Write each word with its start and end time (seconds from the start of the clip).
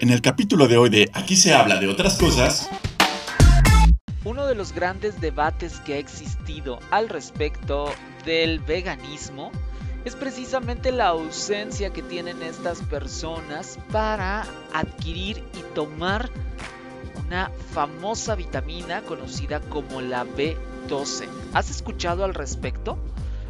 En 0.00 0.10
el 0.10 0.22
capítulo 0.22 0.68
de 0.68 0.76
hoy 0.76 0.90
de 0.90 1.10
Aquí 1.12 1.34
se 1.34 1.52
habla 1.52 1.80
de 1.80 1.88
otras 1.88 2.18
cosas. 2.18 2.70
Uno 4.24 4.46
de 4.46 4.54
los 4.54 4.72
grandes 4.72 5.20
debates 5.20 5.80
que 5.80 5.94
ha 5.94 5.98
existido 5.98 6.78
al 6.92 7.08
respecto 7.08 7.90
del 8.24 8.60
veganismo 8.60 9.50
es 10.04 10.14
precisamente 10.14 10.92
la 10.92 11.08
ausencia 11.08 11.90
que 11.92 12.02
tienen 12.02 12.44
estas 12.44 12.80
personas 12.82 13.76
para 13.90 14.46
adquirir 14.72 15.42
y 15.58 15.74
tomar 15.74 16.30
una 17.26 17.50
famosa 17.72 18.36
vitamina 18.36 19.02
conocida 19.02 19.58
como 19.58 20.00
la 20.00 20.24
B12. 20.24 21.26
¿Has 21.54 21.70
escuchado 21.70 22.22
al 22.22 22.34
respecto? 22.34 22.98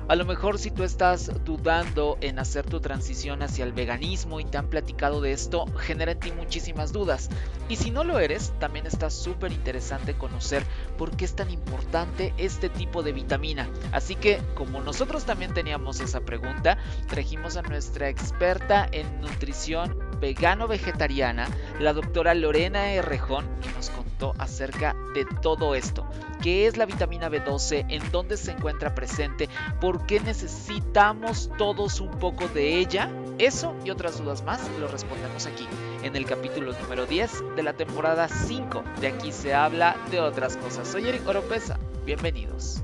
A 0.08 0.16
lo 0.16 0.24
mejor 0.24 0.58
si 0.58 0.70
tú 0.70 0.84
estás 0.84 1.30
dudando 1.44 2.16
en 2.22 2.38
hacer 2.38 2.64
tu 2.64 2.80
transición 2.80 3.42
hacia 3.42 3.66
el 3.66 3.74
veganismo 3.74 4.40
y 4.40 4.46
te 4.46 4.56
han 4.56 4.68
platicado 4.68 5.20
de 5.20 5.32
esto, 5.32 5.66
genera 5.76 6.12
en 6.12 6.18
ti 6.18 6.32
muchísimas 6.32 6.94
dudas. 6.94 7.28
Y 7.68 7.76
si 7.76 7.90
no 7.90 8.04
lo 8.04 8.18
eres, 8.18 8.54
también 8.58 8.86
está 8.86 9.10
súper 9.10 9.52
interesante 9.52 10.14
conocer 10.14 10.64
por 10.96 11.14
qué 11.14 11.26
es 11.26 11.36
tan 11.36 11.50
importante 11.50 12.32
este 12.38 12.70
tipo 12.70 13.02
de 13.02 13.12
vitamina. 13.12 13.68
Así 13.92 14.14
que, 14.14 14.40
como 14.54 14.80
nosotros 14.80 15.26
también 15.26 15.52
teníamos 15.52 16.00
esa 16.00 16.20
pregunta, 16.20 16.78
trajimos 17.06 17.58
a 17.58 17.62
nuestra 17.62 18.08
experta 18.08 18.88
en 18.90 19.20
nutrición 19.20 19.94
vegano-vegetariana, 20.20 21.48
la 21.80 21.92
doctora 21.92 22.32
Lorena 22.32 22.94
Errejón, 22.94 23.44
y 23.62 23.76
nos 23.76 23.90
contó 23.90 24.07
acerca 24.38 24.94
de 25.14 25.24
todo 25.42 25.74
esto. 25.74 26.06
¿Qué 26.42 26.66
es 26.66 26.76
la 26.76 26.86
vitamina 26.86 27.28
B12? 27.28 27.86
¿En 27.88 28.10
dónde 28.10 28.36
se 28.36 28.52
encuentra 28.52 28.94
presente? 28.94 29.48
¿Por 29.80 30.06
qué 30.06 30.20
necesitamos 30.20 31.50
todos 31.58 32.00
un 32.00 32.10
poco 32.18 32.48
de 32.48 32.78
ella? 32.78 33.10
Eso 33.38 33.74
y 33.84 33.90
otras 33.90 34.18
dudas 34.18 34.42
más 34.42 34.60
lo 34.80 34.88
respondemos 34.88 35.46
aquí, 35.46 35.66
en 36.02 36.16
el 36.16 36.26
capítulo 36.26 36.72
número 36.80 37.06
10 37.06 37.56
de 37.56 37.62
la 37.62 37.72
temporada 37.72 38.28
5. 38.28 38.82
De 39.00 39.08
aquí 39.08 39.32
se 39.32 39.54
habla 39.54 39.96
de 40.10 40.20
otras 40.20 40.56
cosas. 40.56 40.88
Soy 40.88 41.08
Eric 41.08 41.26
Oropesa. 41.26 41.78
Bienvenidos. 42.04 42.82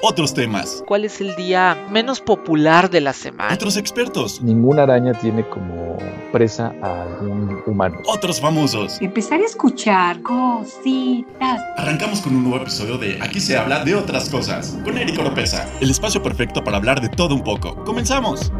Otros 0.00 0.32
temas. 0.32 0.84
¿Cuál 0.86 1.04
es 1.06 1.20
el 1.20 1.34
día 1.34 1.76
menos 1.90 2.20
popular 2.20 2.88
de 2.88 3.00
la 3.00 3.12
semana? 3.12 3.52
Otros 3.52 3.76
expertos. 3.76 4.40
Ninguna 4.40 4.84
araña 4.84 5.12
tiene 5.12 5.44
como 5.48 5.98
presa 6.30 6.72
a 6.82 7.02
algún 7.02 7.60
humano. 7.66 7.98
Otros 8.06 8.40
famosos. 8.40 9.02
Empezar 9.02 9.40
a 9.40 9.44
escuchar 9.44 10.22
cositas. 10.22 11.60
Arrancamos 11.76 12.20
con 12.20 12.36
un 12.36 12.44
nuevo 12.44 12.62
episodio 12.62 12.96
de 12.96 13.18
Aquí 13.20 13.40
se 13.40 13.58
habla 13.58 13.84
de 13.84 13.96
otras 13.96 14.30
cosas. 14.30 14.78
Con 14.84 14.96
Eric 14.96 15.18
Oropesa. 15.18 15.68
El 15.80 15.90
espacio 15.90 16.22
perfecto 16.22 16.62
para 16.62 16.76
hablar 16.76 17.00
de 17.00 17.08
todo 17.08 17.34
un 17.34 17.42
poco. 17.42 17.82
¡Comenzamos! 17.82 18.52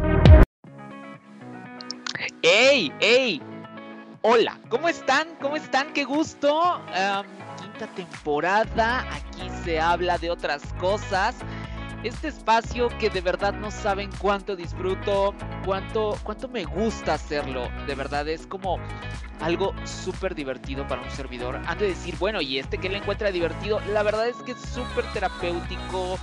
¡Ey! 2.41 2.91
¡Ey! 2.99 3.41
Hola, 4.23 4.59
¿cómo 4.67 4.89
están? 4.89 5.29
¿Cómo 5.41 5.55
están? 5.55 5.93
¡Qué 5.93 6.03
gusto! 6.03 6.81
Um, 6.89 7.38
quinta 7.79 7.87
temporada. 7.95 9.05
Aquí 9.13 9.49
se 9.63 9.79
habla 9.79 10.17
de 10.17 10.29
otras 10.29 10.61
cosas. 10.79 11.35
Este 12.03 12.29
espacio 12.29 12.89
que 12.97 13.09
de 13.09 13.21
verdad 13.21 13.53
no 13.53 13.71
saben 13.71 14.09
cuánto 14.19 14.55
disfruto, 14.55 15.33
cuánto, 15.65 16.17
cuánto 16.23 16.47
me 16.47 16.63
gusta 16.65 17.13
hacerlo. 17.13 17.69
De 17.87 17.95
verdad 17.95 18.27
es 18.27 18.47
como 18.47 18.79
algo 19.41 19.73
súper 19.85 20.35
divertido 20.35 20.87
para 20.87 21.01
un 21.01 21.09
servidor. 21.11 21.61
Han 21.67 21.77
de 21.77 21.87
decir, 21.87 22.15
bueno, 22.19 22.41
¿y 22.41 22.59
este 22.59 22.77
que 22.77 22.89
le 22.89 22.97
encuentra 22.97 23.31
divertido? 23.31 23.79
La 23.93 24.03
verdad 24.03 24.27
es 24.27 24.37
que 24.37 24.51
es 24.51 24.59
súper 24.59 25.05
terapéutico 25.13 26.17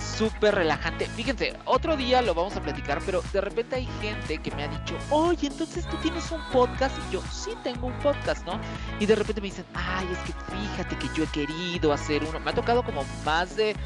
súper 0.00 0.54
relajante. 0.54 1.06
Fíjense, 1.06 1.56
otro 1.64 1.96
día 1.96 2.22
lo 2.22 2.34
vamos 2.34 2.56
a 2.56 2.62
platicar, 2.62 3.00
pero 3.04 3.22
de 3.32 3.40
repente 3.40 3.76
hay 3.76 3.88
gente 4.00 4.38
que 4.38 4.50
me 4.54 4.64
ha 4.64 4.68
dicho, 4.68 4.96
oye, 5.10 5.46
entonces 5.46 5.88
tú 5.88 5.96
tienes 5.98 6.30
un 6.30 6.40
podcast. 6.52 6.96
Y 7.08 7.14
yo, 7.14 7.22
sí, 7.30 7.52
tengo 7.62 7.86
un 7.86 7.98
podcast, 8.00 8.44
¿no? 8.46 8.60
Y 8.98 9.06
de 9.06 9.14
repente 9.14 9.40
me 9.40 9.48
dicen, 9.48 9.64
ay, 9.74 10.06
es 10.12 10.18
que 10.18 10.32
fíjate 10.32 10.96
que 10.96 11.08
yo 11.14 11.24
he 11.24 11.28
querido 11.28 11.92
hacer 11.92 12.24
uno. 12.24 12.40
Me 12.40 12.50
ha 12.50 12.54
tocado 12.54 12.82
como 12.82 13.04
más 13.24 13.56
de 13.56 13.76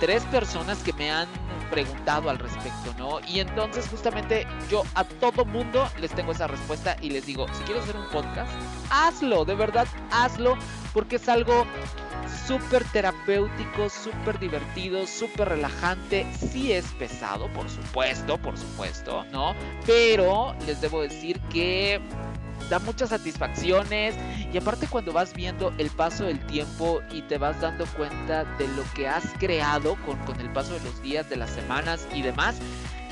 tres 0.00 0.22
personas 0.24 0.78
que 0.78 0.92
me 0.94 1.10
han 1.10 1.28
preguntado 1.70 2.30
al 2.30 2.38
respecto, 2.38 2.94
¿no? 2.98 3.20
Y 3.28 3.40
entonces 3.40 3.86
justamente 3.88 4.46
yo 4.68 4.82
a 4.94 5.04
todo 5.04 5.44
mundo 5.44 5.88
les 6.00 6.10
tengo 6.10 6.32
esa 6.32 6.46
respuesta 6.46 6.96
y 7.00 7.10
les 7.10 7.26
digo, 7.26 7.46
si 7.52 7.62
quieres 7.64 7.84
hacer 7.84 7.96
un 7.96 8.08
podcast, 8.08 8.50
hazlo, 8.90 9.44
de 9.44 9.54
verdad, 9.54 9.86
hazlo, 10.10 10.56
porque 10.92 11.16
es 11.16 11.28
algo 11.28 11.66
súper 12.46 12.84
terapéutico, 12.84 13.88
súper 13.88 14.38
divertido, 14.38 15.06
súper 15.06 15.50
relajante. 15.50 16.26
Sí 16.34 16.72
es 16.72 16.84
pesado, 16.98 17.48
por 17.52 17.68
supuesto, 17.68 18.38
por 18.38 18.58
supuesto, 18.58 19.24
¿no? 19.32 19.54
Pero 19.86 20.54
les 20.66 20.80
debo 20.80 21.02
decir 21.02 21.40
que 21.50 22.00
da 22.68 22.78
muchas 22.78 23.10
satisfacciones 23.10 24.14
y 24.52 24.56
aparte 24.56 24.86
cuando 24.86 25.12
vas 25.12 25.34
viendo 25.34 25.72
el 25.78 25.90
paso 25.90 26.24
del 26.24 26.38
tiempo 26.46 27.02
y 27.10 27.22
te 27.22 27.36
vas 27.36 27.60
dando 27.60 27.84
cuenta 27.96 28.44
de 28.58 28.68
lo 28.68 28.84
que 28.94 29.08
has 29.08 29.24
creado 29.38 29.96
con, 30.06 30.16
con 30.18 30.40
el 30.40 30.52
paso 30.52 30.74
de 30.74 30.80
los 30.80 31.02
días, 31.02 31.28
de 31.28 31.36
las 31.36 31.50
semanas 31.50 32.06
y 32.14 32.22
demás, 32.22 32.56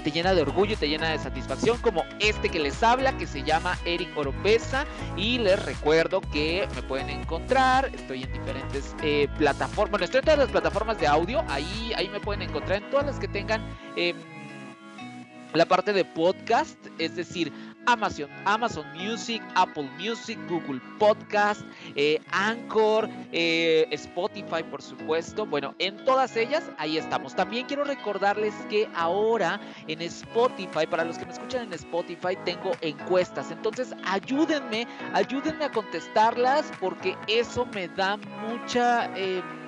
te 0.03 0.11
llena 0.11 0.35
de 0.35 0.43
orgullo, 0.43 0.77
te 0.77 0.89
llena 0.89 1.11
de 1.11 1.19
satisfacción, 1.19 1.79
como 1.79 2.05
este 2.21 2.49
que 2.49 2.59
les 2.59 2.83
habla, 2.83 3.17
que 3.17 3.27
se 3.27 3.43
llama 3.43 3.79
Eric 3.85 4.17
Oropesa. 4.17 4.87
Y 5.17 5.39
les 5.39 5.63
recuerdo 5.65 6.21
que 6.21 6.69
me 6.75 6.83
pueden 6.83 7.11
encontrar, 7.11 7.91
estoy 7.95 8.25
en 8.25 8.33
diferentes 8.33 8.95
eh, 9.03 9.29
plataformas, 9.39 9.91
bueno, 9.91 10.05
estoy 10.05 10.21
en 10.21 10.25
todas 10.25 10.39
las 10.39 10.51
plataformas 10.51 10.99
de 11.01 11.07
audio, 11.07 11.45
ahí, 11.49 11.93
ahí 11.97 12.09
me 12.09 12.21
pueden 12.21 12.43
encontrar 12.43 12.83
en 12.83 12.91
todas 12.91 13.07
las 13.07 13.19
que 13.19 13.29
tengan... 13.29 13.63
Em, 13.97 14.17
la 15.55 15.65
parte 15.65 15.93
de 15.93 16.05
podcast, 16.05 16.79
es 16.99 17.17
decir, 17.17 17.53
Amazon, 17.89 18.29
Amazon 18.45 18.85
Music, 18.95 19.43
Apple 19.55 19.89
Music, 19.99 20.39
Google 20.47 20.79
Podcast, 20.99 21.63
eh, 21.97 22.21
Anchor, 22.33 23.09
eh, 23.33 23.87
Spotify, 23.93 24.63
por 24.71 24.83
supuesto. 24.83 25.47
Bueno, 25.47 25.75
en 25.79 25.97
todas 26.05 26.37
ellas, 26.37 26.71
ahí 26.77 26.99
estamos. 26.99 27.35
También 27.35 27.65
quiero 27.65 27.85
recordarles 27.85 28.53
que 28.69 28.87
ahora 28.95 29.59
en 29.87 30.03
Spotify, 30.03 30.87
para 30.87 31.03
los 31.03 31.17
que 31.17 31.25
me 31.25 31.33
escuchan 31.33 31.63
en 31.63 31.73
Spotify, 31.73 32.37
tengo 32.45 32.73
encuestas. 32.83 33.51
Entonces, 33.51 33.95
ayúdenme, 34.05 34.87
ayúdenme 35.15 35.65
a 35.65 35.73
contestarlas 35.73 36.71
porque 36.81 37.17
eso 37.27 37.65
me 37.73 37.89
da 37.89 38.19
mucha... 38.19 39.07
Em, 39.17 39.68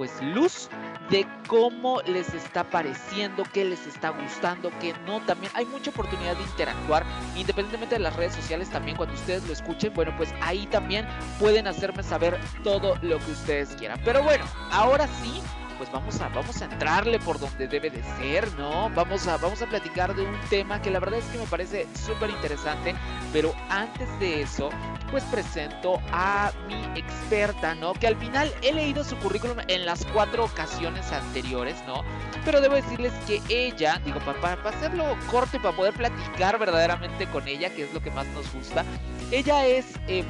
pues 0.00 0.22
luz 0.22 0.70
de 1.10 1.26
cómo 1.46 2.00
les 2.06 2.32
está 2.32 2.64
pareciendo, 2.64 3.42
qué 3.52 3.66
les 3.66 3.86
está 3.86 4.08
gustando, 4.08 4.70
qué 4.80 4.94
no. 5.04 5.20
También 5.26 5.52
hay 5.54 5.66
mucha 5.66 5.90
oportunidad 5.90 6.34
de 6.38 6.42
interactuar, 6.42 7.04
independientemente 7.36 7.96
de 7.96 8.00
las 8.00 8.16
redes 8.16 8.32
sociales, 8.32 8.70
también 8.70 8.96
cuando 8.96 9.14
ustedes 9.14 9.46
lo 9.46 9.52
escuchen, 9.52 9.92
bueno, 9.92 10.14
pues 10.16 10.32
ahí 10.40 10.66
también 10.68 11.06
pueden 11.38 11.66
hacerme 11.66 12.02
saber 12.02 12.40
todo 12.64 12.96
lo 13.02 13.18
que 13.18 13.32
ustedes 13.32 13.76
quieran. 13.76 14.00
Pero 14.02 14.22
bueno, 14.22 14.46
ahora 14.70 15.06
sí, 15.06 15.42
pues 15.80 15.90
vamos 15.92 16.20
a, 16.20 16.28
vamos 16.28 16.60
a 16.60 16.66
entrarle 16.66 17.18
por 17.18 17.40
donde 17.40 17.66
debe 17.66 17.88
de 17.88 18.02
ser, 18.18 18.52
¿no? 18.58 18.90
Vamos 18.90 19.26
a, 19.26 19.38
vamos 19.38 19.62
a 19.62 19.66
platicar 19.66 20.14
de 20.14 20.26
un 20.26 20.38
tema 20.50 20.82
que 20.82 20.90
la 20.90 21.00
verdad 21.00 21.20
es 21.20 21.24
que 21.24 21.38
me 21.38 21.46
parece 21.46 21.86
súper 21.94 22.28
interesante, 22.28 22.94
pero 23.32 23.54
antes 23.70 24.06
de 24.20 24.42
eso, 24.42 24.68
pues 25.10 25.24
presento 25.24 25.98
a 26.12 26.52
mi 26.68 27.00
experta, 27.00 27.74
¿no? 27.74 27.94
Que 27.94 28.08
al 28.08 28.16
final 28.16 28.52
he 28.60 28.74
leído 28.74 29.02
su 29.04 29.16
currículum 29.16 29.56
en 29.68 29.86
las 29.86 30.04
cuatro 30.04 30.44
ocasiones 30.44 31.10
anteriores, 31.12 31.82
¿no? 31.86 32.04
Pero 32.44 32.60
debo 32.60 32.74
decirles 32.74 33.14
que 33.26 33.40
ella, 33.48 34.02
digo, 34.04 34.20
para, 34.20 34.38
para 34.62 34.76
hacerlo 34.76 35.16
corto 35.30 35.56
y 35.56 35.60
para 35.60 35.74
poder 35.74 35.94
platicar 35.94 36.58
verdaderamente 36.58 37.26
con 37.28 37.48
ella, 37.48 37.70
que 37.70 37.84
es 37.84 37.94
lo 37.94 38.02
que 38.02 38.10
más 38.10 38.26
nos 38.26 38.52
gusta, 38.52 38.84
ella 39.30 39.64
es... 39.64 39.86
Eh, 40.08 40.24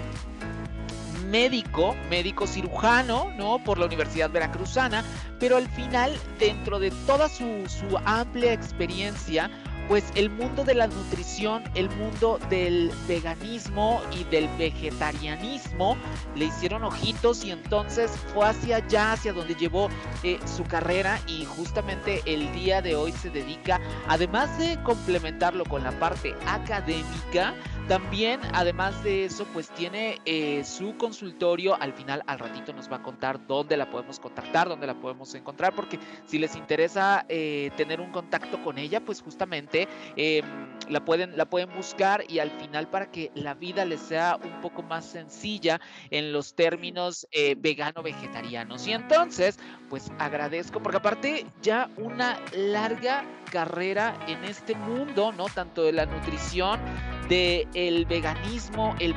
médico, 1.31 1.97
médico 2.11 2.47
cirujano, 2.47 3.33
¿no? 3.39 3.63
Por 3.63 3.79
la 3.79 3.87
Universidad 3.87 4.31
Veracruzana, 4.31 5.05
pero 5.39 5.57
al 5.57 5.69
final, 5.69 6.13
dentro 6.39 6.79
de 6.79 6.91
toda 7.07 7.29
su, 7.29 7.67
su 7.69 7.97
amplia 8.05 8.53
experiencia, 8.53 9.51
pues 9.91 10.05
el 10.15 10.31
mundo 10.31 10.63
de 10.63 10.75
la 10.75 10.87
nutrición, 10.87 11.65
el 11.75 11.91
mundo 11.91 12.39
del 12.49 12.93
veganismo 13.09 14.01
y 14.13 14.23
del 14.23 14.47
vegetarianismo 14.57 15.97
le 16.37 16.45
hicieron 16.45 16.85
ojitos 16.85 17.45
y 17.45 17.51
entonces 17.51 18.13
fue 18.33 18.47
hacia 18.47 18.77
allá, 18.77 19.15
hacia 19.15 19.33
donde 19.33 19.57
llevó 19.57 19.89
eh, 20.23 20.39
su 20.47 20.63
carrera 20.63 21.19
y 21.27 21.45
justamente 21.45 22.23
el 22.25 22.53
día 22.53 22.81
de 22.81 22.95
hoy 22.95 23.11
se 23.11 23.31
dedica, 23.31 23.81
además 24.07 24.57
de 24.61 24.81
complementarlo 24.85 25.65
con 25.65 25.83
la 25.83 25.91
parte 25.99 26.37
académica, 26.47 27.57
también, 27.91 28.39
además 28.53 29.03
de 29.03 29.25
eso, 29.25 29.45
pues 29.53 29.69
tiene 29.71 30.21
eh, 30.25 30.63
su 30.63 30.97
consultorio. 30.97 31.75
Al 31.75 31.93
final, 31.93 32.23
al 32.29 32.39
ratito 32.39 32.73
nos 32.73 32.89
va 32.89 32.99
a 32.99 33.03
contar 33.03 33.45
dónde 33.49 33.77
la 33.77 33.91
podemos 33.91 34.21
contactar, 34.21 34.69
dónde 34.69 34.87
la 34.87 34.95
podemos 34.95 35.35
encontrar, 35.35 35.75
porque 35.75 35.99
si 36.25 36.39
les 36.39 36.55
interesa 36.55 37.27
eh, 37.29 37.73
tener 37.77 38.01
un 38.01 38.13
contacto 38.13 38.63
con 38.63 38.79
ella, 38.79 39.01
pues 39.01 39.21
justamente 39.21 39.80
em, 40.17 40.45
la, 40.89 41.05
pueden, 41.05 41.37
la 41.37 41.45
pueden 41.45 41.75
buscar 41.75 42.25
y 42.29 42.39
al 42.39 42.51
final 42.51 42.89
para 42.89 43.11
que 43.11 43.31
la 43.35 43.55
vida 43.55 43.85
les 43.85 44.01
sea 44.01 44.39
un 44.43 44.61
poco 44.61 44.83
más 44.83 45.05
sencilla 45.05 45.81
en 46.11 46.33
los 46.33 46.55
términos 46.55 47.27
eh, 47.33 47.55
vegano-vegetarianos. 47.59 48.87
Y 48.87 48.93
entonces, 48.93 49.59
pues 49.89 50.11
agradezco, 50.19 50.83
porque 50.83 50.99
aparte 50.99 51.47
ya 51.63 51.91
una 51.97 52.39
larga 52.57 53.25
carrera 53.51 54.19
en 54.29 54.45
este 54.45 54.75
mundo, 54.75 55.33
¿no? 55.33 55.47
Tanto 55.47 55.83
de 55.83 55.93
la 55.93 56.07
nutrición, 56.07 56.81
del 57.29 57.69
el 57.75 58.05
veganismo, 58.07 58.95
el, 58.99 59.15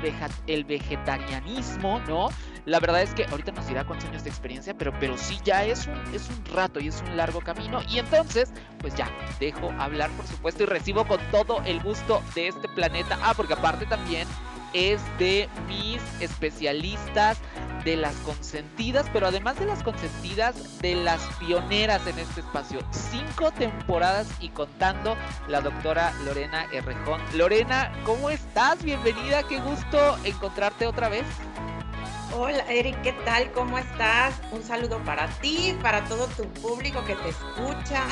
el 0.47 0.63
vegetarianismo, 0.63 1.99
¿no? 2.07 2.29
La 2.65 2.79
verdad 2.79 3.01
es 3.01 3.13
que 3.13 3.25
ahorita 3.25 3.51
nos 3.51 3.67
dirá 3.67 3.85
cuántos 3.85 4.09
años 4.09 4.23
de 4.23 4.29
experiencia, 4.29 4.73
pero, 4.73 4.93
pero 4.99 5.17
sí 5.17 5.37
ya 5.43 5.65
es 5.65 5.87
un, 5.87 6.01
es 6.13 6.29
un 6.29 6.45
rato 6.55 6.79
y 6.79 6.87
es 6.87 7.01
un 7.01 7.17
largo 7.17 7.41
camino. 7.41 7.81
Y 7.89 7.99
entonces, 7.99 8.51
pues 8.79 8.95
ya, 8.95 9.09
dejo 9.39 9.71
hablar, 9.79 10.09
por 10.11 10.25
supuesto, 10.25 10.63
y 10.63 10.65
recibo 10.65 11.05
con 11.05 11.19
todo 11.31 11.61
el 11.65 11.81
gusto 11.81 12.21
de 12.35 12.47
este 12.47 12.67
planeta. 12.69 13.17
Ah, 13.21 13.33
porque 13.35 13.53
aparte 13.53 13.85
también 13.85 14.27
es 14.73 15.01
de 15.19 15.47
mis 15.67 16.01
especialistas, 16.19 17.37
de 17.83 17.97
las 17.97 18.15
consentidas, 18.17 19.05
pero 19.11 19.27
además 19.27 19.59
de 19.59 19.65
las 19.65 19.83
consentidas, 19.83 20.79
de 20.79 20.95
las 20.95 21.21
pioneras 21.37 22.05
en 22.07 22.17
este 22.17 22.39
espacio. 22.41 22.79
Cinco 22.91 23.51
temporadas 23.51 24.27
y 24.39 24.49
contando 24.49 25.17
la 25.47 25.61
doctora 25.61 26.13
Lorena 26.25 26.65
Herrejón. 26.71 27.21
Lorena, 27.35 27.91
¿cómo 28.05 28.29
estás? 28.29 28.81
Bienvenida, 28.83 29.43
qué 29.43 29.59
gusto 29.59 30.17
encontrarte 30.23 30.87
otra 30.87 31.09
vez. 31.09 31.25
Hola 32.35 32.65
Eric, 32.67 32.99
¿qué 33.03 33.13
tal? 33.25 33.51
¿Cómo 33.51 33.77
estás? 33.77 34.33
Un 34.51 34.63
saludo 34.63 34.97
para 35.03 35.27
ti, 35.39 35.77
para 35.83 36.03
todo 36.05 36.25
tu 36.29 36.45
público 36.61 37.03
que 37.05 37.13
te 37.15 37.29
escucha. 37.29 38.03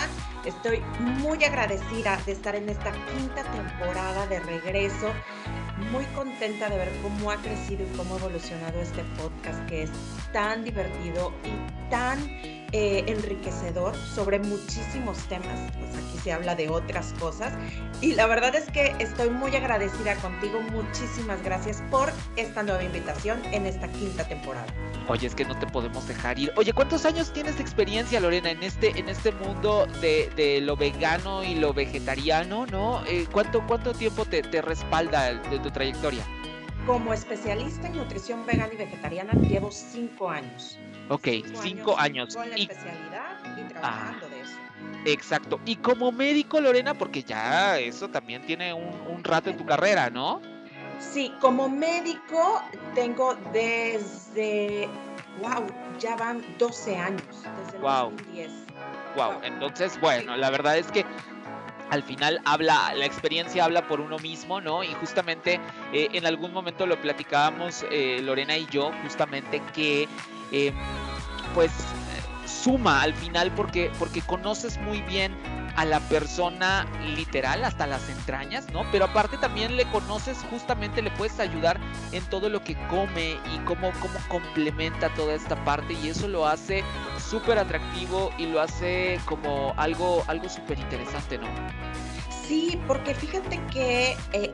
Estoy 0.45 0.79
muy 0.99 1.43
agradecida 1.43 2.17
de 2.27 2.33
estar 2.33 2.55
en 2.55 2.69
esta 2.69 2.91
quinta 2.91 3.41
temporada 3.41 4.27
de 4.27 4.39
regreso. 4.41 5.11
Muy 5.91 6.05
contenta 6.13 6.69
de 6.69 6.77
ver 6.77 6.91
cómo 7.01 7.31
ha 7.31 7.37
crecido 7.37 7.83
y 7.83 7.97
cómo 7.97 8.13
ha 8.13 8.19
evolucionado 8.19 8.79
este 8.79 9.03
podcast 9.17 9.65
que 9.65 9.83
es 9.83 9.91
tan 10.31 10.63
divertido 10.65 11.33
y 11.43 11.89
tan 11.89 12.19
eh, 12.71 13.03
enriquecedor 13.07 13.95
sobre 13.95 14.39
muchísimos 14.39 15.17
temas. 15.27 15.71
Pues 15.77 15.91
aquí 15.95 16.17
se 16.23 16.31
habla 16.31 16.55
de 16.55 16.69
otras 16.69 17.13
cosas. 17.19 17.53
Y 18.01 18.13
la 18.13 18.27
verdad 18.27 18.55
es 18.55 18.69
que 18.71 18.95
estoy 18.99 19.29
muy 19.29 19.55
agradecida 19.55 20.15
contigo. 20.15 20.61
Muchísimas 20.71 21.43
gracias 21.43 21.83
por 21.91 22.11
esta 22.35 22.63
nueva 22.63 22.83
invitación 22.83 23.41
en 23.51 23.65
esta 23.65 23.87
quinta 23.89 24.27
temporada. 24.27 24.67
Oye, 25.07 25.27
es 25.27 25.35
que 25.35 25.45
no 25.45 25.57
te 25.59 25.67
podemos 25.67 26.07
dejar 26.07 26.39
ir. 26.39 26.53
Oye, 26.55 26.73
¿cuántos 26.73 27.05
años 27.05 27.33
tienes 27.33 27.57
de 27.57 27.61
experiencia, 27.61 28.19
Lorena, 28.19 28.51
en 28.51 28.63
este, 28.63 28.97
en 28.97 29.09
este 29.09 29.31
mundo 29.31 29.87
de, 29.99 30.59
lo 30.61 30.75
vegano 30.75 31.43
y 31.43 31.55
lo 31.55 31.73
vegetariano, 31.73 32.65
no? 32.67 33.03
Eh, 33.05 33.27
¿cuánto, 33.31 33.65
¿Cuánto 33.67 33.93
tiempo 33.93 34.25
te, 34.25 34.41
te 34.41 34.61
respalda 34.61 35.33
de 35.33 35.59
tu 35.59 35.71
trayectoria? 35.71 36.23
Como 36.85 37.13
especialista 37.13 37.87
en 37.87 37.97
nutrición 37.97 38.45
vegana 38.45 38.73
y 38.73 38.77
vegetariana 38.77 39.33
llevo 39.33 39.71
cinco 39.71 40.29
años. 40.29 40.79
Ok, 41.11 41.27
cinco, 41.61 41.99
años. 41.99 42.37
Con 42.37 42.49
la 42.49 42.55
especialidad 42.55 43.37
y 43.57 43.67
trabajando 43.67 44.29
de 44.29 44.39
eso. 44.39 44.53
Exacto. 45.05 45.59
Y 45.65 45.75
como 45.75 46.13
médico, 46.13 46.61
Lorena, 46.61 46.93
porque 46.93 47.21
ya 47.21 47.77
eso 47.79 48.07
también 48.07 48.45
tiene 48.45 48.73
un, 48.73 49.21
rato 49.21 49.49
en 49.49 49.57
tu 49.57 49.65
carrera, 49.65 50.09
¿no? 50.09 50.41
Sí, 50.99 51.33
como 51.41 51.67
médico 51.67 52.61
tengo 52.95 53.35
desde, 53.51 54.87
wow, 55.41 55.67
ya 55.99 56.15
van 56.15 56.45
12 56.57 56.95
años, 56.95 57.23
desde 57.65 57.75
el 57.75 57.81
wow. 57.83 58.11
2010. 58.11 58.51
Wow, 59.17 59.33
entonces, 59.43 59.99
bueno, 59.99 60.37
la 60.37 60.49
verdad 60.49 60.77
es 60.77 60.89
que 60.91 61.05
al 61.89 62.03
final 62.03 62.39
habla, 62.45 62.93
la 62.95 63.05
experiencia 63.05 63.65
habla 63.65 63.85
por 63.85 63.99
uno 63.99 64.17
mismo, 64.19 64.61
¿no? 64.61 64.81
Y 64.81 64.93
justamente 64.93 65.59
eh, 65.91 66.07
en 66.13 66.25
algún 66.25 66.53
momento 66.53 66.85
lo 66.85 67.01
platicábamos 67.01 67.85
eh, 67.91 68.21
Lorena 68.23 68.57
y 68.57 68.65
yo, 68.67 68.91
justamente 69.03 69.61
que 69.75 70.07
em, 70.51 70.73
pues 71.53 71.71
suma 72.45 73.01
al 73.01 73.13
final 73.13 73.51
porque, 73.55 73.91
porque 73.97 74.21
conoces 74.21 74.77
muy 74.79 75.01
bien 75.01 75.35
a 75.75 75.85
la 75.85 75.99
persona 76.01 76.85
literal 77.15 77.63
hasta 77.63 77.87
las 77.87 78.09
entrañas, 78.09 78.67
¿no? 78.73 78.83
Pero 78.91 79.05
aparte 79.05 79.37
también 79.37 79.77
le 79.77 79.85
conoces, 79.85 80.37
justamente 80.49 81.01
le 81.01 81.11
puedes 81.11 81.39
ayudar 81.39 81.79
en 82.11 82.23
todo 82.25 82.49
lo 82.49 82.63
que 82.63 82.75
come 82.89 83.37
y 83.53 83.57
cómo, 83.65 83.91
cómo 84.01 84.19
complementa 84.27 85.09
toda 85.13 85.33
esta 85.33 85.55
parte 85.63 85.93
y 85.93 86.09
eso 86.09 86.27
lo 86.27 86.45
hace 86.45 86.83
súper 87.29 87.57
atractivo 87.57 88.31
y 88.37 88.47
lo 88.47 88.61
hace 88.61 89.19
como 89.25 89.73
algo, 89.77 90.23
algo 90.27 90.49
súper 90.49 90.77
interesante, 90.79 91.37
¿no? 91.37 91.47
Sí, 92.51 92.77
porque 92.85 93.15
fíjate 93.15 93.61
que 93.71 94.13
eh, 94.33 94.53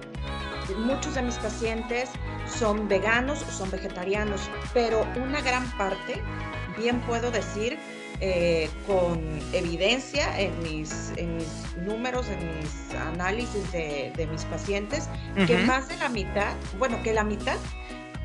muchos 0.78 1.16
de 1.16 1.24
mis 1.24 1.34
pacientes 1.40 2.12
son 2.46 2.88
veganos 2.88 3.42
o 3.42 3.52
son 3.52 3.72
vegetarianos, 3.72 4.52
pero 4.72 5.04
una 5.16 5.42
gran 5.42 5.68
parte, 5.80 6.22
bien 6.78 7.02
puedo 7.08 7.32
decir, 7.32 7.80
eh, 8.22 8.70
con 8.86 9.20
evidencia 9.52 10.40
en 10.40 10.62
mis, 10.62 11.12
en 11.18 11.38
mis, 11.38 11.76
números, 11.88 12.28
en 12.28 12.60
mis 12.60 12.94
análisis 12.94 13.72
de, 13.72 14.28
mis 14.32 14.46
pacientes, 14.46 15.10
que 15.48 15.58
más 15.66 15.88
de 15.88 15.98
la 15.98 16.10
mitad, 16.10 16.54
bueno, 16.78 17.02
que 17.02 17.14
la 17.14 17.24
mitad 17.24 17.58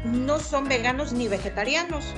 no 0.04 0.38
son 0.38 0.68
veganos 0.68 1.14
ni 1.14 1.28
vegetarianos. 1.28 2.12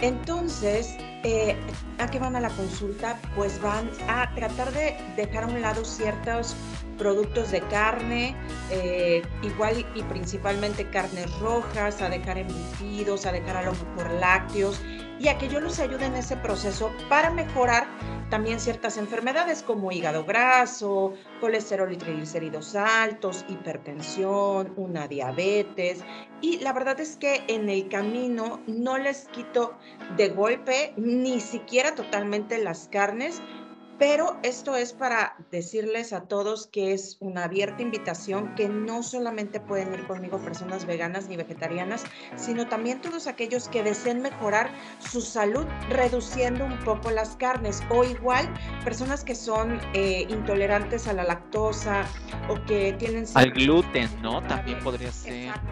Entonces, 0.00 0.96
eh, 1.22 1.56
¿a 1.98 2.10
qué 2.10 2.18
van 2.18 2.34
a 2.34 2.40
la 2.40 2.50
consulta? 2.50 3.18
Pues 3.36 3.60
van 3.62 3.90
a 4.08 4.34
tratar 4.34 4.72
de 4.72 4.96
dejar 5.16 5.44
a 5.44 5.46
un 5.46 5.62
lado 5.62 5.84
ciertos 5.84 6.56
productos 6.98 7.50
de 7.50 7.60
carne, 7.62 8.36
eh, 8.70 9.22
igual 9.42 9.86
y 9.94 10.02
principalmente 10.02 10.88
carnes 10.90 11.30
rojas, 11.38 12.02
a 12.02 12.08
dejar 12.08 12.38
embutidos, 12.38 13.26
a 13.26 13.32
dejar 13.32 13.56
a 13.56 13.62
lo 13.64 13.72
mejor 13.72 14.10
lácteos 14.20 14.80
y 15.18 15.28
a 15.28 15.38
que 15.38 15.48
yo 15.48 15.60
los 15.60 15.78
ayude 15.78 16.06
en 16.06 16.14
ese 16.14 16.36
proceso 16.36 16.92
para 17.08 17.30
mejorar 17.30 17.86
también 18.30 18.58
ciertas 18.58 18.96
enfermedades 18.96 19.62
como 19.62 19.92
hígado 19.92 20.24
graso, 20.24 21.14
colesterol 21.40 21.92
y 21.92 21.96
triglicéridos 21.96 22.74
altos, 22.74 23.44
hipertensión, 23.48 24.72
una 24.76 25.06
diabetes. 25.06 26.04
Y 26.40 26.58
la 26.58 26.72
verdad 26.72 26.98
es 27.00 27.16
que 27.16 27.44
en 27.46 27.68
el 27.68 27.88
camino 27.88 28.60
no 28.66 28.98
les 28.98 29.26
quito 29.28 29.76
de 30.16 30.28
golpe 30.30 30.92
ni 30.96 31.40
siquiera 31.40 31.94
totalmente 31.94 32.58
las 32.58 32.88
carnes, 32.88 33.40
pero 33.98 34.36
esto 34.42 34.76
es 34.76 34.92
para 34.92 35.36
decirles 35.50 36.12
a 36.12 36.22
todos 36.22 36.66
que 36.66 36.92
es 36.92 37.16
una 37.20 37.44
abierta 37.44 37.82
invitación, 37.82 38.54
que 38.54 38.68
no 38.68 39.02
solamente 39.02 39.60
pueden 39.60 39.94
ir 39.94 40.06
conmigo 40.06 40.38
personas 40.38 40.86
veganas 40.86 41.28
ni 41.28 41.36
vegetarianas, 41.36 42.04
sino 42.36 42.68
también 42.68 43.00
todos 43.00 43.26
aquellos 43.26 43.68
que 43.68 43.82
deseen 43.82 44.22
mejorar 44.22 44.70
su 44.98 45.20
salud 45.20 45.66
reduciendo 45.88 46.64
un 46.64 46.78
poco 46.80 47.10
las 47.10 47.36
carnes 47.36 47.82
o 47.90 48.04
igual 48.04 48.52
personas 48.84 49.24
que 49.24 49.34
son 49.34 49.80
eh, 49.94 50.26
intolerantes 50.28 51.06
a 51.06 51.12
la 51.12 51.24
lactosa 51.24 52.04
o 52.48 52.62
que 52.66 52.92
tienen... 52.98 53.24
Al 53.34 53.50
gluten, 53.52 54.10
¿no? 54.22 54.42
También 54.42 54.78
podría 54.80 55.10
ser. 55.12 55.32
Exacto. 55.32 55.68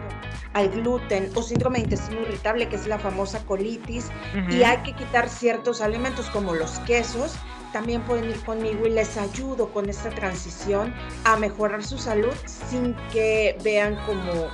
Al 0.53 0.69
gluten 0.69 1.31
o 1.35 1.43
síndrome 1.43 1.79
de 1.79 1.83
intestino 1.85 2.21
irritable, 2.21 2.69
que 2.69 2.77
es 2.77 2.87
la 2.87 2.97
famosa 2.97 3.45
colitis, 3.45 4.09
y 4.49 4.63
hay 4.63 4.77
que 4.77 4.93
quitar 4.93 5.29
ciertos 5.29 5.81
alimentos 5.81 6.29
como 6.29 6.53
los 6.53 6.79
quesos 6.79 7.35
también 7.75 8.03
pueden 8.03 8.29
ir 8.29 8.41
conmigo 8.45 8.87
y 8.87 8.89
les 8.91 9.17
ayudo 9.17 9.69
con 9.69 9.89
esta 9.89 10.09
transición 10.09 10.93
a 11.25 11.35
mejorar 11.35 11.83
su 11.83 11.97
salud 11.97 12.31
sin 12.45 12.95
que 13.11 13.57
vean 13.65 13.97
como 14.05 14.47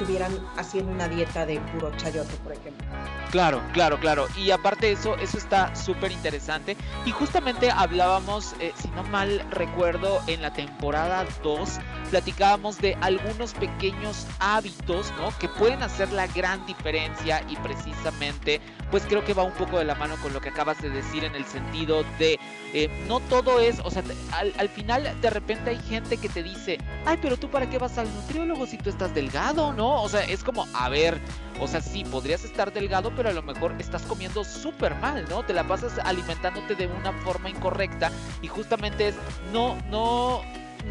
estuvieran 0.00 0.32
haciendo 0.56 0.92
una 0.92 1.08
dieta 1.08 1.44
de 1.44 1.60
puro 1.60 1.94
chayote, 1.98 2.34
por 2.42 2.52
ejemplo. 2.52 2.86
Claro, 3.30 3.60
claro, 3.74 4.00
claro. 4.00 4.26
Y 4.36 4.50
aparte 4.50 4.86
de 4.86 4.92
eso, 4.92 5.14
eso 5.16 5.36
está 5.36 5.76
súper 5.76 6.10
interesante. 6.10 6.74
Y 7.04 7.10
justamente 7.10 7.70
hablábamos, 7.70 8.54
eh, 8.60 8.72
si 8.80 8.88
no 8.88 9.02
mal 9.04 9.44
recuerdo, 9.50 10.20
en 10.26 10.40
la 10.40 10.54
temporada 10.54 11.26
2, 11.42 11.78
platicábamos 12.10 12.78
de 12.78 12.96
algunos 13.02 13.52
pequeños 13.52 14.26
hábitos, 14.40 15.12
¿no? 15.18 15.36
Que 15.38 15.48
pueden 15.48 15.82
hacer 15.82 16.10
la 16.12 16.26
gran 16.28 16.64
diferencia 16.66 17.44
y 17.48 17.56
precisamente, 17.56 18.60
pues 18.90 19.04
creo 19.06 19.24
que 19.24 19.34
va 19.34 19.42
un 19.42 19.52
poco 19.52 19.78
de 19.78 19.84
la 19.84 19.94
mano 19.94 20.16
con 20.22 20.32
lo 20.32 20.40
que 20.40 20.48
acabas 20.48 20.80
de 20.80 20.90
decir 20.90 21.24
en 21.24 21.34
el 21.34 21.44
sentido 21.44 22.04
de, 22.18 22.40
eh, 22.72 22.88
no 23.06 23.20
todo 23.20 23.60
es, 23.60 23.80
o 23.84 23.90
sea, 23.90 24.02
al, 24.32 24.52
al 24.58 24.68
final 24.70 25.20
de 25.20 25.30
repente 25.30 25.70
hay 25.70 25.78
gente 25.78 26.16
que 26.16 26.28
te 26.28 26.42
dice, 26.42 26.78
ay, 27.06 27.18
pero 27.22 27.36
tú 27.36 27.48
para 27.48 27.70
qué 27.70 27.78
vas 27.78 27.96
al 27.98 28.12
nutriólogo 28.12 28.66
si 28.66 28.76
tú 28.78 28.90
estás 28.90 29.14
delgado, 29.14 29.72
¿no? 29.72 29.89
O 29.94 30.08
sea, 30.08 30.24
es 30.24 30.44
como, 30.44 30.66
a 30.74 30.88
ver, 30.88 31.20
o 31.60 31.66
sea, 31.66 31.80
sí, 31.80 32.04
podrías 32.04 32.44
estar 32.44 32.72
delgado, 32.72 33.12
pero 33.14 33.28
a 33.28 33.32
lo 33.32 33.42
mejor 33.42 33.74
estás 33.78 34.02
comiendo 34.02 34.44
súper 34.44 34.94
mal, 34.96 35.26
¿no? 35.28 35.44
Te 35.44 35.52
la 35.52 35.64
pasas 35.64 35.98
alimentándote 36.04 36.74
de 36.74 36.86
una 36.86 37.12
forma 37.12 37.50
incorrecta 37.50 38.10
y 38.42 38.48
justamente 38.48 39.08
es 39.08 39.14
no, 39.52 39.76
no, 39.90 40.42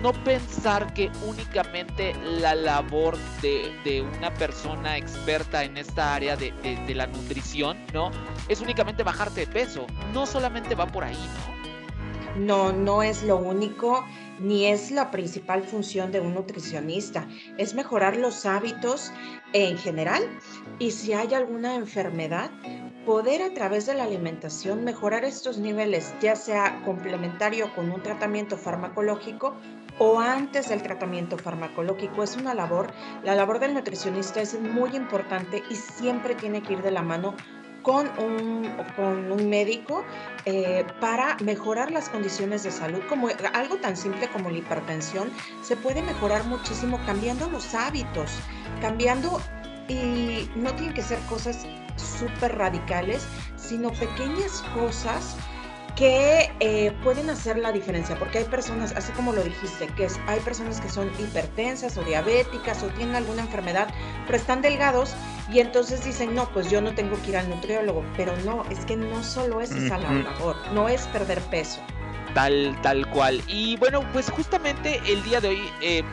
no 0.02 0.14
pensar 0.24 0.94
que 0.94 1.12
únicamente 1.26 2.14
la 2.24 2.56
labor 2.56 3.18
de, 3.42 4.06
una 4.18 4.34
persona 4.34 4.98
experta 4.98 5.64
en 5.64 5.78
esta 5.78 6.14
área 6.14 6.36
de, 6.36 6.52
de, 6.62 6.96
la 6.96 7.08
nutrición, 7.08 7.78
¿no? 7.94 8.12
Es 8.48 8.62
únicamente 8.62 9.04
bajarte 9.04 9.42
de 9.42 9.48
peso. 9.48 9.88
No 10.14 10.26
solamente 10.26 10.76
va 10.76 10.88
por 10.88 11.04
ahí, 11.04 11.16
¿no? 11.16 11.59
No, 12.38 12.72
no 12.72 13.04
es 13.04 13.24
lo 13.24 13.38
único 13.38 14.06
ni 14.40 14.68
es 14.68 14.92
la 14.92 15.12
principal 15.12 15.64
función 15.64 16.12
de 16.12 16.20
un 16.20 16.34
nutricionista. 16.34 17.28
Es 17.58 17.74
mejorar 17.74 18.16
los 18.16 18.46
hábitos 18.46 19.12
en 19.54 19.78
general 19.78 20.24
y 20.78 20.92
si 20.92 21.14
hay 21.14 21.34
alguna 21.34 21.76
enfermedad, 21.76 22.52
poder 23.06 23.42
a 23.42 23.54
través 23.54 23.86
de 23.86 23.96
la 23.96 24.04
alimentación 24.04 24.84
mejorar 24.84 25.26
estos 25.26 25.58
niveles, 25.58 26.14
ya 26.22 26.36
sea 26.36 26.82
complementario 26.86 27.74
con 27.74 27.92
un 27.92 28.04
tratamiento 28.04 28.58
farmacológico 28.58 29.56
o 29.98 30.20
antes 30.20 30.70
del 30.70 30.82
tratamiento 30.82 31.38
farmacológico. 31.38 32.24
Es 32.24 32.38
una 32.38 32.54
labor, 32.54 32.94
la 33.24 33.36
labor 33.36 33.60
del 33.60 33.74
nutricionista 33.74 34.42
es 34.42 34.60
muy 34.60 34.96
importante 34.96 35.64
y 35.70 35.76
siempre 35.76 36.36
tiene 36.36 36.62
que 36.62 36.74
ir 36.74 36.82
de 36.82 36.92
la 36.92 37.02
mano 37.02 37.36
con 37.90 38.08
un, 38.20 38.72
con 38.96 39.32
un 39.32 39.50
médico 39.50 40.06
eh, 40.46 40.86
para 41.02 41.38
mejorar 41.44 41.90
las 41.90 42.08
condiciones 42.08 42.62
de 42.62 42.70
salud, 42.70 43.00
como 43.10 43.30
algo 43.56 43.78
tan 43.78 43.98
simple 43.98 44.28
como 44.28 44.52
la 44.52 44.60
hipertensión, 44.60 45.32
se 45.64 45.76
puede 45.76 46.04
mejorar 46.04 46.44
muchísimo 46.46 47.00
cambiando 47.08 47.50
los 47.50 47.74
hábitos, 47.74 48.30
cambiando 48.80 49.42
y 49.88 50.48
no 50.56 50.72
tienen 50.76 50.94
que 50.94 51.02
ser 51.02 51.18
cosas 51.22 51.66
súper 51.96 52.60
radicales, 52.60 53.26
sino 53.56 53.90
pequeñas 53.94 54.64
cosas 54.76 55.36
que 56.00 56.50
eh, 56.62 56.94
pueden 57.04 57.30
hacer 57.30 57.58
la 57.58 57.74
diferencia, 57.74 58.18
porque 58.18 58.38
hay 58.38 58.46
personas, 58.46 58.94
así 58.96 59.12
como 59.12 59.34
lo 59.34 59.44
dijiste, 59.44 59.88
que 59.98 60.06
es, 60.06 60.18
hay 60.28 60.40
personas 60.40 60.80
que 60.80 60.88
son 60.88 61.12
hipertensas 61.20 61.98
o 61.98 62.04
diabéticas 62.06 62.82
o 62.84 62.88
tienen 62.88 63.18
alguna 63.18 63.42
enfermedad, 63.42 63.94
pero 64.26 64.38
están 64.38 64.62
delgados 64.62 65.14
y 65.52 65.60
entonces 65.60 66.06
dicen, 66.06 66.34
no, 66.34 66.50
pues 66.54 66.72
yo 66.72 66.80
no 66.80 66.96
tengo 66.96 67.22
que 67.22 67.32
ir 67.32 67.38
al 67.38 67.50
nutriólogo, 67.50 68.06
pero 68.16 68.34
no, 68.46 68.64
es 68.70 68.80
que 68.86 68.96
no 68.96 69.22
solo 69.26 69.60
es 69.60 69.72
esa 69.72 69.98
la 69.98 70.10
labor, 70.14 70.56
no 70.74 70.88
es 70.88 71.02
perder 71.08 71.42
peso. 71.42 71.82
Tal, 72.34 72.80
tal 72.82 73.06
cual. 73.10 73.44
Y 73.48 73.76
bueno, 73.76 74.02
pues 74.14 74.30
justamente 74.30 75.02
el 75.06 75.22
día 75.24 75.42
de 75.42 75.50
hoy... 75.50 75.62
Eh, 75.82 76.04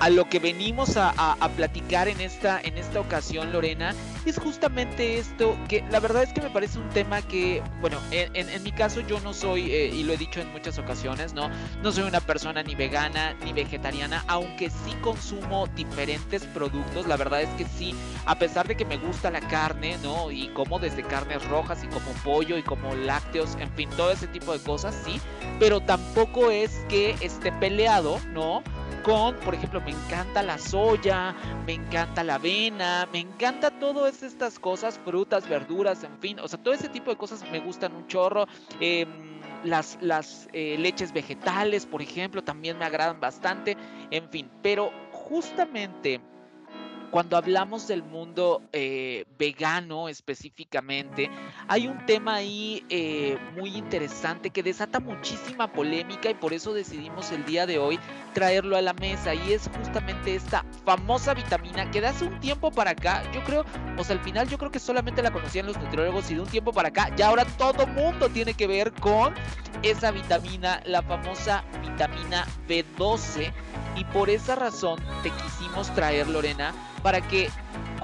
a 0.00 0.10
lo 0.10 0.28
que 0.28 0.38
venimos 0.38 0.96
a, 0.96 1.36
platicar 1.56 2.08
en 2.08 2.20
esta, 2.20 2.60
en 2.60 2.76
esta 2.76 3.00
ocasión, 3.00 3.52
Lorena, 3.52 3.94
es 4.26 4.38
justamente 4.38 5.18
esto, 5.18 5.56
que 5.68 5.84
la 5.90 6.00
verdad 6.00 6.24
es 6.24 6.32
que 6.32 6.42
me 6.42 6.50
parece 6.50 6.78
un 6.78 6.88
tema 6.90 7.22
que, 7.22 7.62
bueno, 7.80 7.98
en, 8.10 8.62
mi 8.62 8.72
caso 8.72 9.00
yo 9.00 9.20
no 9.20 9.32
soy, 9.32 9.70
eh, 9.70 9.86
y 9.86 10.02
lo 10.02 10.12
he 10.12 10.16
dicho 10.16 10.40
en 10.40 10.50
muchas 10.52 10.78
ocasiones, 10.78 11.32
¿no? 11.32 11.48
No 11.82 11.92
soy 11.92 12.04
una 12.04 12.20
persona 12.20 12.62
ni 12.62 12.74
vegana 12.74 13.34
ni 13.44 13.52
vegetariana, 13.52 14.24
aunque 14.26 14.70
sí 14.70 14.92
consumo 15.00 15.66
diferentes 15.68 16.44
productos, 16.44 17.06
la 17.06 17.16
verdad 17.16 17.42
es 17.42 17.50
que 17.50 17.64
sí, 17.64 17.94
a 18.26 18.38
pesar 18.38 18.66
de 18.66 18.76
que 18.76 18.84
me 18.84 18.98
gusta 18.98 19.30
la 19.30 19.40
carne, 19.40 19.96
¿no? 20.02 20.30
Y 20.30 20.48
como 20.48 20.78
desde 20.78 21.04
carnes 21.04 21.46
rojas 21.48 21.84
y 21.84 21.86
como 21.86 22.10
pollo 22.24 22.58
y 22.58 22.62
como 22.62 22.94
lácteos, 22.94 23.56
en 23.60 23.70
fin, 23.72 23.88
todo 23.96 24.10
ese 24.10 24.26
tipo 24.26 24.52
de 24.52 24.58
cosas, 24.58 24.94
sí, 25.04 25.20
pero 25.58 25.80
tampoco 25.80 26.50
es 26.50 26.84
que 26.88 27.16
esté 27.20 27.52
peleado, 27.52 28.20
¿no? 28.32 28.62
Con, 29.02 29.36
por 29.36 29.54
ejemplo, 29.54 29.80
me 29.80 29.92
encanta 29.92 30.42
la 30.42 30.58
soya, 30.58 31.34
me 31.66 31.74
encanta 31.74 32.24
la 32.24 32.34
avena, 32.36 33.08
me 33.12 33.20
encanta 33.20 33.70
todas 33.70 34.22
estas 34.22 34.58
cosas, 34.58 34.98
frutas, 35.04 35.48
verduras, 35.48 36.02
en 36.04 36.18
fin, 36.18 36.40
o 36.40 36.48
sea, 36.48 36.62
todo 36.62 36.74
ese 36.74 36.88
tipo 36.88 37.10
de 37.10 37.16
cosas 37.16 37.44
me 37.50 37.60
gustan 37.60 37.94
un 37.94 38.06
chorro. 38.06 38.46
Em, 38.80 39.36
las, 39.64 39.98
las 40.00 40.48
eh, 40.52 40.76
leches 40.78 41.12
vegetales, 41.12 41.86
por 41.86 42.02
ejemplo, 42.02 42.42
también 42.42 42.78
me 42.78 42.84
agradan 42.84 43.20
bastante, 43.20 43.76
en 44.10 44.28
fin, 44.28 44.50
pero 44.62 44.92
justamente 45.12 46.20
cuando 47.10 47.36
hablamos 47.36 47.88
del 47.88 48.02
mundo 48.02 48.62
eh, 48.72 49.24
vegano 49.38 50.08
específicamente, 50.08 51.30
hay 51.68 51.86
un 51.86 52.04
tema 52.06 52.36
ahí 52.36 52.84
eh, 52.88 53.38
muy 53.54 53.76
interesante 53.76 54.50
que 54.50 54.62
desata 54.62 55.00
muchísima 55.00 55.72
polémica 55.72 56.30
y 56.30 56.34
por 56.34 56.52
eso 56.52 56.72
decidimos 56.72 57.32
el 57.32 57.44
día 57.44 57.66
de 57.66 57.78
hoy 57.78 57.98
traerlo 58.34 58.76
a 58.76 58.82
la 58.82 58.92
mesa 58.94 59.34
y 59.34 59.52
es 59.52 59.70
justamente 59.76 60.34
esta 60.34 60.64
famosa 60.84 61.34
vitamina 61.34 61.90
que 61.90 62.00
de 62.00 62.08
hace 62.08 62.24
un 62.24 62.38
tiempo 62.40 62.70
para 62.70 62.90
acá, 62.90 63.22
yo 63.32 63.42
creo, 63.44 63.64
o 63.96 64.04
sea, 64.04 64.16
al 64.16 64.22
final 64.22 64.48
yo 64.48 64.58
creo 64.58 64.70
que 64.70 64.78
solamente 64.78 65.22
la 65.22 65.32
conocían 65.32 65.66
los 65.66 65.78
nutriólogos 65.78 66.30
y 66.30 66.34
de 66.34 66.40
un 66.40 66.48
tiempo 66.48 66.72
para 66.72 66.88
acá, 66.88 67.14
ya 67.16 67.28
ahora 67.28 67.44
todo 67.44 67.86
mundo 67.86 68.28
tiene 68.28 68.54
que 68.54 68.66
ver 68.66 68.92
con 68.92 69.34
esa 69.82 70.10
vitamina, 70.10 70.82
la 70.84 71.02
famosa 71.02 71.64
vitamina 71.82 72.46
B12 72.68 73.52
y 73.96 74.04
por 74.04 74.30
esa 74.30 74.54
razón 74.54 75.00
te 75.22 75.30
quisimos 75.30 75.92
traer, 75.94 76.28
Lorena, 76.28 76.72
para 77.02 77.20
que 77.20 77.50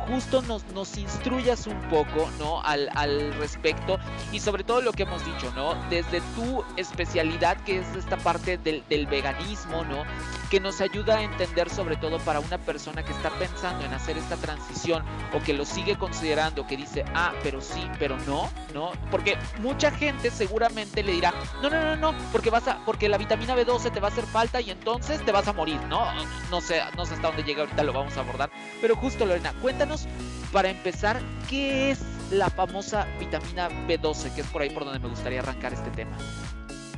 justo 0.08 0.42
nos, 0.42 0.64
nos 0.72 0.96
instruyas 0.98 1.66
un 1.66 1.80
poco, 1.82 2.28
¿no? 2.38 2.62
Al, 2.62 2.88
al, 2.94 3.32
respecto 3.34 3.98
y 4.32 4.40
sobre 4.40 4.64
todo 4.64 4.80
lo 4.80 4.92
que 4.92 5.04
hemos 5.04 5.24
dicho, 5.24 5.52
¿no? 5.54 5.74
Desde 5.88 6.20
tu 6.34 6.64
especialidad, 6.76 7.56
que 7.58 7.78
es 7.78 7.96
esta 7.96 8.16
parte 8.16 8.58
del, 8.58 8.82
del 8.88 9.06
veganismo, 9.06 9.84
¿no? 9.84 10.04
Que 10.52 10.60
nos 10.60 10.82
ayuda 10.82 11.16
a 11.16 11.22
entender 11.22 11.70
sobre 11.70 11.96
todo 11.96 12.18
para 12.18 12.38
una 12.38 12.58
persona 12.58 13.02
que 13.02 13.12
está 13.12 13.30
pensando 13.30 13.86
en 13.86 13.94
hacer 13.94 14.18
esta 14.18 14.36
transición 14.36 15.02
o 15.32 15.42
que 15.42 15.54
lo 15.54 15.64
sigue 15.64 15.96
considerando, 15.96 16.66
que 16.66 16.76
dice, 16.76 17.06
ah, 17.14 17.32
pero 17.42 17.62
sí, 17.62 17.80
pero 17.98 18.18
no, 18.26 18.50
¿no? 18.74 18.92
Porque 19.10 19.38
mucha 19.60 19.90
gente 19.90 20.30
seguramente 20.30 21.02
le 21.02 21.12
dirá, 21.12 21.32
no, 21.62 21.70
no, 21.70 21.80
no, 21.80 21.96
no, 21.96 22.14
porque 22.32 22.50
vas 22.50 22.68
a, 22.68 22.84
porque 22.84 23.08
la 23.08 23.16
vitamina 23.16 23.56
B12 23.56 23.92
te 23.94 23.98
va 23.98 24.08
a 24.08 24.10
hacer 24.10 24.26
falta 24.26 24.60
y 24.60 24.70
entonces 24.70 25.24
te 25.24 25.32
vas 25.32 25.48
a 25.48 25.54
morir, 25.54 25.80
¿no? 25.88 26.04
No 26.50 26.60
sé, 26.60 26.82
no 26.98 27.06
sé 27.06 27.14
hasta 27.14 27.28
dónde 27.28 27.44
llega 27.44 27.62
ahorita, 27.62 27.82
lo 27.82 27.94
vamos 27.94 28.18
a 28.18 28.20
abordar. 28.20 28.50
Pero 28.82 28.94
justo, 28.94 29.24
Lorena, 29.24 29.54
cuéntanos 29.62 30.06
para 30.52 30.68
empezar, 30.68 31.18
¿qué 31.48 31.92
es 31.92 32.00
la 32.30 32.50
famosa 32.50 33.06
vitamina 33.18 33.70
B12? 33.88 34.34
Que 34.34 34.42
es 34.42 34.46
por 34.48 34.60
ahí 34.60 34.68
por 34.68 34.84
donde 34.84 34.98
me 34.98 35.08
gustaría 35.08 35.40
arrancar 35.40 35.72
este 35.72 35.90
tema. 35.92 36.14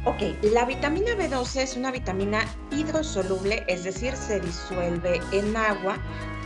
Ok, 0.06 0.20
la 0.42 0.66
vitamina 0.66 1.12
B12 1.12 1.62
es 1.62 1.76
una 1.78 1.90
vitamina 1.90 2.44
hidrosoluble, 2.70 3.64
es 3.68 3.84
decir, 3.84 4.14
se 4.14 4.38
disuelve 4.38 5.18
en 5.32 5.56
agua, 5.56 5.96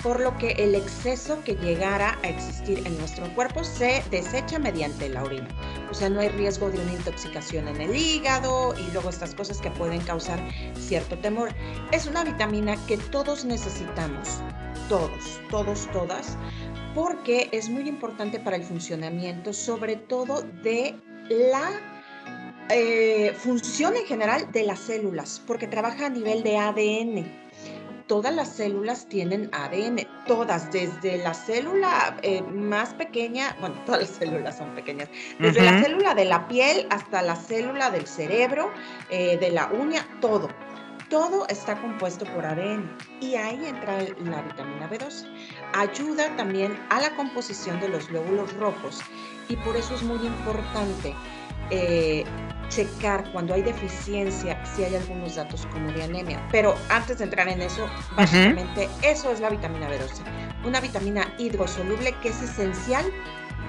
por 0.01 0.21
lo 0.21 0.39
que 0.39 0.53
el 0.53 0.77
exceso 0.77 1.43
que 1.43 1.57
llegara 1.57 2.17
a 2.23 2.29
existir 2.29 2.87
en 2.87 2.97
nuestro 2.99 3.27
cuerpo 3.35 3.65
se 3.65 4.05
desecha 4.13 4.61
mediante 4.61 5.09
la 5.09 5.25
orina. 5.25 5.49
O 5.91 5.95
sea, 5.95 6.09
no 6.09 6.21
hay 6.21 6.29
riesgo 6.29 6.71
de 6.71 6.79
una 6.79 6.93
intoxicación 6.93 7.67
en 7.67 7.81
el 7.81 7.97
hígado 7.97 8.77
y 8.79 8.93
luego 8.93 9.11
estas 9.11 9.35
cosas 9.35 9.59
que 9.59 9.73
pueden 9.73 10.03
causar 10.03 10.39
cierto 10.77 11.19
temor. 11.19 11.49
Es 11.91 12.07
una 12.07 12.23
vitamina 12.23 12.77
que 12.87 12.97
todos 12.97 13.45
necesitamos, 13.45 14.41
todos, 14.89 15.41
todos, 15.51 15.91
todas, 15.91 16.37
porque 16.95 17.49
es 17.51 17.69
muy 17.69 17.89
importante 17.89 18.39
para 18.39 18.55
el 18.55 18.63
funcionamiento, 18.63 19.53
sobre 19.53 19.97
todo 19.97 20.43
de 20.63 20.95
la 21.29 21.98
eh, 22.71 23.35
función 23.39 23.97
en 23.97 24.05
general 24.05 24.53
de 24.53 24.65
las 24.65 24.81
células, 24.81 25.43
porque 25.47 25.67
trabaja 25.67 26.07
a 26.07 26.11
nivel 26.11 26.43
de 26.43 26.59
ADN. 26.59 27.49
Todas 28.07 28.35
las 28.35 28.49
células 28.49 29.07
tienen 29.09 29.51
ADN, 29.53 30.07
todas, 30.27 30.71
desde 30.71 31.19
la 31.19 31.35
célula 31.35 32.19
eh, 32.23 32.43
más 32.43 32.95
pequeña, 32.95 33.57
bueno, 33.61 33.75
todas 33.87 34.03
las 34.03 34.11
células 34.11 34.59
son 34.59 34.75
pequeñas, 34.75 35.09
desde 35.39 35.63
la 35.63 35.83
célula 35.83 36.15
de 36.15 36.25
la 36.27 36.47
piel 36.49 36.87
hasta 36.91 37.23
la 37.23 37.37
célula 37.37 37.91
del 37.91 38.07
cerebro, 38.07 38.71
eh, 39.11 39.39
de 39.39 39.51
la 39.51 39.69
uña, 39.73 40.07
todo. 40.21 40.49
Todo 41.09 41.47
está 41.49 41.81
compuesto 41.81 42.27
por 42.27 42.45
ADN 42.45 42.99
y 43.23 43.37
ahí 43.37 43.65
entra 43.65 44.03
la 44.03 44.43
vitamina 44.43 44.91
B12. 44.91 45.27
Ayuda 45.73 46.37
también 46.37 46.79
a 46.91 47.01
la 47.01 47.17
composición 47.17 47.81
de 47.81 47.89
los 47.89 48.09
glóbulos 48.09 48.53
rojos 48.59 49.01
y 49.49 49.57
por 49.57 49.75
eso 49.75 49.95
es 49.95 50.03
muy 50.03 50.19
importante 50.19 51.15
checar 52.69 53.31
cuando 53.33 53.55
hay 53.55 53.63
deficiencia 53.63 54.65
si 54.65 54.85
hay 54.85 54.97
algunos 54.97 55.37
datos 55.37 55.67
como 55.73 55.93
de 55.93 56.03
anemia. 56.03 56.47
Pero 56.51 56.75
antes 56.89 57.19
de 57.19 57.25
entrar 57.25 57.49
en 57.49 57.63
eso, 57.63 57.87
básicamente 58.17 58.89
eso 59.03 59.31
es 59.31 59.41
la 59.41 59.51
vitamina 59.51 59.89
B12, 59.89 60.65
una 60.65 60.81
vitamina 60.81 61.33
hidrosoluble 61.39 62.15
que 62.23 62.29
es 62.29 62.43
esencial 62.43 63.05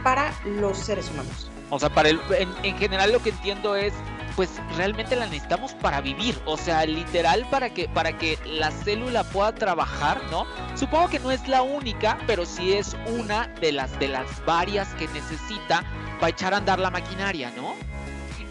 para 0.03 0.33
los 0.45 0.77
seres 0.77 1.09
humanos. 1.09 1.49
O 1.69 1.79
sea, 1.79 1.89
para 1.89 2.09
el, 2.09 2.19
en, 2.31 2.77
general 2.77 3.11
lo 3.11 3.21
que 3.21 3.29
entiendo 3.29 3.75
es, 3.75 3.93
pues 4.35 4.49
realmente 4.75 5.15
la 5.15 5.25
necesitamos 5.25 5.73
para 5.75 6.01
vivir, 6.01 6.39
o 6.45 6.57
sea, 6.57 6.85
literal 6.85 7.45
para 7.51 7.69
que 7.71 7.87
para 7.89 8.17
que 8.17 8.39
la 8.45 8.71
célula 8.71 9.23
pueda 9.23 9.53
trabajar, 9.53 10.21
¿no? 10.31 10.45
Supongo 10.75 11.09
que 11.09 11.19
no 11.19 11.29
es 11.29 11.47
la 11.47 11.61
única, 11.61 12.17
pero 12.25 12.45
sí 12.45 12.73
es 12.73 12.95
una 13.07 13.47
de 13.61 13.71
las 13.71 13.99
de 13.99 14.07
las 14.07 14.25
varias 14.45 14.87
que 14.95 15.07
necesita 15.09 15.83
para 16.19 16.29
echar 16.29 16.53
a 16.53 16.57
andar 16.57 16.79
la 16.79 16.89
maquinaria, 16.89 17.51
¿no? 17.55 17.75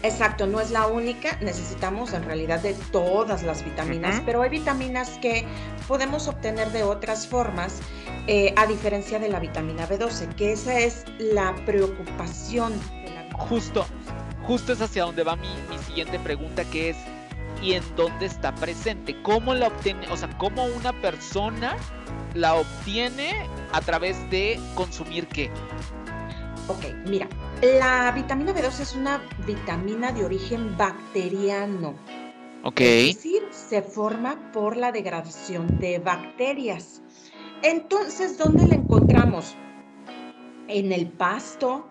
Exacto, 0.01 0.47
no 0.47 0.61
es 0.61 0.71
la 0.71 0.87
única, 0.87 1.37
necesitamos 1.41 2.13
en 2.13 2.23
realidad 2.23 2.61
de 2.61 2.73
todas 2.91 3.43
las 3.43 3.65
vitaminas, 3.65 4.21
pero 4.25 4.41
hay 4.41 4.49
vitaminas 4.49 5.17
que 5.21 5.45
podemos 5.89 6.29
obtener 6.29 6.71
de 6.71 6.83
otras 6.83 7.27
formas, 7.27 7.81
eh, 8.27 8.53
a 8.55 8.65
diferencia 8.65 9.19
de 9.19 9.27
la 9.27 9.39
vitamina 9.39 9.87
B12, 9.87 10.35
que 10.35 10.53
esa 10.53 10.79
es 10.79 11.03
la 11.17 11.53
preocupación 11.65 12.71
de 13.03 13.11
la 13.13 13.37
Justo, 13.37 13.85
justo 14.47 14.71
es 14.71 14.81
hacia 14.81 15.03
donde 15.03 15.23
va 15.23 15.35
mi, 15.35 15.49
mi 15.69 15.77
siguiente 15.79 16.17
pregunta, 16.19 16.63
que 16.63 16.91
es, 16.91 16.97
¿y 17.61 17.73
en 17.73 17.83
dónde 17.97 18.25
está 18.25 18.55
presente? 18.55 19.21
¿Cómo 19.21 19.53
la 19.53 19.67
obtiene? 19.67 20.07
O 20.11 20.17
sea, 20.17 20.29
¿cómo 20.37 20.65
una 20.65 20.93
persona 21.01 21.75
la 22.35 22.55
obtiene 22.55 23.45
a 23.73 23.81
través 23.81 24.29
de 24.29 24.59
consumir 24.75 25.27
qué? 25.27 25.51
Ok, 26.67 26.85
mira, 27.05 27.27
La 27.61 28.09
vitamina 28.13 28.53
B12 28.53 28.79
es 28.79 28.95
una 28.95 29.21
vitamina 29.45 30.13
de 30.13 30.23
origen 30.23 30.77
bacteriano. 30.77 31.93
Ok. 32.63 32.79
Es 32.79 33.15
decir, 33.15 33.43
se 33.51 33.81
forma 33.81 34.51
por 34.53 34.77
la 34.77 34.93
degradación 34.93 35.77
de 35.77 35.99
bacterias. 35.99 37.01
Entonces, 37.61 38.37
¿dónde 38.37 38.65
la 38.65 38.75
encontramos? 38.75 39.57
En 40.69 40.93
el 40.93 41.09
pasto, 41.09 41.89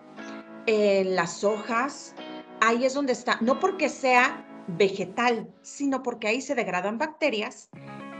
en 0.65 1.15
las 1.15 1.43
hojas, 1.43 2.15
ahí 2.61 2.85
es 2.85 2.95
donde 2.95 3.13
está, 3.13 3.37
no 3.39 3.59
porque 3.59 3.89
sea 3.89 4.43
vegetal, 4.65 5.47
sino 5.61 6.01
porque 6.01 6.29
ahí 6.29 6.41
se 6.41 6.55
degradan 6.55 6.97
bacterias 6.97 7.69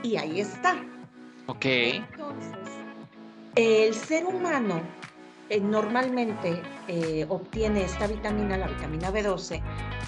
y 0.04 0.18
ahí 0.18 0.40
está. 0.40 0.76
Ok. 1.48 1.66
Entonces, 1.66 2.54
el 3.56 3.96
ser 3.96 4.28
humano 4.28 4.99
eh, 5.50 5.60
normalmente 5.60 6.62
eh, 6.88 7.26
obtiene 7.30 7.84
esta 7.84 8.08
vitamina, 8.08 8.58
la 8.58 8.68
vitamina 8.68 9.12
B12, 9.12 9.62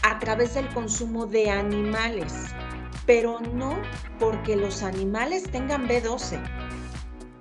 a 0.03 0.19
través 0.19 0.53
del 0.53 0.67
consumo 0.69 1.25
de 1.25 1.49
animales, 1.49 2.33
pero 3.05 3.39
no 3.53 3.75
porque 4.19 4.55
los 4.55 4.83
animales 4.83 5.43
tengan 5.51 5.87
B12. 5.87 6.39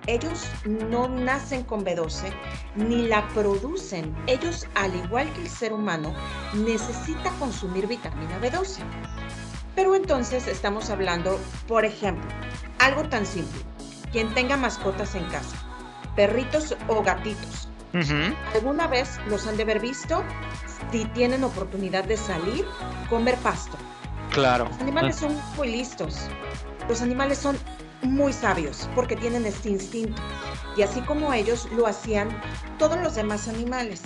Ellos 0.06 0.48
no 0.64 1.08
nacen 1.08 1.62
con 1.62 1.84
B12 1.84 2.32
ni 2.74 3.06
la 3.06 3.28
producen. 3.28 4.14
Ellos, 4.26 4.66
al 4.74 4.94
igual 4.94 5.30
que 5.34 5.42
el 5.42 5.48
ser 5.48 5.72
humano, 5.74 6.14
necesita 6.54 7.30
consumir 7.38 7.86
vitamina 7.86 8.40
B12. 8.40 8.80
Pero 9.76 9.94
entonces 9.94 10.48
estamos 10.48 10.90
hablando, 10.90 11.38
por 11.68 11.84
ejemplo, 11.84 12.28
algo 12.78 13.08
tan 13.08 13.26
simple. 13.26 13.60
Quien 14.10 14.32
tenga 14.34 14.56
mascotas 14.56 15.14
en 15.14 15.24
casa, 15.26 15.56
perritos 16.16 16.76
o 16.88 17.02
gatitos, 17.02 17.69
Ujú. 17.92 18.34
¿alguna 18.54 18.86
vez 18.86 19.18
los 19.28 19.46
han 19.46 19.56
de 19.56 19.64
haber 19.64 19.80
visto? 19.80 20.22
Si 20.92 21.04
tienen 21.06 21.44
oportunidad 21.44 22.04
de 22.04 22.16
salir, 22.16 22.64
comer 23.08 23.36
pasto. 23.36 23.76
Claro. 24.32 24.66
Los 24.68 24.80
animales 24.80 25.16
son 25.16 25.36
muy 25.56 25.68
listos. 25.70 26.16
Los 26.88 27.02
animales 27.02 27.38
son 27.38 27.58
muy 28.02 28.32
sabios 28.32 28.88
porque 28.94 29.16
tienen 29.16 29.44
este 29.46 29.70
instinto. 29.70 30.22
Y 30.76 30.82
así 30.82 31.00
como 31.02 31.32
ellos 31.32 31.68
lo 31.72 31.86
hacían 31.86 32.28
todos 32.78 32.98
los 32.98 33.14
demás 33.16 33.48
animales. 33.48 34.02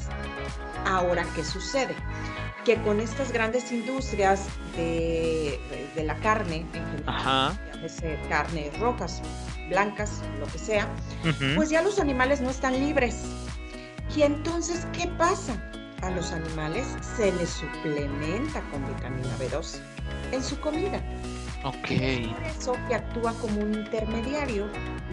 Ahora, 0.87 1.25
¿qué 1.35 1.45
sucede? 1.45 1.95
Que 2.65 2.81
con 2.83 3.01
estas 3.01 3.33
grandes 3.33 3.71
industrias 3.71 4.47
de, 4.77 5.61
de 5.95 6.05
la 6.05 6.17
carne, 6.17 6.67
Ajá. 7.07 7.53
llámese 7.75 8.19
carnes 8.29 8.79
rojas, 8.79 9.21
blancas, 9.69 10.23
lo 10.41 10.47
que 10.47 10.59
sea, 10.59 10.89
Ujú. 11.23 11.57
pues 11.57 11.69
ya 11.71 11.83
los 11.83 11.99
animales 12.01 12.41
no 12.41 12.51
están 12.51 12.75
libres. 12.79 13.17
Y 14.17 14.23
entonces, 14.23 14.87
¿qué 14.93 15.09
pasa? 15.19 15.57
A 16.03 16.11
los 16.11 16.33
animales 16.33 16.87
se 17.17 17.33
les 17.33 17.51
suplementa 17.51 18.63
con 18.71 18.87
vitamina 18.87 19.37
B12 19.39 19.81
en 20.33 20.43
su 20.43 20.59
comida. 20.61 21.03
Ok. 21.65 21.89
Por 22.29 22.43
eso 22.45 22.77
que 22.89 22.95
actúa 22.95 23.33
como 23.41 23.61
un 23.61 23.75
intermediario 23.75 24.69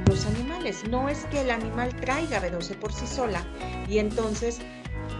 los 0.07 0.25
animales. 0.25 0.83
No 0.89 1.07
es 1.09 1.25
que 1.25 1.41
el 1.41 1.49
animal 1.49 1.95
traiga 1.95 2.41
B12 2.41 2.75
por 2.75 2.91
sí 2.91 3.07
sola 3.07 3.43
y 3.87 3.99
entonces 3.99 4.59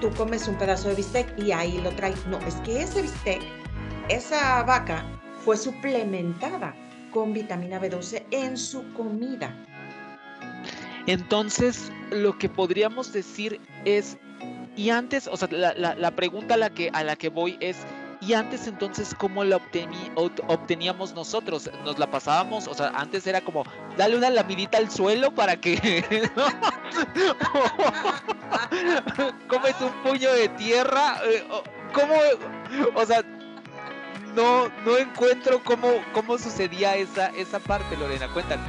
tú 0.01 0.11
comes 0.11 0.47
un 0.47 0.55
pedazo 0.55 0.89
de 0.89 0.95
bistec 0.95 1.39
y 1.39 1.51
ahí 1.51 1.79
lo 1.79 1.91
trae. 1.91 2.13
No, 2.27 2.37
es 2.39 2.55
que 2.57 2.81
ese 2.81 3.01
bistec, 3.01 3.41
esa 4.09 4.61
vaca, 4.63 5.05
fue 5.43 5.57
suplementada 5.57 6.75
con 7.11 7.33
vitamina 7.33 7.79
B12 7.79 8.23
en 8.31 8.57
su 8.57 8.91
comida. 8.93 9.55
Entonces, 11.07 11.91
lo 12.11 12.37
que 12.37 12.49
podríamos 12.49 13.11
decir 13.13 13.59
es, 13.85 14.17
y 14.75 14.89
antes, 14.91 15.27
o 15.27 15.35
sea, 15.37 15.47
la, 15.51 15.73
la- 15.73 15.95
pregunta 16.11 16.53
a 16.53 16.57
la, 16.57 16.69
que, 16.69 16.89
a 16.93 17.03
la 17.03 17.15
que 17.15 17.29
voy 17.29 17.57
es, 17.61 17.77
¿y 18.21 18.33
antes 18.33 18.67
entonces 18.67 19.15
cómo 19.17 19.43
la 19.43 19.57
ot- 20.15 20.43
obteníamos 20.47 21.13
nosotros? 21.13 21.69
¿Nos 21.83 21.97
la 21.99 22.09
pasábamos? 22.11 22.67
O 22.67 22.73
sea, 22.73 22.89
antes 22.89 23.25
era 23.27 23.41
como, 23.41 23.63
dale 23.97 24.15
una 24.17 24.29
lamidita 24.29 24.77
al 24.77 24.91
suelo 24.91 25.33
para 25.33 25.55
que... 25.59 26.03
Comes 29.47 29.75
un 29.81 29.91
puño 30.03 30.31
de 30.33 30.49
tierra. 30.49 31.17
eh, 31.25 31.43
¿Cómo? 31.93 32.13
O 32.95 33.05
sea, 33.05 33.21
no, 34.35 34.69
no 34.85 34.97
encuentro 34.97 35.61
cómo, 35.63 35.87
cómo 36.13 36.37
sucedía 36.37 36.95
esa, 36.95 37.27
esa 37.29 37.59
parte, 37.59 37.97
Lorena. 37.97 38.27
Cuéntanos. 38.33 38.67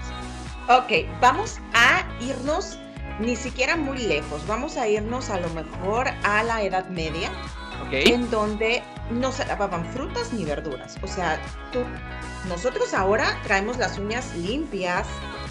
Ok, 0.69 1.09
vamos 1.21 1.59
a 1.75 2.05
irnos 2.21 2.79
ni 3.21 3.37
siquiera 3.37 3.77
muy 3.77 3.99
lejos, 3.99 4.47
vamos 4.47 4.77
a 4.77 4.89
irnos 4.89 5.31
a 5.31 5.41
lo 5.41 5.49
mejor 5.51 6.09
a 6.25 6.43
la 6.43 6.63
Edad 6.63 6.89
Media, 6.89 7.31
en 7.91 8.31
donde 8.31 8.83
no 9.11 9.33
se 9.33 9.45
lavaban 9.47 9.85
frutas 9.93 10.33
ni 10.33 10.45
verduras. 10.45 10.97
O 11.03 11.07
sea, 11.07 11.39
tú, 11.73 11.81
nosotros 12.49 12.95
ahora 12.95 13.39
traemos 13.43 13.77
las 13.77 13.99
uñas 13.99 14.35
limpias, 14.37 15.07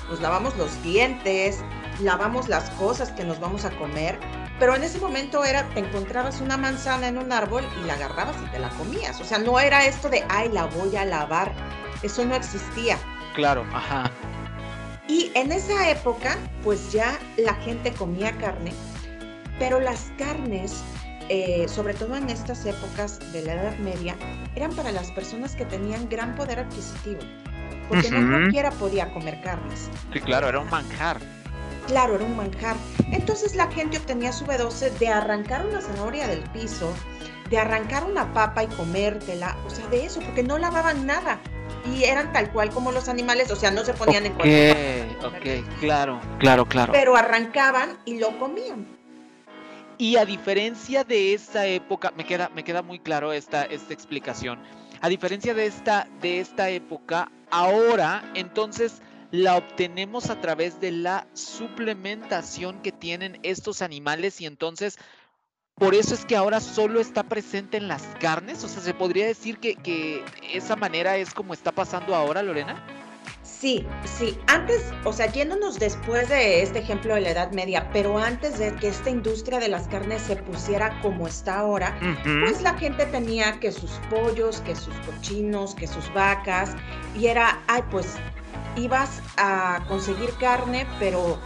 nos 0.09 0.21
lavamos 0.21 0.57
los 0.57 0.81
dientes, 0.83 1.63
lavamos 2.01 2.49
las 2.49 2.69
cosas 2.71 3.11
que 3.11 3.23
nos 3.23 3.39
vamos 3.39 3.65
a 3.65 3.71
comer, 3.71 4.19
pero 4.59 4.75
en 4.75 4.83
ese 4.83 4.99
momento 4.99 5.43
era, 5.43 5.67
te 5.69 5.79
encontrabas 5.79 6.41
una 6.41 6.57
manzana 6.57 7.07
en 7.07 7.17
un 7.17 7.31
árbol 7.31 7.63
y 7.81 7.85
la 7.85 7.93
agarrabas 7.93 8.35
y 8.43 8.51
te 8.51 8.59
la 8.59 8.69
comías. 8.69 9.19
O 9.19 9.23
sea, 9.23 9.39
no 9.39 9.59
era 9.59 9.85
esto 9.85 10.09
de, 10.09 10.23
ay, 10.29 10.49
la 10.49 10.65
voy 10.65 10.95
a 10.95 11.05
lavar. 11.05 11.51
Eso 12.03 12.25
no 12.25 12.35
existía. 12.35 12.97
Claro, 13.33 13.65
ajá. 13.73 14.11
Y 15.07 15.31
en 15.35 15.51
esa 15.51 15.89
época, 15.89 16.37
pues 16.63 16.91
ya 16.91 17.19
la 17.37 17.53
gente 17.55 17.91
comía 17.93 18.31
carne, 18.37 18.71
pero 19.59 19.79
las 19.79 20.11
carnes, 20.17 20.83
eh, 21.29 21.65
sobre 21.67 21.93
todo 21.93 22.15
en 22.15 22.29
estas 22.29 22.65
épocas 22.65 23.19
de 23.33 23.43
la 23.43 23.53
Edad 23.53 23.77
Media, 23.79 24.15
eran 24.55 24.71
para 24.73 24.91
las 24.91 25.11
personas 25.11 25.55
que 25.55 25.65
tenían 25.65 26.07
gran 26.09 26.35
poder 26.35 26.59
adquisitivo, 26.59 27.19
porque 27.89 28.09
no 28.11 28.29
cualquiera 28.29 28.71
podía 28.71 29.11
comer 29.13 29.41
carnes. 29.41 29.89
Sí, 30.13 30.19
claro, 30.21 30.49
era 30.49 30.59
un 30.59 30.69
manjar. 30.69 31.19
Claro, 31.87 32.15
era 32.15 32.23
un 32.23 32.37
manjar. 32.37 32.75
Entonces 33.11 33.55
la 33.55 33.67
gente 33.71 33.97
obtenía 33.97 34.31
su 34.31 34.45
B12 34.45 34.91
de 34.99 35.07
arrancar 35.09 35.65
una 35.65 35.81
zanahoria 35.81 36.27
del 36.27 36.41
piso, 36.51 36.93
de 37.49 37.57
arrancar 37.57 38.05
una 38.05 38.31
papa 38.33 38.63
y 38.63 38.67
comértela, 38.67 39.57
o 39.65 39.69
sea, 39.69 39.85
de 39.87 40.05
eso, 40.05 40.21
porque 40.21 40.43
no 40.43 40.57
lavaban 40.57 41.05
nada. 41.05 41.39
Y 41.85 42.03
eran 42.03 42.31
tal 42.31 42.51
cual 42.51 42.69
como 42.69 42.91
los 42.91 43.09
animales, 43.09 43.49
o 43.51 43.55
sea, 43.55 43.71
no 43.71 43.83
se 43.83 43.93
ponían 43.93 44.25
en 44.25 44.33
cualquier 44.33 45.17
Ok, 45.23 45.79
claro, 45.79 46.21
claro, 46.39 46.65
claro. 46.65 46.93
Pero 46.93 47.15
arrancaban 47.15 47.97
y 48.05 48.19
lo 48.19 48.37
comían. 48.37 48.87
Y 49.97 50.17
a 50.17 50.25
diferencia 50.25 51.03
de 51.03 51.33
esa 51.33 51.67
época, 51.67 52.11
me 52.15 52.25
queda, 52.25 52.49
me 52.55 52.63
queda 52.63 52.81
muy 52.81 52.99
claro 52.99 53.33
esta, 53.33 53.63
esta 53.63 53.93
explicación. 53.93 54.59
A 54.99 55.09
diferencia 55.09 55.53
de 55.53 55.65
esta, 55.65 56.07
de 56.21 56.39
esta 56.39 56.69
época, 56.69 57.31
ahora 57.51 58.23
entonces 58.33 59.01
la 59.31 59.55
obtenemos 59.55 60.29
a 60.29 60.41
través 60.41 60.79
de 60.81 60.91
la 60.91 61.27
suplementación 61.33 62.81
que 62.81 62.91
tienen 62.91 63.39
estos 63.43 63.81
animales 63.81 64.41
y 64.41 64.45
entonces 64.45 64.97
por 65.81 65.95
eso 65.95 66.13
es 66.13 66.25
que 66.25 66.35
ahora 66.35 66.59
solo 66.59 66.99
está 66.99 67.23
presente 67.23 67.75
en 67.77 67.87
las 67.87 68.03
carnes. 68.19 68.63
O 68.63 68.67
sea, 68.67 68.83
se 68.83 68.93
podría 68.93 69.25
decir 69.25 69.57
que, 69.57 69.73
que 69.73 70.23
esa 70.53 70.75
manera 70.75 71.17
es 71.17 71.33
como 71.33 71.55
está 71.55 71.71
pasando 71.71 72.13
ahora, 72.13 72.43
Lorena. 72.43 72.85
Sí, 73.41 73.87
sí. 74.05 74.37
Antes, 74.45 74.83
o 75.05 75.11
sea, 75.11 75.31
yéndonos 75.31 75.79
después 75.79 76.29
de 76.29 76.61
este 76.61 76.77
ejemplo 76.77 77.15
de 77.15 77.21
la 77.21 77.31
Edad 77.31 77.51
Media, 77.53 77.89
pero 77.91 78.19
antes 78.19 78.59
de 78.59 78.75
que 78.75 78.89
esta 78.89 79.09
industria 79.09 79.57
de 79.57 79.69
las 79.69 79.87
carnes 79.87 80.21
se 80.21 80.35
pusiera 80.35 81.01
como 81.01 81.27
está 81.27 81.57
ahora, 81.57 81.97
pues 82.43 82.61
la 82.61 82.75
gente 82.77 83.07
tenía 83.07 83.59
que 83.59 83.71
sus 83.71 83.89
pollos, 84.11 84.61
que 84.61 84.75
sus 84.75 84.93
cochinos, 84.97 85.73
que 85.73 85.87
sus 85.87 86.13
vacas, 86.13 86.75
y 87.17 87.25
era, 87.25 87.59
ay, 87.65 87.81
pues 87.89 88.17
ibas 88.75 89.19
a 89.37 89.83
conseguir 89.87 90.29
carne, 90.39 90.85
pero 90.99 91.39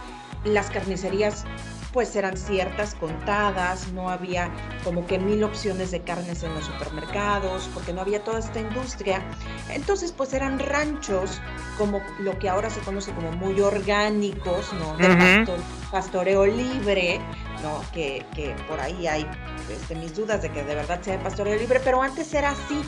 las 0.44 0.70
carnicerías 0.70 1.46
pues 1.92 2.14
eran 2.16 2.36
ciertas, 2.36 2.94
contadas, 2.94 3.88
no 3.92 4.08
había 4.10 4.50
como 4.84 5.06
que 5.06 5.18
mil 5.18 5.42
opciones 5.44 5.90
de 5.90 6.00
carnes 6.02 6.42
en 6.42 6.54
los 6.54 6.64
supermercados, 6.66 7.68
porque 7.74 7.92
no 7.92 8.00
había 8.02 8.22
toda 8.22 8.38
esta 8.38 8.60
industria. 8.60 9.22
Entonces, 9.70 10.12
pues 10.12 10.32
eran 10.34 10.58
ranchos, 10.58 11.40
como 11.78 12.00
lo 12.20 12.38
que 12.38 12.48
ahora 12.48 12.70
se 12.70 12.80
conoce 12.80 13.12
como 13.12 13.32
muy 13.32 13.60
orgánicos, 13.60 14.72
¿no? 14.74 14.96
De 14.96 15.08
pastor- 15.44 15.60
pastoreo 15.90 16.46
libre, 16.46 17.20
¿no? 17.62 17.80
Que, 17.92 18.24
que 18.34 18.54
por 18.68 18.80
ahí 18.80 19.06
hay 19.06 19.26
este, 19.70 19.94
mis 19.94 20.14
dudas 20.14 20.42
de 20.42 20.50
que 20.50 20.62
de 20.64 20.74
verdad 20.74 21.00
sea 21.02 21.16
de 21.16 21.22
pastoreo 21.24 21.56
libre, 21.58 21.80
pero 21.82 22.02
antes 22.02 22.32
era 22.34 22.50
así. 22.50 22.80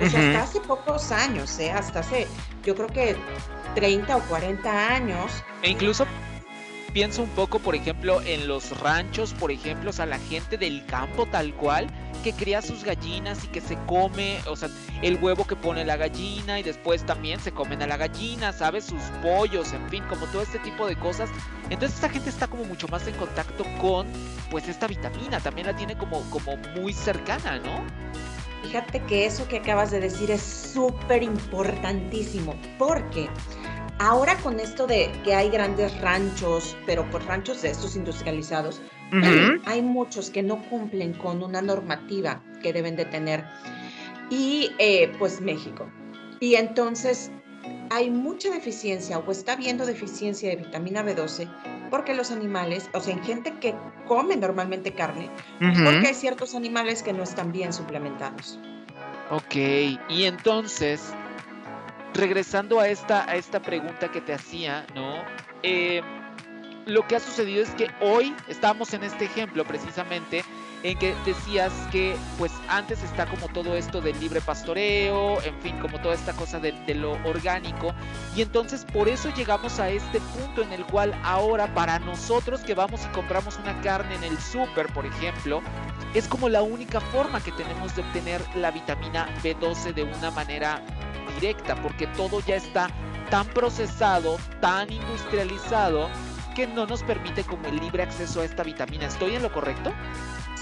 O 0.00 0.08
sea, 0.10 0.20
hasta 0.20 0.42
hace 0.42 0.60
pocos 0.60 1.12
años, 1.12 1.58
¿eh? 1.58 1.70
Hasta 1.70 2.00
hace, 2.00 2.26
yo 2.64 2.74
creo 2.74 2.88
que 2.88 3.16
30 3.74 4.16
o 4.16 4.20
40 4.22 4.88
años, 4.94 5.30
E 5.62 5.70
incluso 5.70 6.06
pienso 6.92 7.22
un 7.22 7.30
poco, 7.30 7.58
por 7.58 7.74
ejemplo, 7.74 8.20
en 8.22 8.46
los 8.46 8.78
ranchos, 8.80 9.32
por 9.34 9.50
ejemplo, 9.50 9.90
o 9.90 9.92
sea, 9.92 10.06
la 10.06 10.18
gente 10.18 10.58
del 10.58 10.84
campo 10.86 11.26
tal 11.26 11.54
cual, 11.54 11.86
que 12.22 12.32
cría 12.32 12.62
sus 12.62 12.84
gallinas 12.84 13.44
y 13.44 13.48
que 13.48 13.60
se 13.60 13.76
come, 13.86 14.38
o 14.46 14.54
sea, 14.56 14.68
el 15.02 15.16
huevo 15.16 15.46
que 15.46 15.56
pone 15.56 15.84
la 15.84 15.96
gallina 15.96 16.60
y 16.60 16.62
después 16.62 17.04
también 17.04 17.40
se 17.40 17.52
comen 17.52 17.82
a 17.82 17.86
la 17.86 17.96
gallina, 17.96 18.52
¿sabes? 18.52 18.84
Sus 18.84 19.02
pollos, 19.22 19.72
en 19.72 19.88
fin, 19.88 20.04
como 20.08 20.26
todo 20.26 20.42
este 20.42 20.58
tipo 20.60 20.86
de 20.86 20.96
cosas. 20.96 21.30
Entonces 21.70 21.96
esta 21.96 22.08
gente 22.08 22.30
está 22.30 22.46
como 22.46 22.64
mucho 22.64 22.86
más 22.88 23.06
en 23.06 23.14
contacto 23.14 23.64
con, 23.80 24.06
pues, 24.50 24.68
esta 24.68 24.86
vitamina, 24.86 25.40
también 25.40 25.66
la 25.66 25.74
tiene 25.74 25.96
como, 25.96 26.20
como 26.30 26.56
muy 26.76 26.92
cercana, 26.92 27.58
¿no? 27.58 27.84
Fíjate 28.62 29.02
que 29.02 29.26
eso 29.26 29.48
que 29.48 29.56
acabas 29.56 29.90
de 29.90 29.98
decir 29.98 30.30
es 30.30 30.42
súper 30.42 31.24
importantísimo, 31.24 32.54
porque 32.78 33.28
ahora 33.98 34.36
con 34.38 34.60
esto 34.60 34.86
de 34.86 35.10
que 35.24 35.34
hay 35.34 35.50
grandes 35.50 35.98
ranchos, 36.00 36.76
pero 36.86 37.08
por 37.10 37.24
ranchos 37.24 37.62
de 37.62 37.70
estos 37.70 37.96
industrializados, 37.96 38.80
hay 39.66 39.82
muchos 39.82 40.30
que 40.30 40.42
no 40.42 40.62
cumplen 40.70 41.12
con 41.12 41.42
una 41.42 41.60
normativa 41.60 42.42
que 42.62 42.72
deben 42.72 42.96
de 42.96 43.04
tener. 43.04 43.44
Y 44.30 44.70
eh, 44.78 45.12
pues 45.18 45.40
México. 45.40 45.90
Y 46.40 46.54
entonces 46.54 47.30
hay 47.90 48.10
mucha 48.10 48.50
deficiencia 48.50 49.18
o 49.18 49.30
está 49.30 49.52
habiendo 49.52 49.84
deficiencia 49.84 50.48
de 50.48 50.56
vitamina 50.56 51.04
B12 51.04 51.48
porque 51.90 52.14
los 52.14 52.30
animales, 52.30 52.88
o 52.94 53.00
sea, 53.00 53.12
en 53.12 53.22
gente 53.22 53.52
que 53.60 53.74
come 54.08 54.34
normalmente 54.34 54.94
carne, 54.94 55.28
porque 55.58 56.06
hay 56.06 56.14
ciertos 56.14 56.54
animales 56.54 57.02
que 57.02 57.12
no 57.12 57.22
están 57.22 57.52
bien 57.52 57.70
suplementados. 57.74 58.58
Ok, 59.30 59.54
y 60.08 60.24
entonces, 60.24 61.12
regresando 62.14 62.80
a 62.80 62.88
esta, 62.88 63.28
a 63.28 63.36
esta 63.36 63.60
pregunta 63.60 64.10
que 64.10 64.20
te 64.20 64.34
hacía, 64.34 64.86
¿no? 64.94 65.22
Eh, 65.62 66.02
lo 66.86 67.06
que 67.06 67.16
ha 67.16 67.20
sucedido 67.20 67.62
es 67.62 67.70
que 67.70 67.90
hoy 68.00 68.34
estamos 68.48 68.92
en 68.92 69.04
este 69.04 69.24
ejemplo 69.26 69.64
precisamente 69.64 70.44
en 70.82 70.98
que 70.98 71.14
decías 71.24 71.72
que 71.92 72.16
pues 72.38 72.52
antes 72.68 73.02
está 73.04 73.26
como 73.26 73.48
todo 73.48 73.76
esto 73.76 74.00
del 74.00 74.18
libre 74.18 74.40
pastoreo, 74.40 75.40
en 75.42 75.54
fin, 75.60 75.78
como 75.78 76.00
toda 76.00 76.14
esta 76.14 76.32
cosa 76.32 76.58
de, 76.58 76.72
lo 76.94 77.12
orgánico 77.24 77.94
y 78.34 78.42
entonces 78.42 78.84
por 78.84 79.08
eso 79.08 79.32
llegamos 79.34 79.78
a 79.78 79.88
este 79.90 80.20
punto 80.20 80.62
en 80.62 80.72
el 80.72 80.84
cual 80.86 81.14
ahora 81.22 81.72
para 81.72 81.98
nosotros 82.00 82.60
que 82.62 82.74
vamos 82.74 83.00
y 83.04 83.14
compramos 83.14 83.58
una 83.58 83.80
carne 83.80 84.16
en 84.16 84.24
el 84.24 84.38
súper, 84.38 84.88
por 84.88 85.06
ejemplo, 85.06 85.62
es 86.14 86.28
como 86.28 86.48
la 86.48 86.62
única 86.62 87.00
forma 87.00 87.40
que 87.42 87.52
tenemos 87.52 87.94
de 87.94 88.02
obtener 88.02 88.42
la 88.56 88.70
vitamina 88.70 89.28
B12 89.42 89.94
de 89.94 90.02
una 90.02 90.30
manera 90.32 90.82
directa, 91.40 91.74
porque 91.76 92.06
todo 92.08 92.40
ya 92.40 92.56
está 92.56 92.88
tan 93.30 93.46
procesado, 93.48 94.38
tan 94.60 94.92
industrializado, 94.92 96.08
que 96.54 96.66
no 96.66 96.86
nos 96.86 97.02
permite 97.02 97.44
como 97.44 97.66
el 97.68 97.76
libre 97.76 98.02
acceso 98.02 98.40
a 98.40 98.44
esta 98.44 98.62
vitamina. 98.62 99.06
¿Estoy 99.06 99.34
en 99.34 99.42
lo 99.42 99.52
correcto? 99.52 99.92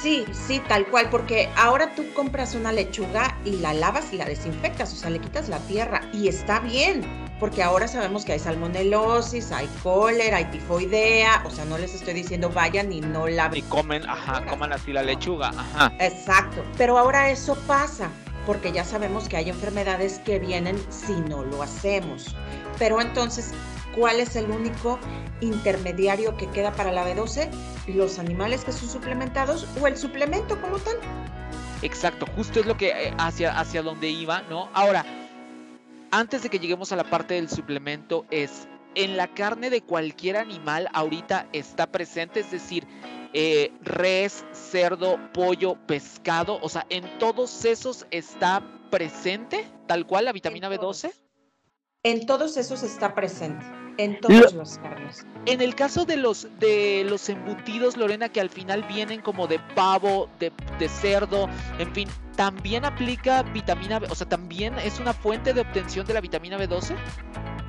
Sí, 0.01 0.25
sí, 0.33 0.63
tal 0.67 0.87
cual, 0.87 1.11
porque 1.11 1.51
ahora 1.57 1.95
tú 1.95 2.11
compras 2.15 2.55
una 2.55 2.73
lechuga 2.73 3.37
y 3.45 3.57
la 3.57 3.75
lavas 3.75 4.15
y 4.15 4.17
la 4.17 4.25
desinfectas, 4.25 4.95
o 4.95 4.97
sea, 4.97 5.11
le 5.11 5.19
quitas 5.19 5.51
la 5.51 5.59
tierra 5.59 6.01
y 6.11 6.29
está 6.29 6.59
bien, 6.61 7.05
porque 7.39 7.63
ahora 7.63 7.87
sabemos 7.87 8.25
que 8.25 8.33
hay 8.33 8.39
salmonelosis, 8.39 9.53
hay 9.53 9.69
cólera, 9.83 10.39
hay 10.39 10.47
tifoidea, 10.47 11.43
o 11.45 11.51
sea, 11.51 11.67
no 11.67 11.77
les 11.77 11.95
estoy 11.95 12.15
diciendo 12.15 12.49
vayan 12.49 12.91
y 12.93 13.03
no 13.03 13.27
laven. 13.27 13.59
Y 13.59 13.63
comen, 13.63 14.09
ajá, 14.09 14.47
coman 14.47 14.73
así 14.73 14.91
la 14.91 15.03
lechuga, 15.03 15.49
ajá. 15.49 15.93
Exacto, 15.99 16.65
pero 16.79 16.97
ahora 16.97 17.29
eso 17.29 17.55
pasa, 17.67 18.09
porque 18.51 18.73
ya 18.73 18.83
sabemos 18.83 19.29
que 19.29 19.37
hay 19.37 19.49
enfermedades 19.49 20.19
que 20.19 20.41
vienen 20.41 20.77
si 20.91 21.13
no 21.13 21.45
lo 21.45 21.63
hacemos. 21.63 22.35
Pero 22.81 23.01
entonces, 23.01 23.53
¿Cuál 23.95 24.21
es 24.21 24.37
el 24.37 24.49
único 24.51 25.01
intermediario 25.41 26.37
que 26.37 26.49
queda 26.51 26.73
para 26.73 26.93
la 26.93 27.05
B12? 27.05 27.51
Los 27.89 28.21
animales 28.21 28.65
que 28.65 28.73
son 28.73 28.89
suplementados 28.89 29.67
o 29.81 29.87
el 29.89 29.97
suplemento 29.97 30.61
como 30.61 30.79
tal. 30.79 30.97
Exacto, 31.83 32.27
justo 32.37 32.61
es 32.61 32.67
lo 32.67 32.77
que 32.77 32.91
eh, 32.91 33.15
hacia, 33.19 33.59
hacia 33.59 33.83
donde 33.83 34.09
iba, 34.09 34.43
¿no? 34.43 34.69
Ahora, 34.75 35.05
antes 36.13 36.45
de 36.45 36.51
que 36.51 36.61
lleguemos 36.61 36.93
a 36.93 36.97
la 36.97 37.05
parte 37.05 37.35
del 37.35 37.49
suplemento, 37.49 38.27
es 38.31 38.69
en 38.95 39.17
la 39.17 39.27
carne 39.27 39.71
de 39.71 39.83
cualquier 39.83 40.37
animal 40.37 40.89
ahorita 40.93 41.49
está 41.53 41.89
presente, 41.89 42.41
es 42.41 42.51
decir, 42.53 42.87
eh, 43.33 43.73
res, 43.83 44.45
cerdo, 44.53 45.19
pollo, 45.33 45.77
pescado, 45.87 46.59
o 46.63 46.69
sea, 46.69 46.87
en 46.91 47.19
todos 47.19 47.65
esos 47.65 48.07
está 48.11 48.63
presente, 48.91 49.67
tal 49.87 50.07
cual 50.07 50.25
la 50.25 50.33
vitamina 50.33 50.69
B12. 50.69 51.13
En 52.03 52.27
todos 52.27 52.57
esos 52.57 52.83
está 52.83 53.15
presente. 53.15 53.65
En 53.99 54.19
todos 54.21 54.55
los 54.55 54.79
carnes. 54.79 55.27
En 55.45 55.61
el 55.61 55.75
caso 55.75 56.07
de 56.07 56.17
los 56.17 56.49
de 56.59 57.05
los 57.07 57.29
embutidos, 57.29 57.99
Lorena, 57.99 58.31
que 58.31 58.41
al 58.41 58.49
final 58.49 58.83
vienen 58.85 59.21
como 59.21 59.47
de 59.47 59.59
pavo, 59.75 60.31
de, 60.39 60.89
cerdo, 60.89 61.49
en 61.79 61.93
fin, 61.93 62.09
¿también 62.37 62.87
aplica 62.87 63.43
vitamina 63.43 63.99
B? 63.99 64.07
O 64.09 64.15
sea, 64.15 64.27
¿también 64.27 64.79
es 64.79 64.99
una 64.99 65.13
fuente 65.13 65.53
de 65.53 65.61
obtención 65.61 66.07
de 66.07 66.15
la 66.15 66.23
vitamina 66.23 66.59
B12? 66.59 66.97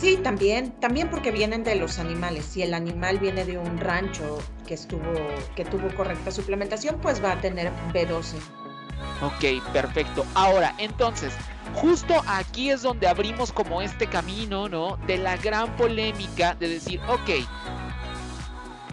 Sí, 0.01 0.17
también, 0.17 0.71
también 0.79 1.11
porque 1.11 1.29
vienen 1.29 1.63
de 1.63 1.75
los 1.75 1.99
animales. 1.99 2.45
Si 2.45 2.63
el 2.63 2.73
animal 2.73 3.19
viene 3.19 3.45
de 3.45 3.59
un 3.59 3.77
rancho 3.77 4.39
que 4.65 4.73
estuvo, 4.73 5.13
que 5.55 5.63
tuvo 5.63 5.93
correcta 5.93 6.31
suplementación, 6.31 6.99
pues 6.99 7.23
va 7.23 7.33
a 7.33 7.39
tener 7.39 7.71
B12. 7.93 8.37
Ok, 9.21 9.63
perfecto. 9.71 10.25
Ahora, 10.33 10.73
entonces, 10.79 11.31
justo 11.75 12.15
aquí 12.25 12.71
es 12.71 12.81
donde 12.81 13.07
abrimos 13.07 13.51
como 13.51 13.83
este 13.83 14.07
camino, 14.07 14.67
¿no? 14.67 14.97
De 15.05 15.19
la 15.19 15.37
gran 15.37 15.75
polémica 15.75 16.55
de 16.55 16.67
decir, 16.69 16.99
ok, 17.07 17.45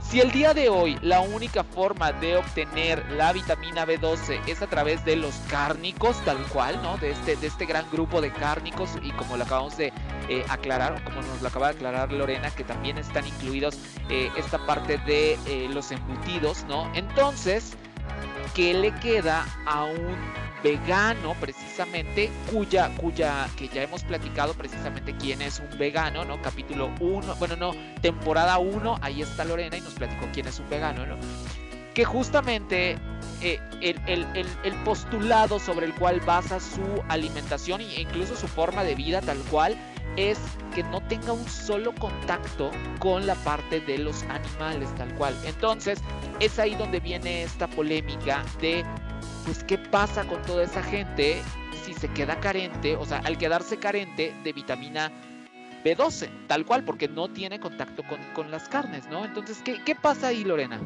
si 0.08 0.20
el 0.20 0.32
día 0.32 0.54
de 0.54 0.70
hoy 0.70 0.98
la 1.02 1.20
única 1.20 1.62
forma 1.62 2.12
de 2.12 2.36
obtener 2.36 3.04
la 3.12 3.32
vitamina 3.32 3.86
B12 3.86 4.40
es 4.46 4.62
a 4.62 4.66
través 4.66 5.04
de 5.04 5.16
los 5.16 5.34
cárnicos, 5.50 6.16
tal 6.24 6.38
cual, 6.46 6.80
¿no? 6.82 6.96
De 6.96 7.10
este, 7.10 7.36
de 7.36 7.46
este 7.46 7.66
gran 7.66 7.84
grupo 7.90 8.22
de 8.22 8.32
cárnicos 8.32 8.90
y 9.02 9.10
como 9.12 9.36
lo 9.36 9.44
acabamos 9.44 9.76
de 9.76 9.92
eh, 10.30 10.44
aclarar, 10.48 11.04
como 11.04 11.20
nos 11.20 11.42
lo 11.42 11.48
acaba 11.48 11.68
de 11.68 11.76
aclarar 11.76 12.10
Lorena, 12.10 12.50
que 12.50 12.64
también 12.64 12.96
están 12.96 13.26
incluidos 13.26 13.78
eh, 14.08 14.30
esta 14.36 14.64
parte 14.64 14.96
de 14.98 15.38
eh, 15.46 15.68
los 15.70 15.90
embutidos, 15.92 16.64
¿no? 16.64 16.90
Entonces, 16.94 17.76
¿qué 18.54 18.74
le 18.74 18.92
queda 18.96 19.46
a 19.66 19.84
un 19.84 20.16
vegano 20.62 21.34
precisamente 21.40 22.30
cuya 22.50 22.90
cuya 22.96 23.48
que 23.56 23.68
ya 23.68 23.82
hemos 23.82 24.02
platicado 24.02 24.54
precisamente 24.54 25.14
quién 25.16 25.42
es 25.42 25.60
un 25.60 25.78
vegano, 25.78 26.24
¿no? 26.24 26.42
Capítulo 26.42 26.90
1, 27.00 27.36
bueno, 27.36 27.56
no, 27.56 27.72
temporada 28.00 28.58
1, 28.58 28.98
ahí 29.00 29.22
está 29.22 29.44
Lorena 29.44 29.76
y 29.76 29.80
nos 29.80 29.94
platicó 29.94 30.26
quién 30.32 30.46
es 30.46 30.58
un 30.58 30.68
vegano, 30.68 31.06
¿no? 31.06 31.16
Que 31.94 32.04
justamente 32.04 32.96
eh, 33.40 33.60
el, 33.80 34.26
el, 34.64 34.74
postulado 34.84 35.58
sobre 35.58 35.86
el 35.86 35.94
cual 35.94 36.20
basa 36.20 36.60
su 36.60 37.02
alimentación 37.08 37.80
e 37.80 38.00
incluso 38.00 38.36
su 38.36 38.48
forma 38.48 38.84
de 38.84 38.94
vida 38.94 39.20
tal 39.20 39.38
cual 39.50 39.76
es 40.18 40.38
que 40.74 40.82
no 40.82 41.00
tenga 41.06 41.32
un 41.32 41.46
solo 41.48 41.94
contacto 41.94 42.72
con 42.98 43.26
la 43.26 43.36
parte 43.36 43.80
de 43.80 43.98
los 43.98 44.24
animales 44.24 44.92
tal 44.96 45.14
cual. 45.14 45.36
Entonces 45.44 46.00
es 46.40 46.58
ahí 46.58 46.74
donde 46.74 46.98
viene 46.98 47.44
esta 47.44 47.68
polémica 47.68 48.44
de 48.60 48.84
pues 49.44 49.62
qué 49.64 49.78
pasa 49.78 50.24
con 50.24 50.42
toda 50.42 50.64
esa 50.64 50.82
gente 50.82 51.40
si 51.84 51.94
se 51.94 52.08
queda 52.08 52.40
carente, 52.40 52.96
o 52.96 53.06
sea, 53.06 53.18
al 53.18 53.38
quedarse 53.38 53.78
carente 53.78 54.34
de 54.42 54.52
vitamina 54.52 55.10
B12, 55.84 56.28
tal 56.48 56.66
cual, 56.66 56.84
porque 56.84 57.08
no 57.08 57.28
tiene 57.28 57.60
contacto 57.60 58.02
con, 58.34 58.50
las 58.50 58.68
carnes, 58.68 59.08
¿no? 59.08 59.24
Entonces, 59.24 59.58
¿qué, 59.64 59.82
¿qué 59.84 59.94
pasa 59.94 60.28
ahí, 60.28 60.44
Lorena? 60.44 60.80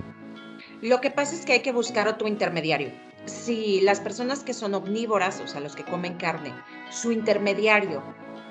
Lo 0.80 1.00
que 1.00 1.10
pasa 1.10 1.34
es 1.34 1.44
que 1.44 1.54
hay 1.54 1.62
que 1.62 1.72
buscar 1.72 2.06
otro 2.06 2.28
intermediario. 2.28 2.92
Si 3.24 3.80
las 3.80 4.00
personas 4.00 4.44
que 4.44 4.54
son 4.54 4.74
omnívoras, 4.74 5.40
o 5.40 5.48
sea, 5.48 5.60
los 5.60 5.74
que 5.74 5.84
comen 5.84 6.14
carne, 6.14 6.52
su 6.90 7.10
intermediario 7.10 8.02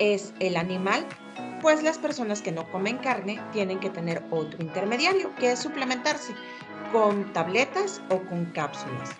es 0.02 0.34
el 0.40 0.56
animal, 0.56 1.06
pues 1.60 1.82
las 1.82 1.98
personas 1.98 2.42
que 2.42 2.52
no 2.52 2.70
comen 2.70 2.98
carne 2.98 3.40
tienen 3.52 3.78
que 3.78 3.90
tener 3.90 4.22
otro 4.30 4.60
intermediario, 4.60 5.34
que 5.36 5.52
es 5.52 5.60
suplementarse 5.60 6.34
con 6.92 7.32
tabletas 7.32 8.02
o 8.10 8.20
con 8.22 8.46
cápsulas 8.46 9.16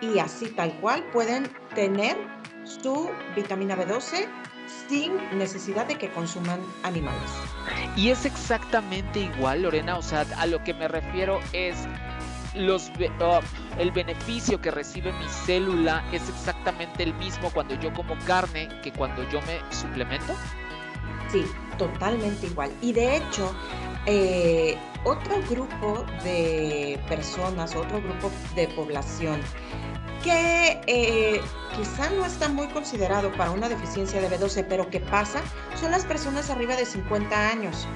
y 0.00 0.18
así 0.18 0.46
tal 0.48 0.72
cual 0.80 1.04
pueden 1.12 1.48
tener 1.74 2.16
su 2.64 3.10
vitamina 3.34 3.76
B12 3.76 4.26
sin 4.88 5.12
necesidad 5.38 5.86
de 5.86 5.96
que 5.96 6.10
consuman 6.10 6.60
animales. 6.82 7.30
Y 7.96 8.10
es 8.10 8.24
exactamente 8.24 9.20
igual, 9.20 9.62
Lorena, 9.62 9.96
o 9.96 10.02
sea, 10.02 10.26
a 10.36 10.46
lo 10.46 10.62
que 10.64 10.74
me 10.74 10.88
refiero 10.88 11.40
es 11.52 11.76
los 12.56 12.90
oh, 13.20 13.40
el 13.78 13.90
beneficio 13.90 14.60
que 14.60 14.70
recibe 14.70 15.12
mi 15.12 15.28
célula 15.28 16.04
es 16.12 16.28
exactamente 16.28 17.02
el 17.02 17.14
mismo 17.14 17.50
cuando 17.50 17.74
yo 17.80 17.92
como 17.92 18.16
carne 18.26 18.68
que 18.82 18.92
cuando 18.92 19.28
yo 19.30 19.40
me 19.42 19.60
suplemento. 19.74 20.34
Sí, 21.30 21.44
totalmente 21.78 22.46
igual. 22.46 22.70
Y 22.80 22.92
de 22.92 23.16
hecho, 23.16 23.54
eh, 24.06 24.76
otro 25.04 25.36
grupo 25.48 26.04
de 26.22 26.98
personas, 27.08 27.74
otro 27.74 28.00
grupo 28.00 28.30
de 28.54 28.68
población 28.68 29.40
que 30.22 30.80
eh, 30.86 31.40
quizá 31.76 32.10
no 32.10 32.24
está 32.24 32.48
muy 32.48 32.66
considerado 32.68 33.30
para 33.32 33.52
una 33.52 33.68
deficiencia 33.68 34.20
de 34.20 34.28
B12, 34.28 34.66
pero 34.68 34.90
que 34.90 34.98
pasa, 34.98 35.40
son 35.80 35.92
las 35.92 36.04
personas 36.04 36.50
arriba 36.50 36.74
de 36.74 36.84
50 36.84 37.48
años, 37.48 37.86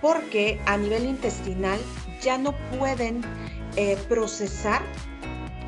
porque 0.00 0.60
a 0.66 0.76
nivel 0.76 1.04
intestinal 1.04 1.78
ya 2.20 2.38
no 2.38 2.52
pueden 2.78 3.22
eh, 3.80 3.96
procesar 4.08 4.82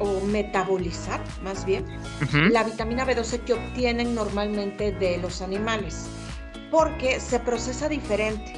o 0.01 0.21
metabolizar 0.23 1.21
más 1.45 1.65
bien 1.65 1.85
la 2.51 2.65
vitamina 2.65 3.07
B12 3.07 3.39
que 3.45 3.53
obtienen 3.53 4.17
normalmente 4.17 4.91
de 4.91 5.19
los 5.19 5.41
animales, 5.41 6.07
porque 6.73 7.21
se 7.21 7.39
procesa 7.39 7.89
diferente. 7.89 8.53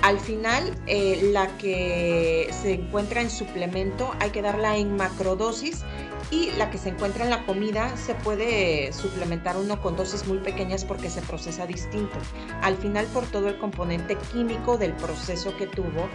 Al 0.00 0.18
final, 0.18 0.74
eh, 0.86 1.28
la 1.32 1.48
que 1.58 2.48
se 2.62 2.72
encuentra 2.72 3.20
en 3.20 3.28
suplemento 3.28 4.10
hay 4.20 4.30
que 4.30 4.40
darla 4.40 4.78
en 4.78 4.96
macrodosis 4.96 5.82
y 6.30 6.50
la 6.52 6.70
que 6.70 6.78
se 6.78 6.90
encuentra 6.90 7.24
en 7.24 7.30
la 7.30 7.44
comida 7.46 7.96
se 7.96 8.14
puede 8.14 8.92
suplementar 8.92 9.56
uno 9.56 9.80
con 9.80 9.96
dosis 9.96 10.26
muy 10.26 10.38
pequeñas 10.38 10.84
porque 10.84 11.10
se 11.10 11.22
procesa 11.22 11.66
distinto. 11.66 12.18
Al 12.62 12.76
final, 12.76 13.06
por 13.06 13.26
todo 13.26 13.48
el 13.48 13.58
componente 13.58 14.16
químico 14.32 14.78
del 14.78 14.94
proceso 14.94 15.56
que 15.56 15.66
tuvo 15.66 16.08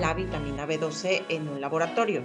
la 0.00 0.14
vitamina 0.14 0.66
B12 0.66 1.24
en 1.28 1.48
un 1.48 1.60
laboratorio. 1.60 2.24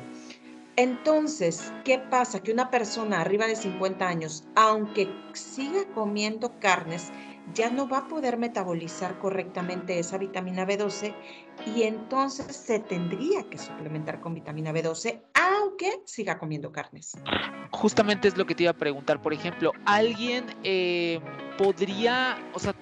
Entonces, 0.75 1.71
¿qué 1.85 1.99
pasa? 1.99 2.41
Que 2.41 2.51
una 2.51 2.71
persona 2.71 3.21
arriba 3.21 3.45
de 3.45 3.55
50 3.55 4.07
años, 4.07 4.43
aunque 4.55 5.07
siga 5.33 5.85
comiendo 5.93 6.59
carnes, 6.59 7.11
ya 7.53 7.69
no 7.69 7.87
va 7.87 7.99
a 7.99 8.07
poder 8.07 8.37
metabolizar 8.37 9.19
correctamente 9.19 9.99
esa 9.99 10.17
vitamina 10.17 10.65
B12 10.65 11.13
y 11.65 11.83
entonces 11.83 12.55
se 12.55 12.79
tendría 12.79 13.43
que 13.49 13.57
suplementar 13.57 14.19
con 14.19 14.33
vitamina 14.33 14.71
B12 14.71 15.21
aunque 15.33 16.01
siga 16.05 16.37
comiendo 16.37 16.71
carnes. 16.71 17.17
Justamente 17.71 18.27
es 18.27 18.37
lo 18.37 18.45
que 18.45 18.55
te 18.55 18.63
iba 18.63 18.71
a 18.71 18.75
preguntar, 18.75 19.21
por 19.21 19.33
ejemplo, 19.33 19.71
¿alguien 19.85 20.45
eh, 20.63 21.19
podría, 21.57 22.37
o 22.53 22.59
sea, 22.59 22.75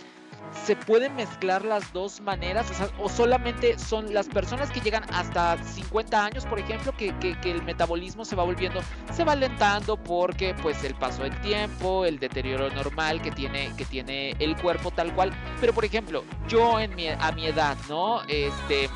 se 0.66 0.76
pueden 0.76 1.16
mezclar 1.16 1.64
las 1.66 1.92
dos 1.94 2.22
maneras, 2.22 2.68
o, 3.00 3.10
solamente 3.10 3.80
son 3.80 4.14
las 4.14 4.28
personas 4.28 4.70
que 4.70 4.80
llegan 4.80 5.04
hasta 5.14 5.58
50 5.58 6.26
años, 6.26 6.46
por 6.46 6.60
ejemplo, 6.60 6.94
que, 6.96 7.14
el 7.44 7.64
metabolismo 7.64 8.26
se 8.26 8.36
va 8.36 8.44
volviendo, 8.44 8.82
se 9.14 9.24
va 9.24 9.34
alentando 9.34 9.98
porque 9.98 10.54
pues 10.62 10.84
el 10.84 10.94
paso 10.96 11.24
del 11.24 11.40
tiempo, 11.42 12.06
el 12.06 12.20
deterioro 12.20 12.70
normal 12.70 13.22
que 13.22 13.32
tiene, 13.32 13.74
que 13.76 13.86
tiene 13.86 14.32
el 14.40 14.56
cuerpo 14.56 14.92
tal 14.92 15.14
cual. 15.14 15.32
Pero 15.60 15.74
por 15.74 15.86
ejemplo, 15.86 16.24
yo 16.48 16.80
en 16.80 16.96
mi, 16.96 17.08
a 17.08 17.32
mi 17.32 17.48
edad, 17.48 17.78
¿no? 17.90 18.22
Este, 18.28 18.90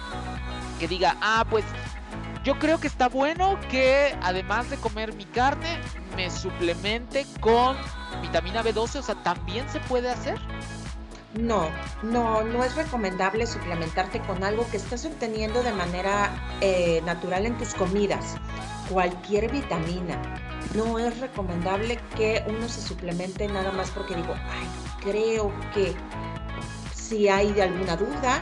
que 0.80 0.88
diga, 0.88 1.18
ah, 1.22 1.46
pues 1.50 1.66
yo 2.44 2.60
creo 2.60 2.80
que 2.80 2.88
está 2.88 3.10
bueno 3.10 3.58
que 3.72 4.16
además 4.22 4.70
de 4.70 4.78
comer 4.78 5.14
mi 5.14 5.26
carne, 5.26 5.80
me 6.16 6.30
suplemente 6.30 7.26
con 7.40 7.76
vitamina 8.22 8.64
B12, 8.64 9.00
o 9.00 9.02
sea, 9.02 9.16
también 9.24 9.68
se 9.70 9.80
puede 9.82 10.10
hacer. 10.10 10.40
No, 11.40 11.70
no, 12.02 12.44
no 12.44 12.64
es 12.64 12.76
recomendable 12.76 13.46
suplementarte 13.46 14.22
con 14.22 14.44
algo 14.44 14.66
que 14.70 14.78
estás 14.78 15.06
obteniendo 15.06 15.64
de 15.64 15.74
manera 15.74 16.32
eh, 16.62 17.02
natural 17.06 17.46
en 17.46 17.58
tus 17.58 17.74
comidas. 17.74 18.36
Cualquier 18.90 19.52
vitamina. 19.52 20.18
No 20.76 20.98
es 20.98 21.20
recomendable 21.20 22.00
que 22.16 22.44
uno 22.48 22.70
se 22.70 22.82
suplemente 22.82 23.48
nada 23.48 23.72
más 23.74 23.92
porque 23.92 24.16
digo, 24.16 24.34
ay, 24.34 24.68
creo 25.02 25.52
que 25.74 25.94
si 26.94 27.28
hay 27.28 27.60
alguna 27.60 27.98
duda, 27.98 28.42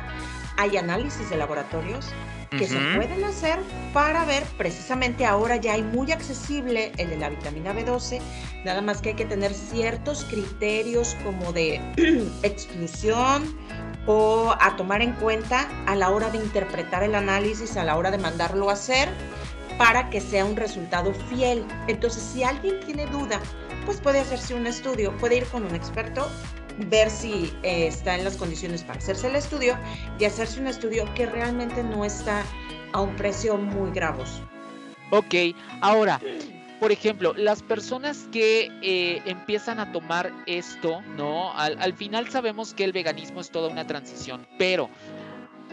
hay 0.58 0.78
análisis 0.78 1.30
de 1.30 1.38
laboratorios 1.38 2.14
que 2.58 2.68
se 2.68 2.78
pueden 2.96 3.24
hacer 3.24 3.60
para 3.94 4.26
ver, 4.26 4.44
precisamente 4.58 5.26
ahora 5.26 5.56
ya 5.56 5.74
hay 5.74 5.82
muy 5.82 6.12
accesible 6.12 6.92
el 6.98 7.10
de 7.10 7.18
la 7.18 7.30
vitamina 7.30 7.74
B12, 7.74 8.22
nada 8.64 8.82
más 8.82 9.02
que 9.02 9.10
hay 9.10 9.16
que 9.16 9.26
tener 9.26 9.54
ciertos 9.54 10.26
criterios 10.26 11.16
como 11.24 11.52
de 11.52 11.82
exclusión 12.44 13.58
o 14.06 14.54
a 14.60 14.76
tomar 14.76 15.02
en 15.02 15.14
cuenta 15.14 15.68
a 15.88 15.96
la 15.96 16.12
hora 16.12 16.30
de 16.30 16.38
interpretar 16.38 17.04
el 17.04 17.16
análisis, 17.16 17.76
a 17.78 17.84
la 17.84 17.98
hora 17.98 18.12
de 18.12 18.18
mandarlo 18.18 18.70
a 18.70 18.74
hacer, 18.74 19.10
para 19.78 20.10
que 20.10 20.22
sea 20.22 20.46
un 20.46 20.56
resultado 20.56 21.14
fiel. 21.30 21.66
Entonces, 21.88 22.22
si 22.22 22.44
alguien 22.44 22.80
tiene 22.86 23.06
duda, 23.08 23.40
pues 23.86 24.00
puede 24.00 24.20
hacerse 24.20 24.54
un 24.54 24.68
estudio, 24.68 25.16
puede 25.18 25.38
ir 25.38 25.46
con 25.46 25.64
un 25.64 25.76
experto 25.76 26.30
ver 26.78 27.10
si 27.10 27.54
eh, 27.64 27.88
está 27.88 28.16
en 28.16 28.24
las 28.24 28.38
condiciones 28.38 28.84
para 28.84 29.00
hacerse 29.00 29.28
el 29.28 29.36
estudio 29.36 29.78
y 30.20 30.26
hacerse 30.26 30.60
un 30.60 30.68
estudio 30.68 31.06
que 31.14 31.26
realmente 31.26 31.84
no 31.84 32.06
está 32.06 32.44
a 32.94 33.02
un 33.02 33.16
precio 33.16 33.58
muy 33.58 33.92
gravoso. 33.92 34.42
Ok, 35.12 35.36
ahora, 35.82 36.20
por 36.80 36.92
ejemplo, 36.92 37.34
las 37.36 37.62
personas 37.62 38.28
que 38.32 38.72
eh, 38.82 39.22
empiezan 39.26 39.80
a 39.80 39.92
tomar 39.92 40.34
esto, 40.48 41.02
¿no? 41.16 41.54
Al, 41.54 41.94
final 41.94 42.30
sabemos 42.30 42.74
que 42.74 42.84
el 42.84 42.92
veganismo 42.92 43.42
es 43.42 43.52
toda 43.52 43.70
una 43.70 43.86
transición, 43.86 44.48
pero 44.58 44.90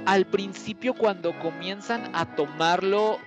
al 0.07 0.27
principio 0.27 0.95
cuando 0.95 1.39
comienzan 1.41 2.15
a 2.15 2.37
tomarlo, 2.37 3.19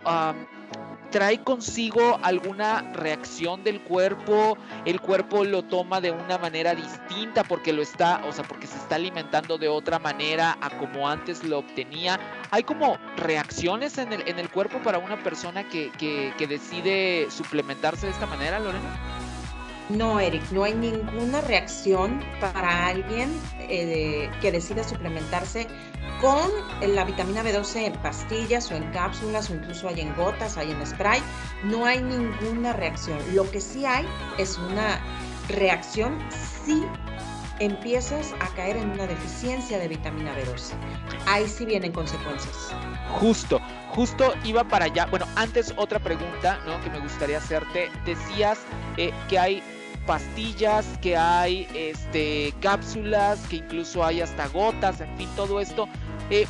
trae 1.13 1.43
consigo 1.43 2.19
alguna 2.23 2.91
reacción 2.93 3.63
del 3.63 3.79
cuerpo, 3.81 4.57
el 4.83 4.99
cuerpo 4.99 5.45
lo 5.45 5.61
toma 5.61 6.01
de 6.01 6.09
una 6.09 6.39
manera 6.39 6.73
distinta 6.73 7.43
porque 7.43 7.71
lo 7.71 7.83
está, 7.83 8.25
o 8.25 8.33
sea, 8.33 8.43
porque 8.43 8.65
se 8.65 8.75
está 8.77 8.95
alimentando 8.95 9.59
de 9.59 9.67
otra 9.67 9.99
manera 9.99 10.57
a 10.59 10.71
como 10.71 11.07
antes 11.07 11.43
lo 11.43 11.59
obtenía. 11.59 12.19
Hay 12.49 12.63
como 12.63 12.97
reacciones 13.15 13.99
en 13.99 14.11
el, 14.11 14.27
en 14.27 14.39
el 14.39 14.49
cuerpo 14.49 14.79
para 14.79 14.97
una 14.97 15.21
persona 15.21 15.69
que, 15.69 15.91
que, 15.99 16.47
decide 16.47 17.27
suplementarse 17.29 18.07
de 18.07 18.11
esta 18.11 18.25
manera, 18.25 18.57
Lorena. 18.57 18.89
No, 19.89 20.19
Eric, 20.19 20.41
no 20.49 20.63
hay 20.63 20.73
ninguna 20.73 21.41
reacción 21.41 22.23
para 22.41 22.87
alguien 22.87 23.29
eh, 23.59 24.31
que 24.41 24.51
decida 24.51 24.83
suplementarse 24.83 25.67
con 26.21 26.49
la 26.95 27.03
vitamina 27.03 27.43
B12 27.43 27.87
en 27.87 27.93
pastillas 28.01 28.71
o 28.71 28.75
en 28.75 28.83
cápsulas 28.91 29.49
o 29.49 29.55
incluso 29.55 29.87
hay 29.87 30.01
en 30.01 30.15
gotas, 30.15 30.57
hay 30.57 30.71
en 30.71 30.85
spray, 30.85 31.21
no 31.63 31.85
hay 31.85 32.01
ninguna 32.01 32.73
reacción. 32.73 33.19
Lo 33.33 33.49
que 33.51 33.59
sí 33.59 33.85
hay 33.85 34.07
es 34.37 34.57
una 34.57 35.01
reacción 35.49 36.17
si 36.65 36.83
empiezas 37.59 38.33
a 38.39 38.47
caer 38.55 38.77
en 38.77 38.91
una 38.91 39.07
deficiencia 39.07 39.77
de 39.79 39.87
vitamina 39.87 40.35
B12. 40.35 40.73
Ahí 41.27 41.47
sí 41.47 41.65
vienen 41.65 41.91
consecuencias. 41.91 42.73
Justo, 43.19 43.59
justo 43.89 44.33
iba 44.43 44.63
para 44.63 44.85
allá. 44.85 45.05
Bueno, 45.07 45.25
antes 45.35 45.73
otra 45.77 45.99
pregunta 45.99 46.59
¿no? 46.65 46.81
que 46.81 46.89
me 46.89 46.99
gustaría 46.99 47.37
hacerte. 47.37 47.89
Decías 48.05 48.59
eh, 48.97 49.13
que 49.29 49.39
hay 49.39 49.63
pastillas, 50.05 50.85
que 51.01 51.17
hay 51.17 51.67
este, 51.73 52.53
cápsulas, 52.61 53.39
que 53.47 53.57
incluso 53.57 54.03
hay 54.03 54.21
hasta 54.21 54.47
gotas, 54.47 55.01
en 55.01 55.17
fin, 55.17 55.29
todo 55.35 55.59
esto. 55.59 55.87
Eh, 56.29 56.47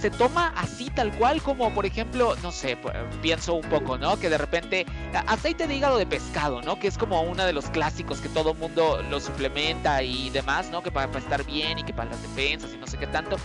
se 0.00 0.10
toma 0.10 0.52
así 0.56 0.90
tal 0.90 1.10
cual 1.12 1.40
como 1.42 1.72
por 1.72 1.86
ejemplo, 1.86 2.36
no 2.42 2.52
sé, 2.52 2.78
pienso 3.22 3.54
un 3.54 3.68
poco, 3.68 3.96
¿no? 3.96 4.18
Que 4.18 4.28
de 4.28 4.38
repente 4.38 4.86
aceite 5.26 5.66
de 5.66 5.76
hígado 5.76 5.96
de 5.96 6.06
pescado, 6.06 6.60
¿no? 6.62 6.78
Que 6.78 6.88
es 6.88 6.98
como 6.98 7.22
uno 7.22 7.44
de 7.44 7.52
los 7.52 7.70
clásicos 7.70 8.20
que 8.20 8.28
todo 8.28 8.54
mundo 8.54 9.02
lo 9.10 9.20
suplementa 9.20 10.02
y 10.02 10.30
demás, 10.30 10.70
¿no? 10.70 10.82
Que 10.82 10.90
para, 10.90 11.10
estar 11.18 11.44
bien 11.44 11.78
y 11.78 11.82
que 11.82 11.94
para 11.94 12.10
las 12.10 12.22
defensas 12.22 12.72
y 12.74 12.76
no 12.76 12.86
sé 12.86 12.98
qué 12.98 13.06
tanto. 13.06 13.36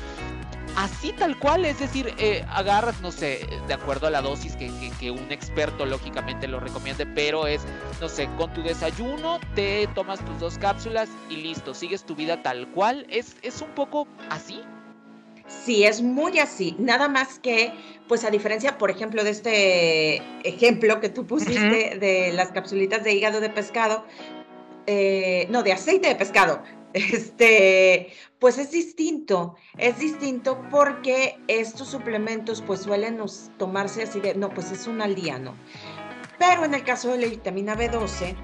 Así 0.75 1.11
tal 1.13 1.37
cual, 1.37 1.65
es 1.65 1.79
decir, 1.79 2.13
eh, 2.17 2.45
agarras, 2.49 3.01
no 3.01 3.11
sé, 3.11 3.45
de 3.67 3.73
acuerdo 3.73 4.07
a 4.07 4.09
la 4.09 4.21
dosis 4.21 4.55
que, 4.55 4.71
que, 4.99 5.11
un 5.11 5.31
experto 5.31 5.85
lógicamente 5.85 6.47
lo 6.47 6.59
recomiende, 6.59 7.05
pero 7.05 7.45
es, 7.45 7.61
no 7.99 8.07
sé, 8.07 8.29
con 8.37 8.53
tu 8.53 8.63
desayuno 8.63 9.39
te 9.53 9.87
tomas 9.93 10.23
tus 10.23 10.39
dos 10.39 10.57
cápsulas 10.57 11.09
y 11.29 11.37
listo, 11.37 11.73
sigues 11.73 12.05
tu 12.05 12.15
vida 12.15 12.41
tal 12.41 12.69
cual. 12.71 13.05
¿Es, 13.09 13.35
es 13.41 13.61
un 13.61 13.69
poco 13.71 14.07
así? 14.29 14.61
Sí, 15.65 15.83
es 15.83 16.01
muy 16.01 16.39
así. 16.39 16.75
Nada 16.79 17.09
más 17.09 17.39
que, 17.39 17.73
pues 18.07 18.23
a 18.23 18.29
diferencia, 18.29 18.77
por 18.77 18.89
ejemplo, 18.89 19.23
de 19.23 19.29
este 19.31 20.21
ejemplo 20.47 21.01
que 21.01 21.09
tú 21.09 21.27
pusiste 21.27 21.97
de 21.99 22.31
las 22.33 22.51
capsulitas 22.51 23.03
de 23.03 23.13
hígado 23.13 23.41
de 23.41 23.49
pescado, 23.49 24.05
eh, 24.87 25.47
no, 25.49 25.63
de 25.63 25.73
aceite 25.73 26.07
de 26.07 26.15
pescado, 26.15 26.63
este, 26.93 28.13
pues 28.39 28.57
es 28.57 28.71
distinto, 28.71 29.55
es 29.77 29.99
distinto 29.99 30.61
porque 30.69 31.37
estos 31.47 31.89
suplementos 31.89 32.61
pues 32.65 32.81
suelen 32.81 33.19
tomarse 33.57 34.03
así 34.03 34.19
de, 34.19 34.35
no, 34.35 34.49
pues 34.49 34.71
es 34.71 34.87
un 34.87 35.01
al 35.01 35.15
día, 35.15 35.39
¿no? 35.39 35.55
Pero 36.41 36.65
en 36.65 36.73
el 36.73 36.83
caso 36.83 37.11
de 37.11 37.19
la 37.19 37.27
vitamina 37.27 37.75
B12, 37.75 38.35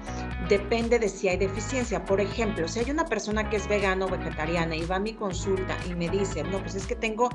depende 0.48 1.00
de 1.00 1.08
si 1.08 1.26
hay 1.26 1.36
deficiencia. 1.36 2.04
Por 2.04 2.20
ejemplo, 2.20 2.68
si 2.68 2.78
hay 2.78 2.92
una 2.92 3.04
persona 3.06 3.50
que 3.50 3.56
es 3.56 3.66
vegano 3.66 4.06
o 4.06 4.08
vegetariana 4.08 4.76
y 4.76 4.86
va 4.86 4.96
a 4.96 5.00
mi 5.00 5.14
consulta 5.14 5.76
y 5.84 5.96
me 5.96 6.08
dice, 6.08 6.44
no, 6.44 6.60
pues 6.60 6.76
es 6.76 6.86
que 6.86 6.94
tengo 6.94 7.28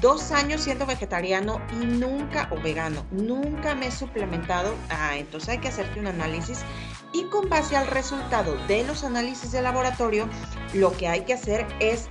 dos 0.00 0.32
años 0.32 0.62
siendo 0.62 0.84
vegetariano 0.84 1.60
y 1.80 1.86
nunca, 1.86 2.48
o 2.50 2.60
vegano, 2.60 3.06
nunca 3.12 3.76
me 3.76 3.86
he 3.86 3.92
suplementado, 3.92 4.74
ah, 4.88 5.16
entonces 5.16 5.50
hay 5.50 5.58
que 5.58 5.68
hacerte 5.68 6.00
un 6.00 6.08
análisis 6.08 6.64
y 7.12 7.22
con 7.26 7.48
base 7.48 7.76
al 7.76 7.86
resultado 7.86 8.56
de 8.66 8.82
los 8.82 9.04
análisis 9.04 9.52
de 9.52 9.62
laboratorio, 9.62 10.28
lo 10.74 10.90
que 10.96 11.06
hay 11.06 11.20
que 11.20 11.34
hacer 11.34 11.68
es, 11.78 12.08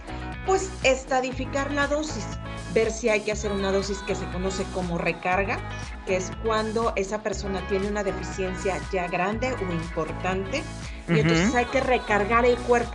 pues, 0.50 0.72
estadificar 0.82 1.72
la 1.72 1.86
dosis 1.86 2.26
ver 2.74 2.92
si 2.92 3.08
hay 3.08 3.22
que 3.22 3.32
hacer 3.32 3.52
una 3.52 3.72
dosis 3.72 4.00
que 4.00 4.16
se 4.16 4.26
conoce 4.32 4.64
como 4.74 4.98
recarga, 4.98 5.60
que 6.08 6.16
es 6.16 6.32
cuando 6.44 6.92
esa 6.96 7.22
persona 7.22 7.62
tiene 7.68 7.88
una 7.88 8.04
deficiencia 8.04 8.80
ya 8.92 9.08
grande 9.08 9.54
o 9.54 9.72
importante, 9.72 10.64
y 11.08 11.20
entonces 11.20 11.54
hay 11.54 11.66
que 11.66 11.82
recargar 11.82 12.46
el 12.46 12.58
cuerpo, 12.58 12.92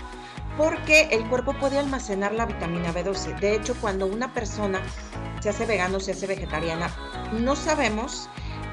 porque 0.56 1.08
el 1.12 1.24
cuerpo 1.28 1.54
puede 1.54 1.78
almacenar 1.78 2.32
la 2.34 2.46
vitamina 2.46 2.92
B12. 2.92 3.38
De 3.38 3.54
hecho, 3.54 3.76
cuando 3.80 4.06
una 4.06 4.34
persona 4.34 4.80
se 5.40 5.50
hace 5.50 5.64
vegano, 5.64 6.00
se 6.00 6.10
hace 6.10 6.26
vegetariana, 6.26 6.90
no 7.32 7.54
sabemos 7.54 8.28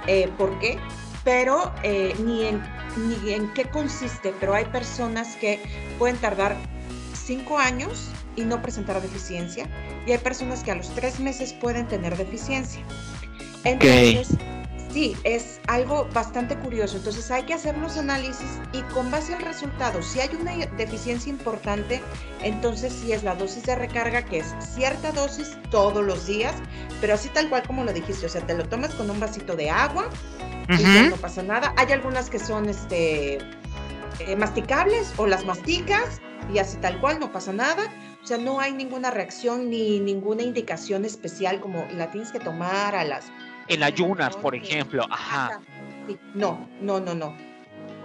eh, 0.08 0.28
por 0.39 0.58
qué, 0.58 0.80
pero 1.24 1.72
eh, 1.84 2.15
ni, 2.24 2.46
en, 2.46 2.63
ni 2.98 3.34
en 3.34 3.54
qué 3.54 3.65
consiste, 3.65 4.34
pero 4.39 4.56
hay 4.56 4.65
personas 4.65 5.36
que 5.36 5.62
pueden 6.00 6.17
tardar 6.17 6.56
cinco 7.13 7.60
años 7.60 8.12
y 8.36 8.44
no 8.44 8.62
presentar 8.62 9.02
deficiencia, 9.02 9.67
y 10.06 10.12
hay 10.12 10.17
personas 10.17 10.63
que 10.63 10.72
a 10.72 10.76
los 10.76 10.89
tres 10.96 11.20
meses 11.20 11.54
pueden 11.54 11.88
tener 11.88 12.17
deficiencia. 12.17 12.84
Entonces, 13.63 14.30
sí, 14.91 15.15
es 15.24 15.60
algo 15.67 16.08
bastante 16.13 16.56
curioso. 16.58 16.98
Entonces 16.98 17.30
hay 17.32 17.44
que 17.44 17.54
hacer 17.54 17.78
los 17.78 17.98
análisis 17.98 18.60
y 18.74 18.82
con 18.94 19.10
base 19.12 19.34
al 19.34 19.41
resultado, 19.41 20.02
si 20.02 20.20
hay 20.20 20.30
una 20.39 20.54
deficiencia 20.78 21.30
importante, 21.30 22.02
entonces 22.41 22.94
sí 22.94 23.12
es 23.12 23.24
la 23.24 23.36
dosis 23.36 23.63
de 23.63 23.76
recarga, 23.76 24.24
que 24.26 24.39
es 24.39 24.54
cierta 24.74 25.12
dosis 25.12 25.58
todos 25.70 26.04
los 26.04 26.28
días, 26.28 26.56
pero 27.00 27.13
así 27.13 27.30
tal 27.30 27.50
cual 27.50 27.63
como 27.63 27.84
lo 27.84 27.94
dijiste, 27.94 28.26
o 28.26 28.30
sea, 28.30 28.41
te 28.41 28.56
lo 28.56 28.65
tomas 28.67 28.94
con 28.96 29.10
un 29.10 29.20
vasito 29.20 29.56
de 29.56 29.70
agua 29.70 30.10
y 30.70 31.10
no 31.10 31.17
pasa 31.17 31.44
nada. 31.44 31.74
Hay 31.78 31.91
algunas 31.91 32.30
que 32.30 32.39
son 32.39 32.70
este, 32.70 33.39
eh, 34.20 34.36
masticables 34.38 35.13
o 35.17 35.28
las 35.28 35.46
masticas 35.46 36.22
y 36.54 36.60
así 36.60 36.78
tal 36.78 37.00
cual 37.00 37.20
no 37.20 37.32
pasa 37.32 37.54
nada. 37.54 37.84
O 38.23 38.27
sea, 38.27 38.38
no 38.38 38.60
hay 38.60 38.73
ninguna 38.73 39.12
reacción 39.12 39.69
ni 39.69 39.99
ninguna 39.99 40.43
indicación 40.43 41.05
especial 41.05 41.60
como 41.60 41.88
la 41.93 42.12
tienes 42.12 42.31
que 42.31 42.39
tomar 42.39 42.95
a 42.95 43.03
las... 43.03 43.31
En 43.67 43.84
ayunas, 43.84 44.36
por 44.36 44.55
ejemplo. 44.55 45.05
Ajá. 45.10 45.60
No, 46.34 46.67
no, 46.81 46.99
no, 46.99 47.15
no. 47.15 47.36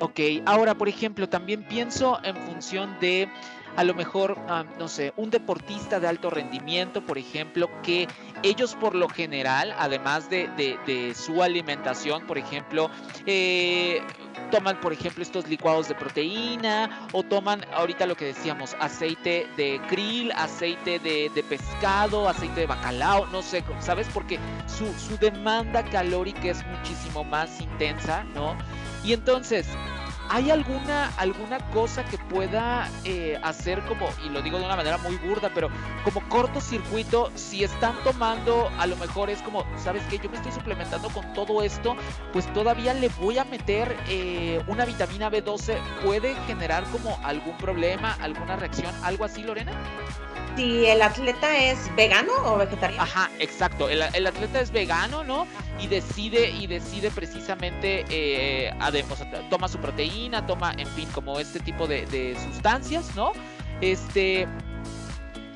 Ok, 0.01 0.21
ahora, 0.45 0.75
por 0.75 0.89
ejemplo, 0.89 1.29
también 1.29 1.63
pienso 1.65 2.19
en 2.23 2.37
función 2.37 2.97
de 3.01 3.29
a 3.77 3.85
lo 3.85 3.95
mejor, 3.95 4.39
ah, 4.49 4.65
no 4.79 4.89
sé, 4.89 5.13
un 5.17 5.31
deportista 5.31 6.01
de 6.01 6.09
alto 6.09 6.31
rendimiento, 6.31 7.03
por 7.03 7.19
ejemplo, 7.19 7.71
que 7.83 8.09
ellos 8.43 8.75
por 8.75 8.95
lo 8.95 9.09
general, 9.09 9.75
además 9.79 10.31
de, 10.31 10.49
de, 10.57 11.15
su 11.15 11.43
alimentación, 11.43 12.27
por 12.27 12.39
ejemplo, 12.39 12.91
eh, 13.27 14.01
toman, 14.51 14.81
por 14.81 14.93
ejemplo, 14.93 15.23
estos 15.23 15.47
licuados 15.49 15.89
de 15.89 15.95
proteína 15.95 17.09
o 17.13 17.23
toman, 17.23 17.65
ahorita 17.75 18.07
lo 18.07 18.17
que 18.17 18.27
decíamos, 18.27 18.75
aceite 18.81 19.47
de 19.57 19.81
krill, 19.89 20.33
aceite 20.33 20.99
de, 20.99 21.31
de 21.35 21.43
pescado, 21.43 22.29
aceite 22.29 22.61
de 22.61 22.67
bacalao, 22.67 23.27
no 23.27 23.43
sé, 23.43 23.63
¿sabes? 23.81 24.07
Porque 24.13 24.39
su, 24.67 24.87
su 24.99 25.19
demanda 25.19 25.85
calórica 25.85 26.49
es 26.49 26.65
muchísimo 26.67 27.25
más 27.25 27.61
intensa, 27.61 28.25
¿no? 28.35 28.57
Y 29.05 29.13
entonces, 29.13 29.69
¿Hay 30.29 30.51
alguna, 30.51 31.13
alguna 31.17 31.59
cosa 31.71 32.05
que 32.05 32.19
pueda 32.19 32.91
eh, 33.05 33.39
hacer 33.43 33.83
como, 33.85 34.09
y 34.25 34.29
lo 34.29 34.43
digo 34.43 34.59
de 34.59 34.65
una 34.65 34.77
manera 34.77 34.99
muy 34.99 35.17
burda, 35.17 35.51
pero 35.55 35.69
como 36.05 36.27
cortocircuito, 36.29 37.31
si 37.35 37.63
están 37.63 37.95
tomando, 38.03 38.71
a 38.79 38.87
lo 38.87 38.97
mejor 38.97 39.31
es 39.31 39.41
como, 39.43 39.65
¿sabes 39.77 40.03
qué? 40.11 40.19
Yo 40.19 40.29
me 40.29 40.37
estoy 40.37 40.53
suplementando 40.53 41.09
con 41.11 41.33
todo 41.33 41.63
esto, 41.63 41.97
pues 42.33 42.53
todavía 42.53 42.93
le 42.95 43.09
voy 43.21 43.39
a 43.39 43.45
meter 43.45 43.97
eh, 44.09 44.63
una 44.67 44.85
vitamina 44.85 45.31
B12, 45.31 45.79
¿puede 46.05 46.35
generar 46.47 46.85
como 46.91 47.19
algún 47.25 47.57
problema, 47.57 48.17
alguna 48.21 48.57
reacción, 48.57 48.93
algo 49.05 49.25
así, 49.25 49.43
Lorena? 49.43 49.73
Si 50.57 50.87
el 50.87 51.03
atleta 51.03 51.57
es 51.57 51.95
vegano 51.95 52.33
o 52.45 52.57
vegetariano. 52.57 53.03
Ajá, 53.03 53.31
exacto. 53.39 53.89
El, 53.89 54.03
atleta 54.03 54.61
es 54.61 54.71
vegano, 54.71 55.23
¿no? 55.23 55.47
Y 55.79 55.87
decide, 55.87 56.51
y 56.51 56.67
decide 56.67 57.11
precisamente, 57.11 58.05
eh, 58.09 58.73
toma 59.51 59.69
su 59.69 59.79
proteína, 59.79 60.47
toma, 60.47 60.73
en 60.79 60.89
fin, 60.89 61.09
como 61.13 61.39
este 61.39 61.61
tipo 61.61 61.87
de, 61.87 62.37
sustancias, 62.43 63.15
¿no? 63.15 63.33
Este 63.81 64.49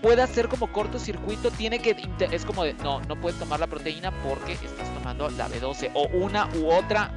puede 0.02 0.22
hacer 0.22 0.48
como 0.48 0.72
cortocircuito, 0.72 1.50
tiene 1.50 1.78
que, 1.78 1.94
es 2.30 2.46
como 2.46 2.64
de, 2.64 2.72
no, 2.74 3.00
no 3.00 3.20
puedes 3.20 3.38
tomar 3.38 3.60
la 3.60 3.66
proteína 3.66 4.10
porque 4.22 4.52
estás 4.52 4.92
tomando 4.94 5.28
la 5.30 5.46
B12 5.48 5.90
o 5.94 6.08
una 6.08 6.48
u 6.56 6.70
otra. 6.70 7.10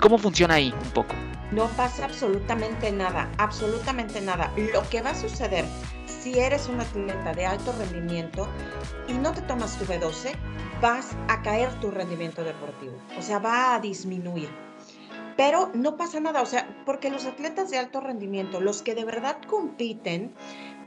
¿Cómo 0.00 0.16
funciona 0.16 0.54
ahí 0.54 0.72
un 0.72 0.90
poco? 0.90 1.14
No 1.50 1.66
pasa 1.70 2.04
absolutamente 2.04 2.92
nada, 2.92 3.28
absolutamente 3.36 4.20
nada. 4.20 4.52
Lo 4.72 4.88
que 4.88 5.02
va 5.02 5.10
a 5.10 5.14
suceder 5.14 5.64
si 6.20 6.38
eres 6.38 6.68
un 6.68 6.80
atleta 6.80 7.32
de 7.32 7.46
alto 7.46 7.72
rendimiento 7.72 8.46
y 9.08 9.14
no 9.14 9.32
te 9.32 9.40
tomas 9.42 9.78
tu 9.78 9.86
B12, 9.86 10.32
vas 10.82 11.16
a 11.28 11.42
caer 11.42 11.72
tu 11.80 11.90
rendimiento 11.90 12.44
deportivo, 12.44 12.94
o 13.18 13.22
sea, 13.22 13.38
va 13.38 13.74
a 13.74 13.80
disminuir. 13.80 14.50
Pero 15.36 15.70
no 15.72 15.96
pasa 15.96 16.20
nada, 16.20 16.42
o 16.42 16.46
sea, 16.46 16.68
porque 16.84 17.08
los 17.08 17.24
atletas 17.24 17.70
de 17.70 17.78
alto 17.78 18.00
rendimiento, 18.00 18.60
los 18.60 18.82
que 18.82 18.94
de 18.94 19.04
verdad 19.04 19.38
compiten, 19.46 20.34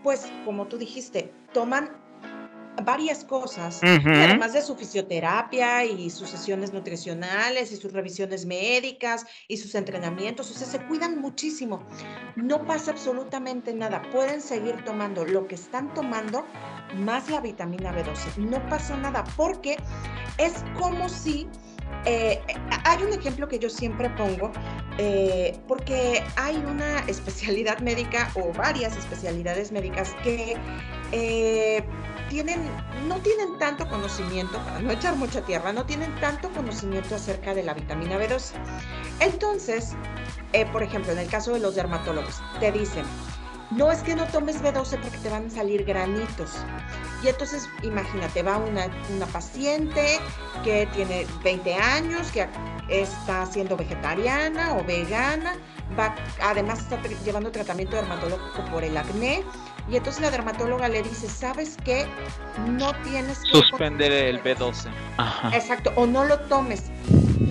pues 0.03 0.31
como 0.45 0.67
tú 0.67 0.77
dijiste, 0.77 1.33
toman 1.53 1.89
varias 2.81 3.23
cosas, 3.23 3.79
además 3.83 4.53
de 4.53 4.61
su 4.61 4.75
fisioterapia 4.75 5.85
y 5.85 6.09
sus 6.09 6.29
sesiones 6.29 6.73
nutricionales 6.73 7.71
y 7.71 7.77
sus 7.77 7.93
revisiones 7.93 8.45
médicas 8.45 9.25
y 9.47 9.57
sus 9.57 9.75
entrenamientos, 9.75 10.49
o 10.49 10.53
sea, 10.53 10.67
se 10.67 10.79
cuidan 10.85 11.19
muchísimo. 11.19 11.85
No 12.35 12.65
pasa 12.65 12.91
absolutamente 12.91 13.73
nada, 13.73 14.01
pueden 14.11 14.41
seguir 14.41 14.83
tomando 14.85 15.25
lo 15.25 15.47
que 15.47 15.55
están 15.55 15.93
tomando 15.93 16.45
más 16.95 17.29
la 17.29 17.41
vitamina 17.41 17.93
B12, 17.93 18.37
no 18.37 18.67
pasa 18.69 18.97
nada, 18.97 19.23
porque 19.35 19.77
es 20.37 20.63
como 20.77 21.09
si... 21.09 21.47
Eh, 22.05 22.41
hay 22.85 23.03
un 23.03 23.13
ejemplo 23.13 23.47
que 23.47 23.59
yo 23.59 23.69
siempre 23.69 24.09
pongo, 24.11 24.51
eh, 24.97 25.57
porque 25.67 26.23
hay 26.35 26.57
una 26.57 26.99
especialidad 27.07 27.79
médica 27.79 28.31
o 28.35 28.51
varias 28.51 28.97
especialidades 28.97 29.71
médicas 29.71 30.15
que 30.23 30.57
eh, 31.11 31.83
no 33.07 33.17
tienen 33.17 33.57
tanto 33.59 33.87
conocimiento, 33.87 34.57
para 34.59 34.79
no 34.79 34.91
echar 34.91 35.15
mucha 35.15 35.41
tierra, 35.41 35.73
no 35.73 35.85
tienen 35.85 36.13
tanto 36.19 36.49
conocimiento 36.49 37.15
acerca 37.15 37.53
de 37.53 37.63
la 37.63 37.73
vitamina 37.73 38.17
B12. 38.17 38.53
Entonces, 39.19 39.93
eh, 40.53 40.65
por 40.67 40.81
ejemplo, 40.81 41.11
en 41.11 41.19
el 41.19 41.27
caso 41.27 41.53
de 41.53 41.59
los 41.59 41.75
dermatólogos, 41.75 42.41
te 42.59 42.71
dicen, 42.71 43.05
no 43.71 43.91
es 43.91 43.99
que 43.99 44.15
no 44.15 44.25
tomes 44.27 44.61
B12 44.61 44.99
porque 45.01 45.17
te 45.17 45.29
van 45.29 45.47
a 45.47 45.49
salir 45.49 45.83
granitos. 45.83 46.51
Y 47.23 47.27
entonces, 47.27 47.69
imagínate, 47.81 48.43
va 48.43 48.57
una, 48.57 48.87
una 49.15 49.25
paciente 49.27 50.19
que 50.63 50.87
tiene 50.93 51.25
20 51.43 51.75
años, 51.75 52.31
que 52.31 52.47
está 52.89 53.45
siendo 53.45 53.77
vegetariana 53.77 54.75
o 54.75 54.83
vegana, 54.83 55.55
va, 55.97 56.15
además 56.41 56.79
está 56.79 57.01
llevando 57.23 57.51
tratamiento 57.51 57.95
dermatológico 57.95 58.65
por 58.71 58.83
el 58.83 58.97
acné, 58.97 59.43
y 59.89 59.97
entonces 59.97 60.21
la 60.21 60.31
dermatóloga 60.31 60.87
le 60.87 61.03
dice, 61.03 61.27
¿sabes 61.27 61.77
qué? 61.83 62.05
No 62.67 62.93
tienes 63.03 63.39
que... 63.39 63.59
Suspender 63.59 64.11
el 64.11 64.41
B12. 64.41 64.89
Exacto, 65.53 65.91
o 65.95 66.05
no 66.05 66.23
lo 66.23 66.39
tomes. 66.41 66.85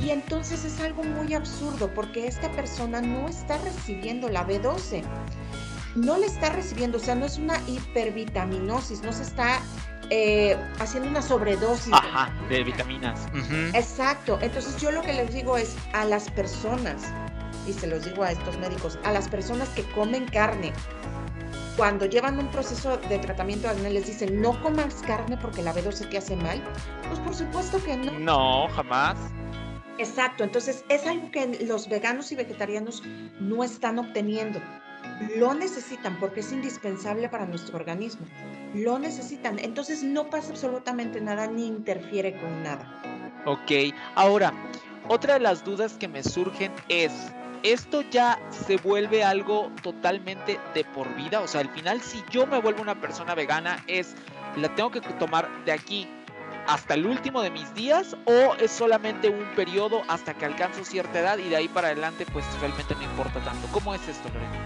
Y 0.03 0.11
entonces 0.11 0.65
es 0.65 0.81
algo 0.81 1.05
muy 1.05 1.35
absurdo 1.35 1.93
porque 1.95 2.27
esta 2.27 2.51
persona 2.53 3.01
no 3.01 3.29
está 3.29 3.59
recibiendo 3.59 4.29
la 4.29 4.47
B12. 4.47 5.03
No 5.95 6.17
le 6.17 6.27
está 6.27 6.49
recibiendo, 6.51 6.97
o 6.97 7.01
sea, 7.01 7.15
no 7.15 7.27
es 7.27 7.37
una 7.37 7.61
hipervitaminosis, 7.69 9.03
no 9.03 9.13
se 9.13 9.25
está 9.25 9.61
eh, 10.09 10.57
haciendo 10.79 11.11
una 11.11 11.21
sobredosis 11.21 11.95
de, 12.49 12.65
vitaminas. 12.65 13.29
Exacto. 13.75 14.39
Entonces 14.41 14.81
yo 14.81 14.91
lo 14.91 15.03
que 15.03 15.13
les 15.13 15.35
digo 15.35 15.59
es 15.59 15.77
a 15.93 16.07
las 16.07 16.31
personas, 16.31 17.03
y 17.67 17.75
se 17.75 17.87
los 17.87 18.05
digo 18.05 18.23
a 18.25 18.33
estos 18.33 18.59
médicos, 18.59 18.99
a 19.05 19.13
las 19.13 19.29
personas 19.29 19.69
que 19.71 19.85
comen 19.85 20.25
carne, 20.27 20.73
cuando 21.77 22.07
llevan 22.07 22.39
un 22.39 22.49
proceso 22.49 22.97
de 22.97 23.19
tratamiento 23.19 23.69
de 23.69 23.75
acné 23.75 23.91
les 23.91 24.07
dicen 24.07 24.41
no 24.41 24.61
comas 24.63 25.03
carne 25.07 25.37
porque 25.37 25.63
la 25.63 25.75
B12 25.75 26.09
te 26.11 26.19
hace 26.19 26.37
mal, 26.37 26.63
pues 27.09 27.21
por 27.21 27.35
supuesto 27.35 27.83
que 27.83 27.97
no. 27.97 28.19
No, 28.19 28.69
jamás. 28.75 29.17
Exacto, 29.99 30.45
entonces 30.45 30.85
es 30.89 31.07
algo 31.07 31.31
que 31.31 31.65
los 31.67 31.89
veganos 31.89 32.33
y 32.33 32.37
vegetarianos 32.37 33.03
no 33.41 33.63
están 33.63 33.99
obteniendo. 33.99 34.61
Lo 35.37 35.55
necesitan 35.55 36.19
porque 36.19 36.41
es 36.41 36.53
indispensable 36.53 37.29
para 37.29 37.47
nuestro 37.47 37.77
organismo. 37.77 38.27
Lo 38.75 38.99
necesitan. 38.99 39.59
Entonces 39.59 40.03
no 40.03 40.31
pasa 40.31 40.51
absolutamente 40.51 41.21
nada 41.21 41.47
ni 41.47 41.67
interfiere 41.67 42.39
con 42.41 42.63
nada. 42.63 43.01
Ok, 43.45 43.95
ahora, 44.15 44.53
otra 45.09 45.35
de 45.35 45.41
las 45.41 45.65
dudas 45.65 45.95
que 45.95 46.09
me 46.09 46.23
surgen 46.23 46.73
es, 46.89 47.13
esto 47.63 48.03
ya 48.11 48.39
se 48.51 48.77
vuelve 48.77 49.25
algo 49.25 49.71
totalmente 49.83 50.59
de 50.75 50.85
por 50.85 51.15
vida. 51.15 51.41
O 51.41 51.49
sea, 51.49 51.61
al 51.61 51.71
final, 51.71 52.01
si 52.01 52.23
yo 52.31 52.47
me 52.47 52.61
vuelvo 52.61 52.83
una 52.83 53.01
persona 53.01 53.35
vegana, 53.35 53.83
es 53.87 54.15
la 54.57 54.75
tengo 54.75 54.91
que 54.91 55.01
tomar 55.01 55.49
de 55.65 55.73
aquí 55.73 56.09
hasta 56.67 56.95
el 56.95 57.07
último 57.07 57.43
de 57.43 57.51
mis 57.51 57.75
días 57.75 58.17
o 58.25 58.55
es 58.61 58.71
solamente 58.71 59.29
un 59.29 59.45
periodo 59.57 60.03
hasta 60.09 60.35
que 60.35 60.45
alcanzo 60.45 60.85
cierta 60.85 61.21
edad 61.21 61.39
y 61.39 61.49
de 61.49 61.57
ahí 61.57 61.69
para 61.69 61.89
adelante 61.89 62.27
pues 62.33 62.45
realmente 62.61 62.95
no 62.95 63.03
importa 63.03 63.41
tanto. 63.41 63.67
¿Cómo 63.73 63.95
es 63.95 64.07
esto, 64.09 64.29
Lorena? 64.29 64.65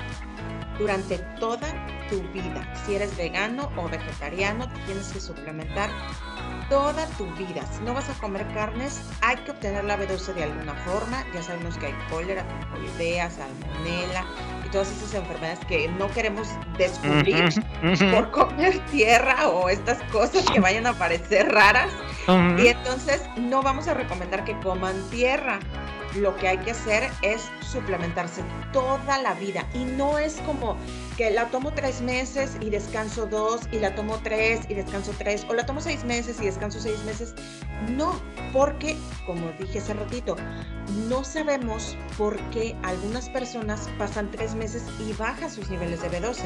Durante 0.79 1.19
toda 1.41 1.69
tu 2.11 2.21
vida, 2.33 2.75
si 2.85 2.97
eres 2.97 3.17
vegano 3.17 3.71
o 3.77 3.89
vegetariano, 3.89 4.69
tienes 4.85 5.09
que 5.09 5.21
suplementar 5.21 5.89
toda 6.69 7.07
tu 7.19 7.27
vida. 7.35 7.63
Si 7.73 7.83
no 7.83 7.95
vas 7.95 8.09
a 8.11 8.15
comer 8.15 8.47
carnes, 8.55 9.01
hay 9.21 9.37
que 9.37 9.51
obtener 9.53 9.85
la 9.85 9.99
B12 9.99 10.35
de 10.35 10.45
alguna 10.45 10.75
forma. 10.75 11.25
Ya 11.35 11.43
sabemos 11.43 11.77
que 11.79 11.87
hay 11.87 11.95
cólera, 12.11 12.45
polidea, 12.71 13.31
salmonela 13.31 14.25
y 14.65 14.69
todas 14.71 14.91
esas 14.91 15.15
enfermedades 15.15 15.61
que 15.67 15.89
no 15.89 16.09
queremos 16.11 16.49
descubrir 16.77 17.49
por 18.13 18.31
comer 18.31 18.79
tierra 18.87 19.49
o 19.49 19.69
estas 19.69 20.03
cosas 20.11 20.45
que 20.51 20.61
vayan 20.61 20.87
a 20.87 20.93
parecer 20.95 21.53
raras. 21.53 21.91
Y 22.59 22.67
entonces 22.67 23.23
no 23.37 23.63
vamos 23.63 23.87
a 23.89 23.95
recomendar 23.95 24.45
que 24.45 24.59
coman 24.61 24.97
tierra. 25.11 25.61
Lo 26.17 26.37
que 26.37 26.49
hay 26.49 26.59
que 26.59 26.73
hacer 26.73 27.11
es 27.23 27.43
suplementarse 27.61 28.43
toda 28.73 29.19
la 29.19 29.35
vida. 29.35 29.67
Y 29.75 29.85
no 29.85 30.19
es 30.19 30.35
como 30.43 30.77
que 31.17 31.31
la 31.31 31.47
tomo 31.51 31.73
tres 31.73 32.01
meses 32.01 32.57
y 32.61 32.71
descanso 32.71 33.27
dos, 33.27 33.63
y 33.73 33.79
la 33.79 33.95
tomo 33.95 34.19
tres 34.23 34.61
y 34.69 34.75
descanso 34.75 35.13
tres, 35.19 35.47
o 35.49 35.55
la 35.55 35.67
tomo 35.67 35.81
seis 35.81 36.05
meses 36.05 36.41
y 36.41 36.47
descanso 36.47 36.81
seis 36.81 37.03
meses. 37.05 37.35
No, 37.97 38.21
porque, 38.53 38.97
como 39.27 39.51
dije 39.59 39.79
hace 39.79 39.95
ratito, 39.95 40.37
no 41.09 41.25
sabemos 41.25 41.97
por 42.17 42.39
qué 42.51 42.77
algunas 42.83 43.29
personas 43.29 43.89
pasan 43.99 44.31
tres 44.31 44.55
meses 44.55 44.85
y 45.01 45.13
bajan 45.15 45.51
sus 45.51 45.69
niveles 45.71 46.03
de 46.03 46.11
B12. 46.11 46.43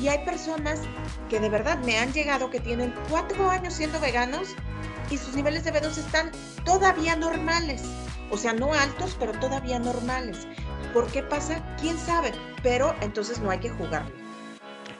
Y 0.00 0.08
hay 0.08 0.24
personas 0.24 0.80
que 1.28 1.38
de 1.38 1.48
verdad 1.48 1.78
me 1.84 1.98
han 1.98 2.12
llegado 2.12 2.50
que 2.50 2.60
tienen 2.60 2.94
cuatro 3.08 3.50
años 3.50 3.74
siendo 3.74 4.00
veganos 4.00 4.48
y 5.10 5.18
sus 5.18 5.34
niveles 5.34 5.64
de 5.64 5.72
B12 5.72 5.98
están 5.98 6.30
todavía 6.64 7.16
normales. 7.16 7.82
O 8.32 8.38
sea, 8.38 8.54
no 8.54 8.72
altos, 8.72 9.14
pero 9.20 9.32
todavía 9.32 9.78
normales. 9.78 10.48
¿Por 10.94 11.06
qué 11.12 11.22
pasa? 11.22 11.62
¿Quién 11.78 11.98
sabe? 11.98 12.32
Pero 12.62 12.94
entonces 13.02 13.38
no 13.40 13.50
hay 13.50 13.58
que 13.58 13.68
jugarlo. 13.68 14.10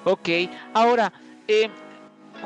Ok, 0.05 0.29
ahora, 0.75 1.11
eh, 1.49 1.71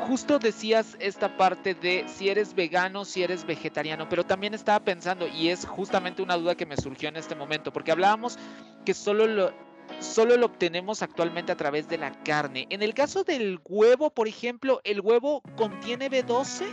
justo 0.07 0.39
decías 0.39 0.95
esta 1.01 1.35
parte 1.35 1.73
de 1.75 2.05
si 2.07 2.29
eres 2.29 2.53
vegano, 2.53 3.03
si 3.03 3.21
eres 3.21 3.45
vegetariano, 3.45 4.07
pero 4.07 4.25
también 4.25 4.53
estaba 4.53 4.79
pensando, 4.79 5.27
y 5.27 5.49
es 5.49 5.65
justamente 5.65 6.21
una 6.21 6.37
duda 6.37 6.55
que 6.55 6.65
me 6.65 6.77
surgió 6.77 7.09
en 7.09 7.17
este 7.17 7.35
momento, 7.35 7.73
porque 7.73 7.91
hablábamos 7.91 8.39
que 8.85 8.93
solo 8.93 9.27
lo, 9.27 9.51
solo 9.99 10.37
lo 10.37 10.45
obtenemos 10.45 11.01
actualmente 11.01 11.51
a 11.51 11.57
través 11.57 11.89
de 11.89 11.97
la 11.97 12.11
carne. 12.23 12.65
En 12.69 12.81
el 12.81 12.93
caso 12.93 13.25
del 13.25 13.59
huevo, 13.65 14.09
por 14.09 14.29
ejemplo, 14.29 14.79
¿el 14.85 15.01
huevo 15.01 15.41
contiene 15.57 16.09
B12? 16.09 16.65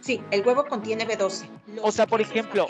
Sí, 0.00 0.20
el 0.30 0.46
huevo 0.46 0.66
contiene 0.66 1.06
B12. 1.06 1.48
o 1.82 1.90
sea, 1.90 2.06
por 2.06 2.20
ejemplo, 2.20 2.68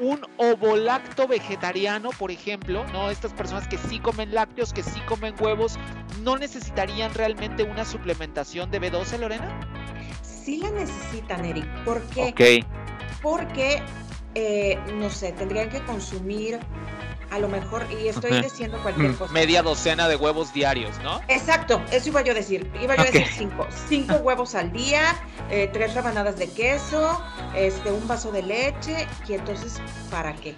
un 0.00 0.20
ovolacto 0.38 1.26
vegetariano, 1.26 2.10
por 2.10 2.30
ejemplo, 2.30 2.84
¿no? 2.92 3.10
Estas 3.10 3.32
personas 3.32 3.68
que 3.68 3.78
sí 3.78 3.98
comen 3.98 4.34
lácteos, 4.34 4.72
que 4.72 4.82
sí 4.82 5.00
comen 5.06 5.34
huevos, 5.40 5.78
¿no 6.22 6.36
necesitarían 6.36 7.12
realmente 7.14 7.62
una 7.62 7.84
suplementación 7.84 8.70
de 8.70 8.80
B12, 8.80 9.18
Lorena? 9.18 9.60
Sí 10.22 10.58
la 10.58 10.70
necesitan, 10.70 11.44
Eric. 11.44 11.66
¿Por 11.84 12.02
qué? 12.08 12.64
Porque, 13.22 13.82
eh, 14.34 14.78
no 14.94 15.10
sé, 15.10 15.32
tendrían 15.32 15.70
que 15.70 15.80
consumir 15.84 16.58
a 17.34 17.38
lo 17.40 17.48
mejor, 17.48 17.86
y 17.90 18.06
estoy 18.08 18.40
diciendo 18.40 18.78
cualquier 18.82 19.10
Mm, 19.12 19.14
cosa. 19.16 19.32
Media 19.34 19.62
docena 19.62 20.08
de 20.08 20.14
huevos 20.16 20.52
diarios, 20.52 20.96
¿no? 21.02 21.20
Exacto, 21.28 21.82
eso 21.90 22.08
iba 22.10 22.22
yo 22.22 22.30
a 22.32 22.34
decir. 22.34 22.70
Iba 22.80 22.94
yo 22.94 23.02
a 23.02 23.06
decir 23.06 23.26
cinco. 23.26 23.66
Cinco 23.88 24.14
huevos 24.22 24.54
al 24.54 24.72
día, 24.72 25.16
eh, 25.50 25.68
tres 25.72 25.94
rebanadas 25.94 26.38
de 26.38 26.48
queso, 26.50 27.20
este, 27.56 27.90
un 27.90 28.06
vaso 28.06 28.30
de 28.30 28.42
leche, 28.42 29.08
y 29.28 29.32
entonces, 29.32 29.80
¿para 30.10 30.32
qué? 30.34 30.54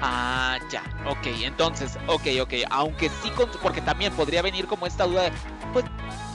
Ah, 0.00 0.58
ya, 0.70 0.82
ok, 1.06 1.26
entonces, 1.42 1.98
ok, 2.06 2.22
ok, 2.42 2.54
aunque 2.70 3.08
sí, 3.08 3.30
con, 3.30 3.50
porque 3.60 3.80
también 3.80 4.12
podría 4.12 4.42
venir 4.42 4.68
como 4.68 4.86
esta 4.86 5.04
duda 5.06 5.22
de, 5.24 5.32
pues 5.72 5.84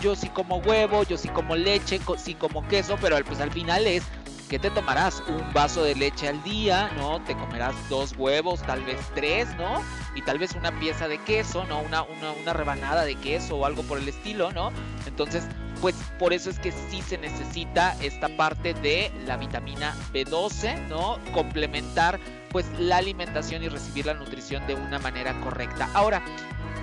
yo 0.02 0.18
sí 0.18 0.28
como 0.28 0.58
huevo, 0.58 1.04
yo 1.04 1.18
sí 1.18 1.30
como 1.30 1.56
leche, 1.56 2.00
co- 2.00 2.18
sí 2.18 2.34
como 2.36 2.68
queso, 2.68 2.98
pero 3.00 3.16
pues 3.24 3.40
al 3.40 3.52
final 3.52 3.88
es, 3.88 4.04
¿qué 4.50 4.60
te 4.60 4.70
tomarás? 4.70 5.24
Un 5.28 5.54
vaso 5.54 5.84
de 5.84 5.96
leche 5.96 6.28
al 6.28 6.42
día, 6.44 6.92
¿no? 6.98 7.22
Te 7.22 7.36
comerás 7.36 7.76
dos 7.90 8.14
huevos, 8.18 8.62
tal 8.64 8.84
vez 8.84 9.00
tres, 9.16 9.48
¿no? 9.58 9.82
Y 10.16 10.22
tal 10.22 10.40
vez 10.40 10.54
una 10.56 10.78
pieza 10.80 11.08
de 11.08 11.18
queso, 11.20 11.66
¿no? 11.66 11.82
Una, 11.82 12.04
una, 12.04 12.32
una 12.32 12.54
rebanada 12.54 13.04
de 13.04 13.16
queso 13.16 13.58
o 13.58 13.66
algo 13.66 13.84
por 13.84 13.98
el 13.98 14.08
estilo, 14.08 14.52
¿no? 14.52 14.72
Entonces, 15.06 15.46
pues 15.82 15.96
por 16.18 16.32
eso 16.32 16.50
es 16.50 16.60
que 16.60 16.72
sí 16.72 17.02
se 17.02 17.18
necesita 17.18 17.96
esta 18.02 18.30
parte 18.38 18.74
de 18.74 19.12
la 19.26 19.38
vitamina 19.38 19.94
B12, 20.14 20.88
¿no? 20.88 21.20
Complementar 21.34 22.20
pues 22.52 22.66
la 22.80 22.98
alimentación 22.98 23.64
y 23.64 23.68
recibir 23.68 24.06
la 24.06 24.14
nutrición 24.14 24.66
de 24.68 24.76
una 24.76 25.00
manera 25.00 25.38
correcta. 25.42 25.90
Ahora, 25.94 26.24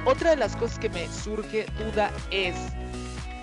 otra 0.04 0.30
de 0.30 0.36
las 0.36 0.56
cosas 0.56 0.78
que 0.78 0.90
me 0.90 1.08
surge 1.08 1.66
duda 1.78 2.10
es, 2.30 2.56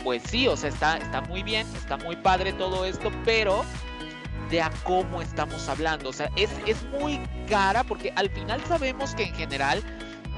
pues 0.03 0.21
sí, 0.23 0.47
o 0.47 0.57
sea, 0.57 0.69
está, 0.69 0.97
está 0.97 1.21
muy 1.21 1.41
bien, 1.41 1.65
está 1.75 1.97
muy 1.97 2.17
padre 2.17 2.53
todo 2.53 2.85
esto, 2.85 3.11
pero 3.25 3.63
de 4.49 4.61
a 4.61 4.71
cómo 4.83 5.21
estamos 5.21 5.67
hablando. 5.69 6.09
O 6.09 6.13
sea, 6.13 6.29
es, 6.35 6.49
es 6.65 6.83
muy 6.99 7.19
cara 7.49 7.83
porque 7.83 8.13
al 8.15 8.29
final 8.29 8.61
sabemos 8.67 9.13
que 9.15 9.23
en 9.23 9.35
general 9.35 9.83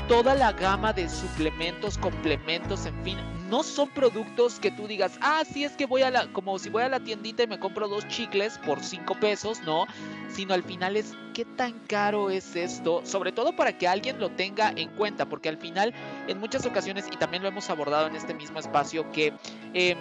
toda 0.07 0.33
la 0.33 0.51
gama 0.53 0.91
de 0.91 1.07
suplementos, 1.07 1.97
complementos, 1.97 2.85
en 2.87 3.03
fin, 3.03 3.17
no 3.49 3.63
son 3.63 3.89
productos 3.89 4.59
que 4.59 4.71
tú 4.71 4.87
digas, 4.87 5.17
ah, 5.21 5.43
sí 5.45 5.63
es 5.63 5.73
que 5.73 5.85
voy 5.85 6.01
a 6.01 6.09
la, 6.09 6.31
como 6.33 6.57
si 6.57 6.69
voy 6.69 6.83
a 6.83 6.89
la 6.89 6.99
tiendita 6.99 7.43
y 7.43 7.47
me 7.47 7.59
compro 7.59 7.87
dos 7.87 8.07
chicles 8.07 8.57
por 8.65 8.83
cinco 8.83 9.15
pesos, 9.19 9.61
no, 9.61 9.85
sino 10.29 10.53
al 10.53 10.63
final 10.63 10.97
es 10.97 11.13
qué 11.33 11.45
tan 11.45 11.73
caro 11.87 12.29
es 12.29 12.55
esto, 12.55 13.01
sobre 13.05 13.31
todo 13.31 13.55
para 13.55 13.77
que 13.77 13.87
alguien 13.87 14.19
lo 14.19 14.29
tenga 14.29 14.73
en 14.75 14.89
cuenta, 14.89 15.27
porque 15.27 15.49
al 15.49 15.57
final 15.57 15.93
en 16.27 16.39
muchas 16.39 16.65
ocasiones, 16.65 17.05
y 17.11 17.17
también 17.17 17.43
lo 17.43 17.49
hemos 17.49 17.69
abordado 17.69 18.07
en 18.07 18.15
este 18.15 18.33
mismo 18.33 18.59
espacio, 18.59 19.11
que 19.11 19.33
eh, 19.73 19.95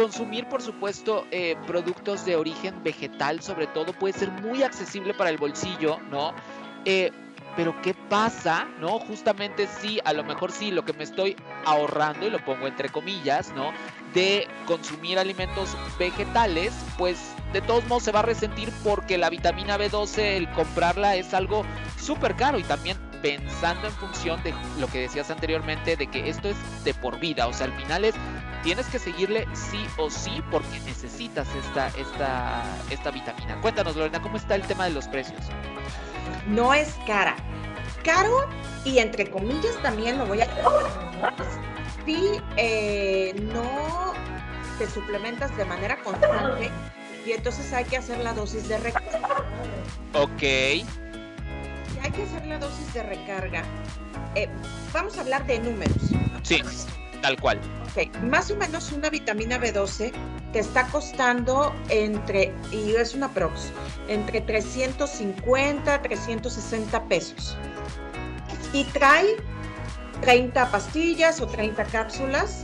consumir 0.00 0.46
por 0.48 0.62
supuesto 0.62 1.26
eh, 1.30 1.56
productos 1.66 2.24
de 2.24 2.34
origen 2.34 2.82
vegetal 2.82 3.42
sobre 3.42 3.66
todo 3.66 3.92
puede 3.92 4.18
ser 4.18 4.30
muy 4.30 4.62
accesible 4.62 5.12
para 5.12 5.28
el 5.28 5.36
bolsillo, 5.36 5.98
¿no? 6.10 6.32
Eh, 6.86 7.10
pero 7.54 7.74
¿qué 7.82 7.92
pasa, 8.08 8.66
no? 8.78 8.98
Justamente 9.00 9.66
sí, 9.66 10.00
a 10.06 10.14
lo 10.14 10.24
mejor 10.24 10.52
sí, 10.52 10.70
lo 10.70 10.86
que 10.86 10.94
me 10.94 11.04
estoy 11.04 11.36
ahorrando, 11.66 12.26
y 12.26 12.30
lo 12.30 12.42
pongo 12.42 12.66
entre 12.66 12.88
comillas, 12.88 13.52
¿no? 13.54 13.72
De 14.14 14.48
consumir 14.64 15.18
alimentos 15.18 15.76
vegetales, 15.98 16.72
pues 16.96 17.18
de 17.52 17.60
todos 17.60 17.86
modos 17.86 18.04
se 18.04 18.12
va 18.12 18.20
a 18.20 18.22
resentir 18.22 18.72
porque 18.82 19.18
la 19.18 19.28
vitamina 19.28 19.76
B12, 19.76 20.18
el 20.18 20.50
comprarla 20.52 21.16
es 21.16 21.34
algo 21.34 21.66
súper 21.98 22.36
caro 22.36 22.58
y 22.58 22.62
también 22.62 22.96
pensando 23.20 23.86
en 23.86 23.92
función 23.92 24.42
de 24.42 24.54
lo 24.78 24.86
que 24.86 25.00
decías 25.00 25.30
anteriormente, 25.30 25.96
de 25.96 26.06
que 26.06 26.30
esto 26.30 26.48
es 26.48 26.84
de 26.84 26.94
por 26.94 27.18
vida, 27.20 27.46
o 27.46 27.52
sea, 27.52 27.66
al 27.66 27.74
final 27.74 28.04
es, 28.06 28.14
tienes 28.62 28.86
que 28.86 28.98
seguirle 28.98 29.46
sí 29.54 29.84
o 29.96 30.10
sí 30.10 30.42
porque 30.50 30.80
necesitas 30.80 31.48
esta, 31.54 31.88
esta, 31.88 32.62
esta 32.90 33.10
vitamina. 33.10 33.60
Cuéntanos, 33.60 33.96
Lorena, 33.96 34.20
¿cómo 34.20 34.36
está 34.36 34.54
el 34.54 34.62
tema 34.62 34.84
de 34.84 34.90
los 34.90 35.08
precios? 35.08 35.40
No 36.46 36.74
es 36.74 36.94
cara. 37.06 37.36
Caro 38.04 38.48
y 38.84 38.98
entre 38.98 39.30
comillas 39.30 39.76
también 39.82 40.16
lo 40.18 40.26
voy 40.26 40.40
a 40.40 40.46
si 42.06 42.40
eh, 42.56 43.34
no 43.52 44.14
te 44.78 44.88
suplementas 44.88 45.54
de 45.56 45.64
manera 45.66 46.00
constante 46.02 46.70
y 47.26 47.32
entonces 47.32 47.70
hay 47.74 47.84
que 47.84 47.98
hacer 47.98 48.18
la 48.18 48.32
dosis 48.32 48.66
de 48.68 48.78
recarga. 48.78 49.44
Ok, 50.14 50.40
Si 50.40 50.84
hay 52.02 52.10
que 52.10 52.22
hacer 52.22 52.46
la 52.46 52.58
dosis 52.58 52.94
de 52.94 53.02
recarga, 53.02 53.62
eh, 54.34 54.48
vamos 54.92 55.18
a 55.18 55.20
hablar 55.20 55.46
de 55.46 55.58
números. 55.58 55.96
sí, 56.42 56.62
tal 57.20 57.40
cual. 57.40 57.60
Ok, 57.90 58.16
más 58.22 58.50
o 58.50 58.56
menos 58.56 58.92
una 58.92 59.10
vitamina 59.10 59.58
B12 59.58 60.12
te 60.52 60.58
está 60.58 60.86
costando 60.88 61.74
entre, 61.88 62.52
y 62.72 62.94
es 62.94 63.14
una 63.14 63.28
prox, 63.32 63.72
entre 64.08 64.40
350 64.40 66.02
360 66.02 67.04
pesos. 67.04 67.56
Y 68.72 68.84
trae 68.84 69.36
30 70.20 70.70
pastillas 70.70 71.40
o 71.40 71.46
30 71.46 71.84
cápsulas 71.84 72.62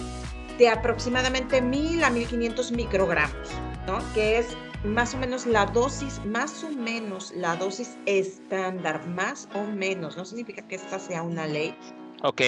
de 0.59 0.69
aproximadamente 0.69 1.61
1000 1.61 2.05
a 2.05 2.11
1500 2.11 2.73
microgramos, 2.73 3.49
¿no? 3.87 3.99
Que 4.15 4.39
es 4.39 4.47
más 4.85 5.15
o 5.15 5.19
menos 5.19 5.47
la 5.47 5.67
dosis, 5.67 6.25
más 6.25 6.63
o 6.63 6.71
menos 6.71 7.33
la 7.35 7.57
dosis 7.57 7.97
estándar, 8.07 9.07
más 9.09 9.49
o 9.55 9.65
menos, 9.65 10.17
no 10.17 10.25
significa 10.25 10.63
que 10.63 10.77
esta 10.77 10.99
sea 10.99 11.23
una 11.23 11.47
ley, 11.47 11.75
Ok, 12.23 12.41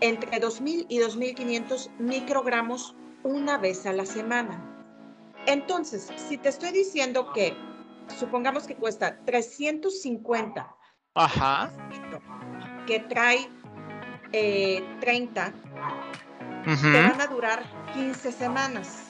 entre 0.00 0.40
2.000 0.40 0.86
y 0.88 0.98
2.500 0.98 1.90
microgramos 1.98 2.94
una 3.22 3.58
vez 3.58 3.86
a 3.86 3.92
la 3.92 4.06
semana. 4.06 4.62
Entonces, 5.46 6.10
si 6.16 6.38
te 6.38 6.48
estoy 6.48 6.72
diciendo 6.72 7.32
que, 7.32 7.56
supongamos 8.18 8.66
que 8.66 8.76
cuesta 8.76 9.18
350, 9.24 10.74
ajá. 11.14 11.70
que 12.86 13.00
trae 13.00 13.48
eh, 14.32 14.82
30, 15.00 15.52
ujú, 16.66 16.92
te 16.92 17.02
van 17.02 17.20
a 17.20 17.26
durar 17.26 17.62
15 17.94 18.32
semanas. 18.32 19.06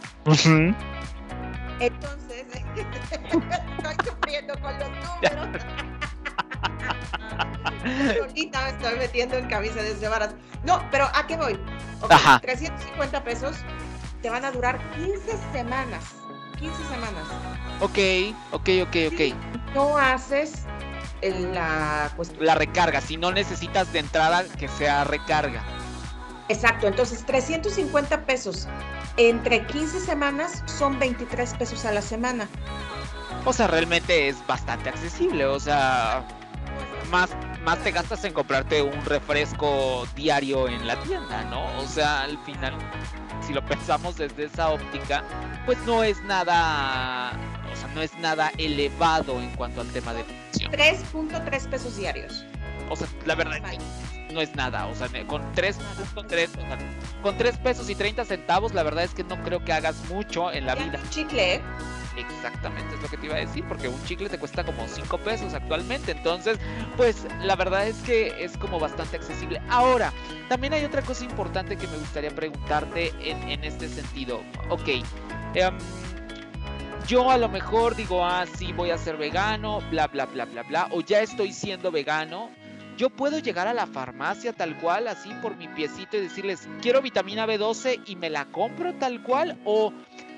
Entonces, 1.81 2.47
estoy 2.77 3.97
sufriendo 4.05 4.55
con 4.61 4.79
los 4.79 4.91
números. 4.91 5.65
Solita 8.45 8.63
me 8.63 8.71
estoy 8.71 8.99
metiendo 8.99 9.37
en 9.37 9.47
camisa 9.49 9.81
de 9.83 10.09
varas. 10.09 10.35
No, 10.65 10.83
pero 10.91 11.09
¿a 11.15 11.27
qué 11.27 11.37
voy? 11.37 11.55
Ok, 12.01 12.13
Ajá. 12.13 12.41
350 12.41 13.25
pesos 13.25 13.57
te 14.21 14.29
van 14.29 14.45
a 14.45 14.51
durar 14.51 14.79
15 14.95 15.21
semanas. 15.53 16.05
15 16.59 16.77
semanas. 16.85 17.25
Ok, 17.81 17.99
ok, 18.53 18.69
ok, 18.83 18.97
ok. 19.13 19.75
No 19.75 19.97
haces 19.97 20.65
la 21.23 22.11
cuestión. 22.17 22.45
La 22.45 22.55
recarga, 22.55 23.01
si 23.01 23.17
no 23.17 23.33
necesitas 23.33 23.93
de 23.93 24.01
entrada 24.01 24.45
que 24.59 24.69
sea 24.69 25.05
recarga. 25.05 25.63
Exacto, 26.49 26.87
entonces 26.87 27.25
350 27.25 28.27
pesos 28.27 28.69
entre 29.17 29.67
15 29.67 30.01
semanas 30.01 30.63
son 30.67 30.99
23 30.99 31.55
pesos 31.55 31.87
a 31.87 31.93
la 31.93 32.03
semana. 32.03 32.47
O 33.47 33.53
sea, 33.55 33.67
realmente 33.69 34.29
es 34.29 34.47
bastante 34.47 34.91
accesible, 34.91 35.47
o 35.47 35.59
sea, 35.59 36.27
más, 37.11 37.31
más 37.65 37.79
te 37.83 37.91
gastas 37.91 38.25
en 38.25 38.33
comprarte 38.33 38.83
un 38.83 39.05
refresco 39.05 40.07
diario 40.15 40.69
en 40.69 40.87
la 40.87 40.97
tienda, 41.03 41.45
¿no? 41.45 41.65
O 41.79 41.87
sea, 41.87 42.23
al 42.23 42.39
final, 42.45 42.75
si 43.47 43.55
lo 43.55 43.65
pensamos 43.65 44.17
desde 44.17 44.45
esa 44.45 44.71
óptica, 44.71 45.25
pues 45.65 45.79
no 45.87 46.05
es 46.05 46.23
nada, 46.25 47.33
o 47.73 47.77
sea, 47.77 47.89
no 47.95 48.03
es 48.03 48.15
nada 48.19 48.53
elevado 48.59 49.41
en 49.41 49.51
cuanto 49.57 49.81
al 49.81 49.89
tema 49.89 50.13
de 50.13 50.25
nutrición. 50.25 50.73
3.3 50.73 51.69
pesos 51.69 51.97
diarios. 51.97 52.45
O 52.91 52.97
sea, 52.97 53.09
la 53.25 53.35
verdad 53.35 53.61
no 54.33 54.41
es 54.41 54.55
nada, 54.55 54.87
o 54.87 54.95
sea, 54.95 55.09
con 55.27 55.51
3, 55.53 55.79
con 56.15 56.27
3, 56.27 56.51
o 56.51 56.61
sea, 56.61 56.79
con 57.23 57.39
3 57.39 57.57
pesos 57.59 57.89
y 57.89 57.95
30 57.95 58.27
centavos, 58.27 58.75
la 58.75 58.83
verdad 58.83 59.05
es 59.05 59.15
que 59.15 59.25
no 59.25 59.43
creo 59.43 59.65
que 59.65 59.73
hagas 59.73 59.97
mucho 60.11 60.53
en 60.53 60.67
la 60.67 60.75
vida. 60.75 61.01
un 61.03 61.11
chicle, 61.11 61.55
¿eh? 61.55 61.63
Exactamente, 62.17 62.95
es 62.95 63.03
lo 63.03 63.09
que 63.09 63.17
te 63.17 63.27
iba 63.27 63.35
a 63.35 63.39
decir, 63.39 63.65
porque 63.67 63.89
un 63.89 64.03
chicle 64.05 64.29
te 64.29 64.39
cuesta 64.39 64.65
como 64.65 64.87
5 64.87 65.19
pesos 65.19 65.53
actualmente, 65.53 66.13
entonces, 66.13 66.59
pues 66.97 67.27
la 67.41 67.57
verdad 67.57 67.87
es 67.87 67.97
que 68.03 68.45
es 68.45 68.57
como 68.57 68.79
bastante 68.79 69.17
accesible. 69.17 69.61
Ahora, 69.69 70.13
también 70.49 70.75
hay 70.75 70.85
otra 70.85 71.03
cosa 71.03 71.25
importante 71.25 71.77
que 71.77 71.89
me 71.89 71.97
gustaría 71.97 72.31
preguntarte 72.31 73.13
en, 73.21 73.43
en 73.49 73.65
este 73.65 73.89
sentido. 73.89 74.43
Ok, 74.69 74.89
em, 75.55 75.79
yo 77.07 77.31
a 77.31 77.37
lo 77.37 77.49
mejor 77.49 77.97
digo, 77.97 78.25
ah, 78.25 78.47
sí, 78.57 78.73
voy 78.73 78.91
a 78.91 78.99
ser 78.99 79.17
vegano, 79.17 79.83
bla, 79.91 80.07
bla, 80.07 80.27
bla, 80.27 80.45
bla, 80.45 80.63
bla, 80.63 80.89
o 80.91 81.01
ya 81.01 81.21
estoy 81.21 81.53
siendo 81.53 81.91
vegano. 81.91 82.51
Yo 82.97 83.11
puedo 83.11 83.41
llegar 83.41 83.67
a 83.67 83.75
la 83.75 83.87
farmacia 83.87 84.53
tal 84.53 84.79
cual, 84.79 85.09
así 85.09 85.31
por 85.43 85.57
mi 85.57 85.67
piecito 85.67 86.17
y 86.17 86.21
decirles, 86.21 86.69
quiero 86.81 87.03
vitamina 87.03 87.45
B12 87.45 88.03
y 88.07 88.15
me 88.15 88.31
la 88.31 88.45
compro 88.47 88.95
tal 88.95 89.23
cual, 89.25 89.59
o 89.65 89.93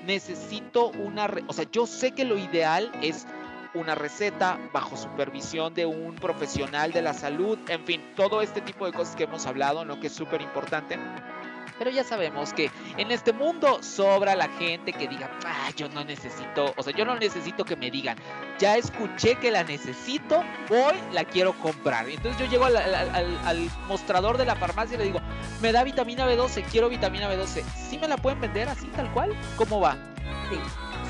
necesito 0.07 0.87
una, 0.87 1.29
o 1.47 1.53
sea, 1.53 1.65
yo 1.71 1.85
sé 1.85 2.13
que 2.13 2.23
lo 2.23 2.37
ideal 2.37 2.91
es 3.03 3.27
una 3.73 3.93
receta 3.93 4.57
bajo 4.73 4.97
supervisión 4.97 5.73
de 5.73 5.85
un 5.85 6.15
profesional 6.15 6.91
de 6.93 7.01
la 7.01 7.13
salud, 7.13 7.59
en 7.67 7.83
fin, 7.83 8.01
todo 8.15 8.41
este 8.41 8.61
tipo 8.61 8.85
de 8.85 8.93
cosas 8.93 9.15
que 9.15 9.25
hemos 9.25 9.45
hablado, 9.45 9.85
¿no? 9.85 9.99
Que 9.99 10.07
es 10.07 10.13
súper 10.13 10.41
importante. 10.41 10.97
Pero 11.77 11.91
ya 11.91 12.03
sabemos 12.03 12.53
que 12.53 12.71
en 12.97 13.11
este 13.11 13.33
mundo 13.33 13.81
sobra 13.83 14.35
la 14.35 14.47
gente 14.49 14.93
que 14.93 15.07
diga, 15.07 15.29
ah, 15.45 15.69
yo 15.75 15.89
no 15.89 16.03
necesito, 16.03 16.73
o 16.75 16.83
sea, 16.83 16.93
yo 16.93 17.05
no 17.05 17.15
necesito 17.15 17.63
que 17.65 17.75
me 17.75 17.91
digan, 17.91 18.17
ya 18.59 18.77
escuché 18.77 19.35
que 19.35 19.51
la 19.51 19.63
necesito, 19.63 20.43
voy, 20.69 20.95
la 21.13 21.23
quiero 21.23 21.53
comprar. 21.53 22.09
Entonces 22.09 22.41
yo 22.41 22.49
llego 22.49 22.65
al, 22.65 22.77
al- 22.77 22.95
al- 22.95 23.39
al 23.45 23.69
mostrador 23.87 24.37
de 24.37 24.45
la 24.45 24.55
farmacia 24.55 24.95
y 24.95 24.97
le 24.97 25.03
digo, 25.05 25.19
me 25.61 25.71
da 25.71 25.83
vitamina 25.83 26.27
B12, 26.27 26.63
quiero 26.71 26.89
vitamina 26.89 27.31
B12. 27.31 27.63
¿Sí 27.89 27.97
me 27.97 28.07
la 28.07 28.17
pueden 28.17 28.41
vender 28.41 28.67
así 28.69 28.87
tal 28.95 29.11
cual? 29.13 29.35
¿Cómo 29.55 29.79
va? 29.79 29.93
Sí. 30.49 30.57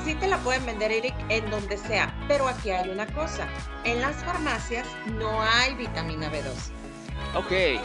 Sí 0.04 0.14
te 0.14 0.26
la 0.28 0.38
pueden 0.38 0.64
vender, 0.64 0.90
Eric, 0.92 1.14
en 1.28 1.50
donde 1.50 1.76
sea. 1.76 2.14
Pero 2.28 2.46
aquí 2.48 2.70
hay 2.70 2.88
una 2.88 3.06
cosa. 3.08 3.46
En 3.84 4.00
las 4.00 4.16
farmacias 4.24 4.86
no 5.06 5.42
hay 5.42 5.74
vitamina 5.74 6.30
B12. 6.30 6.70
Ok. 7.34 7.50
Eh, 7.52 7.80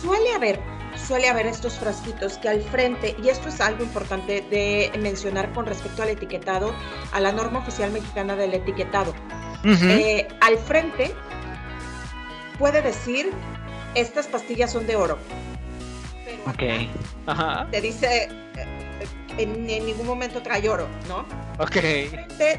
Suele 0.00 0.32
haber, 0.34 0.60
suele 0.96 1.28
haber 1.28 1.46
estos 1.46 1.78
frasquitos 1.78 2.38
que 2.38 2.48
al 2.48 2.62
frente, 2.62 3.16
y 3.22 3.28
esto 3.28 3.48
es 3.48 3.60
algo 3.60 3.82
importante 3.82 4.42
de 4.42 4.90
mencionar 4.98 5.52
con 5.52 5.66
respecto 5.66 6.02
al 6.02 6.10
etiquetado, 6.10 6.74
a 7.12 7.20
la 7.20 7.32
norma 7.32 7.58
oficial 7.60 7.90
mexicana 7.90 8.36
del 8.36 8.54
etiquetado. 8.54 9.14
Eh, 9.64 10.28
al 10.40 10.58
frente 10.58 11.14
puede 12.58 12.82
decir, 12.82 13.30
estas 13.94 14.26
pastillas 14.26 14.72
son 14.72 14.86
de 14.86 14.96
oro. 14.96 15.18
Pero 16.24 16.42
Ok. 16.50 16.88
Ajá. 17.26 17.66
te 17.70 17.80
dice, 17.80 18.28
eh, 18.56 19.06
en, 19.38 19.68
en 19.70 19.86
ningún 19.86 20.06
momento 20.06 20.42
trae 20.42 20.68
oro, 20.68 20.86
¿no? 21.08 21.24
Ok. 21.58 21.72
te, 21.72 22.18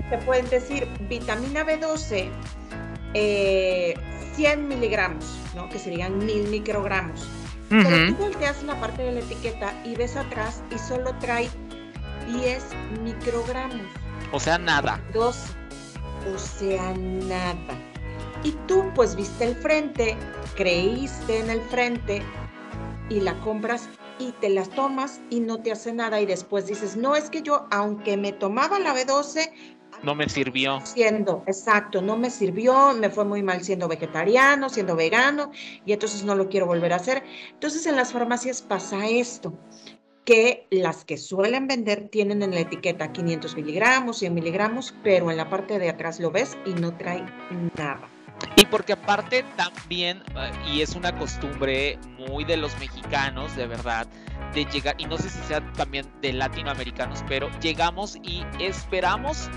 te 0.10 0.18
pueden 0.26 0.50
decir 0.50 0.88
vitamina 1.02 1.64
B12, 1.64 2.30
eh, 3.14 3.94
100 4.36 4.68
miligramos, 4.68 5.38
¿no? 5.56 5.70
que 5.70 5.80
serían 5.80 6.18
mil 6.26 6.48
microgramos. 6.50 7.28
Pero 7.84 8.08
tú 8.08 8.16
volteas 8.16 8.64
la 8.64 8.80
parte 8.80 9.04
de 9.04 9.12
la 9.14 9.20
etiqueta 9.20 9.74
y 9.84 9.96
ves 9.96 10.16
atrás 10.16 10.62
y 10.74 10.78
solo 10.78 11.14
trae 11.20 11.50
10 12.28 12.64
microgramos, 13.04 13.86
O 14.32 14.40
sea, 14.40 14.58
nada. 14.58 15.02
12, 15.14 15.54
o 16.34 16.38
sea, 16.38 16.94
nada. 16.94 17.78
Y 18.44 18.52
tú 18.68 18.92
pues 18.94 19.16
viste 19.16 19.46
el 19.46 19.56
frente, 19.56 20.16
creíste 20.56 21.40
en 21.40 21.50
el 21.50 21.62
frente 21.62 22.22
y 23.10 23.20
la 23.20 23.34
compras 23.42 23.90
y 24.20 24.32
te 24.34 24.50
las 24.50 24.70
tomas 24.70 25.20
y 25.30 25.40
no 25.40 25.62
te 25.62 25.72
hace 25.72 25.94
nada 25.94 26.22
y 26.22 26.26
después 26.26 26.68
dices, 26.68 26.96
no 26.96 27.16
es 27.16 27.30
que 27.30 27.42
yo, 27.42 27.68
aunque 27.72 28.18
me 28.18 28.32
tomaba 28.32 28.80
la 28.80 28.96
B12, 28.96 29.52
No 30.06 30.14
me 30.14 30.30
sirvió. 30.30 30.80
siendo, 30.84 31.44
exacto, 31.48 32.00
no 32.02 32.16
me 32.16 32.30
sirvió, 32.30 32.94
me 32.94 33.10
fue 33.10 33.26
muy 33.26 33.42
mal 33.42 33.64
siendo 33.64 33.88
vegetariano, 33.88 34.70
siendo 34.70 34.96
vegano, 34.96 35.52
y 35.84 35.94
entonces 35.94 36.24
no 36.24 36.36
lo 36.36 36.48
quiero 36.48 36.68
volver 36.68 36.94
a 36.94 36.98
hacer. 36.98 37.24
Entonces 37.50 37.88
en 37.88 37.96
las 37.96 38.14
farmacias 38.14 38.62
pasa 38.62 39.08
esto, 39.08 39.58
que 40.24 40.68
las 40.70 41.06
que 41.06 41.18
suelen 41.18 41.68
vender 41.68 42.10
tienen 42.10 42.44
en 42.44 42.52
la 42.52 42.60
etiqueta 42.60 43.12
500 43.12 43.56
miligramos, 43.56 44.20
100 44.20 44.34
miligramos, 44.34 44.94
pero 45.04 45.32
en 45.32 45.38
la 45.38 45.50
parte 45.50 45.80
de 45.80 45.90
atrás 45.90 46.20
lo 46.20 46.30
ves 46.30 46.56
y 46.66 46.74
no 46.74 46.96
trae 46.96 47.26
nada. 47.76 48.08
Y 48.58 48.66
porque 48.66 48.94
aparte 48.94 49.44
también, 49.56 50.22
eh, 50.36 50.52
y 50.68 50.82
es 50.82 50.96
una 50.96 51.18
costumbre 51.18 51.98
muy 52.18 52.44
de 52.44 52.58
los 52.58 52.78
mexicanos, 52.80 53.56
de 53.56 53.66
verdad, 53.68 54.08
de 54.54 54.66
llegar, 54.66 54.96
y 54.98 55.06
no 55.06 55.18
sé 55.18 55.30
si 55.30 55.40
sea 55.48 55.62
también 55.74 56.06
de 56.22 56.34
latinoamericanos, 56.34 57.24
pero 57.28 57.50
llegamos 57.62 58.18
y 58.24 58.44
esperamos 58.60 59.50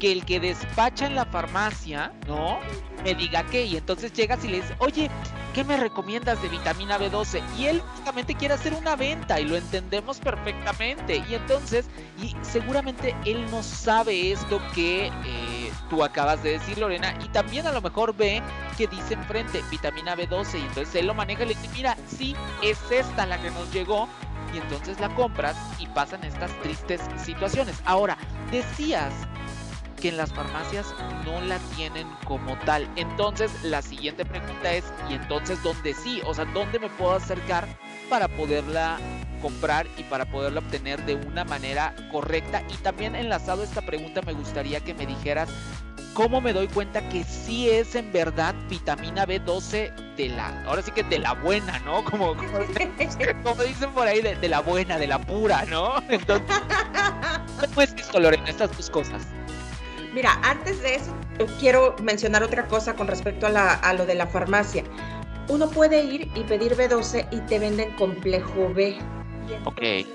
que 0.00 0.10
el 0.10 0.24
que 0.24 0.40
despacha 0.40 1.06
en 1.06 1.14
la 1.14 1.26
farmacia, 1.26 2.12
¿no? 2.26 2.58
Me 3.04 3.14
diga 3.14 3.44
qué, 3.44 3.64
y 3.66 3.76
entonces 3.76 4.12
llegas 4.12 4.44
y 4.44 4.48
le 4.48 4.56
dices, 4.56 4.74
oye, 4.78 5.08
¿qué 5.54 5.62
me 5.62 5.76
recomiendas 5.76 6.42
de 6.42 6.48
vitamina 6.48 6.98
B12? 6.98 7.42
Y 7.58 7.66
él 7.66 7.80
justamente 7.94 8.34
quiere 8.34 8.54
hacer 8.54 8.74
una 8.74 8.96
venta 8.96 9.38
y 9.40 9.44
lo 9.44 9.56
entendemos 9.56 10.18
perfectamente. 10.18 11.22
Y 11.28 11.34
entonces, 11.34 11.86
y 12.20 12.34
seguramente 12.42 13.14
él 13.24 13.48
no 13.50 13.62
sabe 13.62 14.32
esto 14.32 14.60
que 14.74 15.06
eh, 15.06 15.72
tú 15.88 16.02
acabas 16.02 16.42
de 16.42 16.52
decir, 16.52 16.78
Lorena, 16.78 17.14
y 17.24 17.28
también 17.28 17.66
a 17.66 17.72
lo 17.72 17.80
mejor 17.80 18.16
ve 18.16 18.42
que 18.76 18.86
dice 18.86 19.14
enfrente 19.14 19.62
vitamina 19.70 20.16
B12 20.16 20.58
y 20.58 20.62
entonces 20.62 20.94
él 20.94 21.06
lo 21.06 21.14
maneja 21.14 21.44
y 21.44 21.48
le 21.48 21.54
dice, 21.54 21.68
mira, 21.74 21.96
sí, 22.08 22.34
es 22.62 22.78
esta 22.90 23.26
la 23.26 23.40
que 23.40 23.50
nos 23.50 23.72
llegó. 23.72 24.08
Y 24.52 24.58
entonces 24.58 24.98
la 24.98 25.14
compras 25.14 25.56
y 25.78 25.86
pasan 25.86 26.24
estas 26.24 26.50
tristes 26.62 27.00
situaciones. 27.24 27.76
Ahora, 27.84 28.18
decías 28.50 29.12
que 30.00 30.08
en 30.08 30.16
las 30.16 30.32
farmacias 30.32 30.94
no 31.24 31.40
la 31.42 31.58
tienen 31.76 32.08
como 32.24 32.58
tal. 32.60 32.88
Entonces, 32.96 33.52
la 33.62 33.82
siguiente 33.82 34.24
pregunta 34.24 34.72
es, 34.72 34.84
¿y 35.08 35.14
entonces 35.14 35.62
dónde 35.62 35.94
sí? 35.94 36.20
O 36.24 36.34
sea, 36.34 36.46
¿dónde 36.46 36.78
me 36.78 36.88
puedo 36.88 37.12
acercar 37.12 37.68
para 38.08 38.28
poderla 38.28 38.98
comprar 39.42 39.86
y 39.96 40.02
para 40.04 40.24
poderla 40.24 40.60
obtener 40.60 41.04
de 41.04 41.14
una 41.14 41.44
manera 41.44 41.94
correcta? 42.10 42.62
Y 42.68 42.76
también 42.78 43.14
enlazado 43.14 43.62
a 43.62 43.64
esta 43.64 43.82
pregunta, 43.82 44.22
me 44.22 44.32
gustaría 44.32 44.80
que 44.80 44.94
me 44.94 45.06
dijeras 45.06 45.48
cómo 46.14 46.40
me 46.40 46.52
doy 46.52 46.68
cuenta 46.68 47.08
que 47.08 47.24
sí 47.24 47.68
es 47.68 47.94
en 47.94 48.12
verdad 48.12 48.54
vitamina 48.68 49.26
B12 49.26 50.16
de 50.16 50.28
la, 50.28 50.64
ahora 50.64 50.82
sí 50.82 50.90
que 50.90 51.02
de 51.02 51.18
la 51.18 51.34
buena, 51.34 51.78
¿no? 51.80 52.04
Como, 52.10 52.34
como, 52.36 52.50
como 53.44 53.62
dicen 53.62 53.90
por 53.90 54.06
ahí, 54.06 54.20
de, 54.20 54.34
de 54.34 54.48
la 54.48 54.60
buena, 54.60 54.98
de 54.98 55.06
la 55.06 55.18
pura, 55.18 55.64
¿no? 55.66 55.94
Entonces, 56.08 56.60
¿cómo 57.60 57.82
es 57.82 57.94
esto, 57.94 58.18
Lorena? 58.18 58.48
Estas 58.48 58.76
dos 58.76 58.90
cosas. 58.90 59.26
Mira, 60.14 60.32
antes 60.42 60.82
de 60.82 60.96
eso, 60.96 61.14
quiero 61.60 61.94
mencionar 62.02 62.42
otra 62.42 62.66
cosa 62.66 62.94
con 62.94 63.06
respecto 63.06 63.46
a, 63.46 63.50
la- 63.50 63.74
a 63.74 63.92
lo 63.92 64.06
de 64.06 64.14
la 64.14 64.26
farmacia. 64.26 64.82
Uno 65.48 65.68
puede 65.70 66.02
ir 66.04 66.28
y 66.34 66.44
pedir 66.44 66.76
B12 66.76 67.28
y 67.30 67.40
te 67.42 67.58
venden 67.58 67.92
complejo 67.96 68.72
B. 68.74 68.90
Y 69.48 69.52
Ok. 69.64 70.06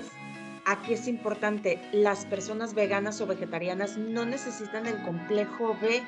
Aquí 0.68 0.94
es 0.94 1.06
importante, 1.06 1.80
las 1.92 2.24
personas 2.26 2.74
veganas 2.74 3.20
o 3.20 3.26
vegetarianas 3.28 3.96
no 3.98 4.24
necesitan 4.26 4.86
el 4.86 5.00
complejo 5.02 5.76
B, 5.80 6.02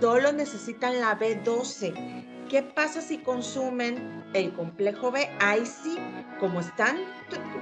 solo 0.00 0.32
necesitan 0.32 1.00
la 1.00 1.16
B12. 1.16 1.94
¿Qué 2.48 2.62
pasa 2.62 3.00
si 3.00 3.18
consumen 3.18 4.24
el 4.32 4.52
complejo 4.52 5.12
B? 5.12 5.28
Ahí 5.38 5.64
sí, 5.64 5.96
como 6.40 6.58
están 6.58 6.96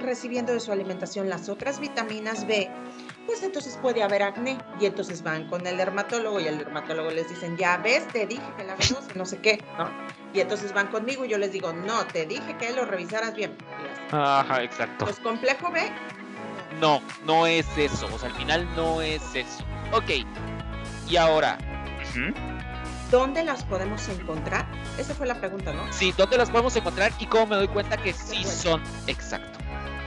recibiendo 0.01 0.53
de 0.53 0.59
su 0.59 0.71
alimentación 0.71 1.29
las 1.29 1.49
otras 1.49 1.79
vitaminas 1.79 2.47
B, 2.47 2.67
pues 3.27 3.43
entonces 3.43 3.77
puede 3.79 4.01
haber 4.01 4.23
acné 4.23 4.57
y 4.79 4.85
entonces 4.85 5.21
van 5.21 5.47
con 5.49 5.67
el 5.67 5.77
dermatólogo 5.77 6.39
y 6.39 6.47
el 6.47 6.57
dermatólogo 6.57 7.11
les 7.11 7.29
dicen, 7.29 7.57
ya 7.57 7.77
ves, 7.77 8.07
te 8.07 8.25
dije 8.25 8.41
que 8.57 8.63
la 8.63 8.75
B12, 8.77 9.13
no 9.15 9.25
sé 9.25 9.37
qué, 9.39 9.63
¿no? 9.77 9.89
Y 10.33 10.39
entonces 10.39 10.73
van 10.73 10.87
conmigo 10.87 11.25
y 11.25 11.29
yo 11.29 11.37
les 11.37 11.51
digo, 11.51 11.73
no, 11.73 12.05
te 12.07 12.25
dije 12.25 12.57
que 12.57 12.71
lo 12.71 12.85
revisaras 12.85 13.35
bien. 13.35 13.55
Ajá, 14.11 14.63
exacto. 14.63 15.05
Pues 15.05 15.19
complejo 15.19 15.69
B, 15.71 15.91
No, 16.79 17.01
no 17.25 17.45
es 17.45 17.65
eso. 17.77 18.07
O 18.13 18.17
sea, 18.17 18.29
al 18.29 18.35
final 18.35 18.67
no 18.75 19.01
es 19.01 19.21
eso. 19.35 19.63
Ok. 19.91 20.25
Y 21.09 21.17
ahora. 21.17 21.57
¿dónde 23.11 23.43
las 23.43 23.63
podemos 23.63 24.07
encontrar? 24.09 24.65
Esa 24.97 25.13
fue 25.13 25.27
la 25.27 25.39
pregunta, 25.39 25.73
¿no? 25.73 25.91
Sí, 25.91 26.13
¿dónde 26.17 26.37
las 26.37 26.49
podemos 26.49 26.75
encontrar 26.75 27.11
y 27.19 27.25
cómo 27.25 27.47
me 27.47 27.55
doy 27.57 27.67
cuenta 27.67 27.97
que 27.97 28.13
sí 28.13 28.43
son? 28.43 28.81
Exacto. 29.07 29.59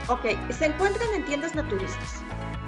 Ok, 0.07 0.25
se 0.51 0.65
encuentran 0.65 1.07
en 1.13 1.25
tiendas 1.25 1.55
naturistas. 1.55 2.23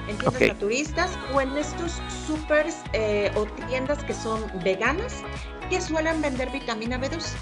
En 0.07 0.17
tiendas 0.17 0.41
Ok. 0.41 0.47
naturistas 0.47 1.11
o 1.33 1.41
en 1.41 1.57
estos 1.57 2.01
supers 2.27 2.77
eh, 2.93 3.31
o 3.35 3.45
tiendas 3.67 4.03
que 4.03 4.13
son 4.13 4.43
veganas 4.63 5.23
que 5.69 5.79
suelen 5.81 6.21
vender 6.21 6.49
vitamina 6.51 6.99
B12. 6.99 7.33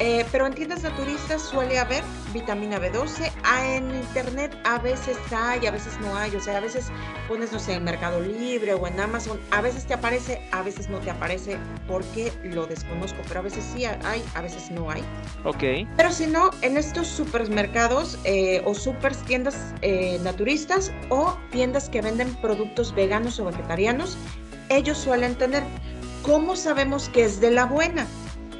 Eh, 0.00 0.26
pero 0.32 0.46
en 0.46 0.54
tiendas 0.54 0.82
naturistas 0.82 1.42
suele 1.42 1.78
haber 1.78 2.02
vitamina 2.32 2.80
B12. 2.80 3.30
Ah, 3.44 3.76
en 3.76 3.94
internet 3.94 4.56
a 4.64 4.78
veces 4.78 5.16
hay, 5.32 5.66
a 5.66 5.70
veces 5.70 5.98
no 6.00 6.16
hay. 6.16 6.34
O 6.34 6.40
sea, 6.40 6.58
a 6.58 6.60
veces 6.60 6.90
pones, 7.28 7.52
no 7.52 7.58
sé, 7.58 7.74
en 7.74 7.84
Mercado 7.84 8.20
Libre 8.20 8.74
o 8.74 8.86
en 8.86 8.98
Amazon. 8.98 9.38
A 9.52 9.60
veces 9.60 9.86
te 9.86 9.94
aparece, 9.94 10.40
a 10.50 10.62
veces 10.62 10.88
no 10.88 10.98
te 10.98 11.10
aparece 11.10 11.58
porque 11.86 12.32
lo 12.42 12.66
desconozco. 12.66 13.18
Pero 13.28 13.40
a 13.40 13.42
veces 13.44 13.64
sí 13.72 13.84
hay, 13.84 14.22
a 14.34 14.40
veces 14.40 14.70
no 14.70 14.90
hay. 14.90 15.02
Ok. 15.44 15.88
Pero 15.96 16.10
si 16.10 16.26
no, 16.26 16.50
en 16.62 16.76
estos 16.76 17.06
supermercados 17.06 18.18
eh, 18.24 18.62
o 18.64 18.74
super 18.74 19.14
tiendas 19.14 19.74
eh, 19.82 20.18
naturistas 20.24 20.92
o 21.08 21.36
tiendas 21.50 21.88
que 21.88 22.02
venden 22.02 22.34
productos 22.36 22.92
veganos 22.94 23.38
o 23.38 23.44
vegetarianos, 23.44 24.16
ellos 24.70 24.98
suelen 24.98 25.36
tener. 25.36 25.62
¿Cómo 26.22 26.56
sabemos 26.56 27.10
que 27.10 27.24
es 27.24 27.40
de 27.40 27.50
la 27.50 27.66
buena? 27.66 28.06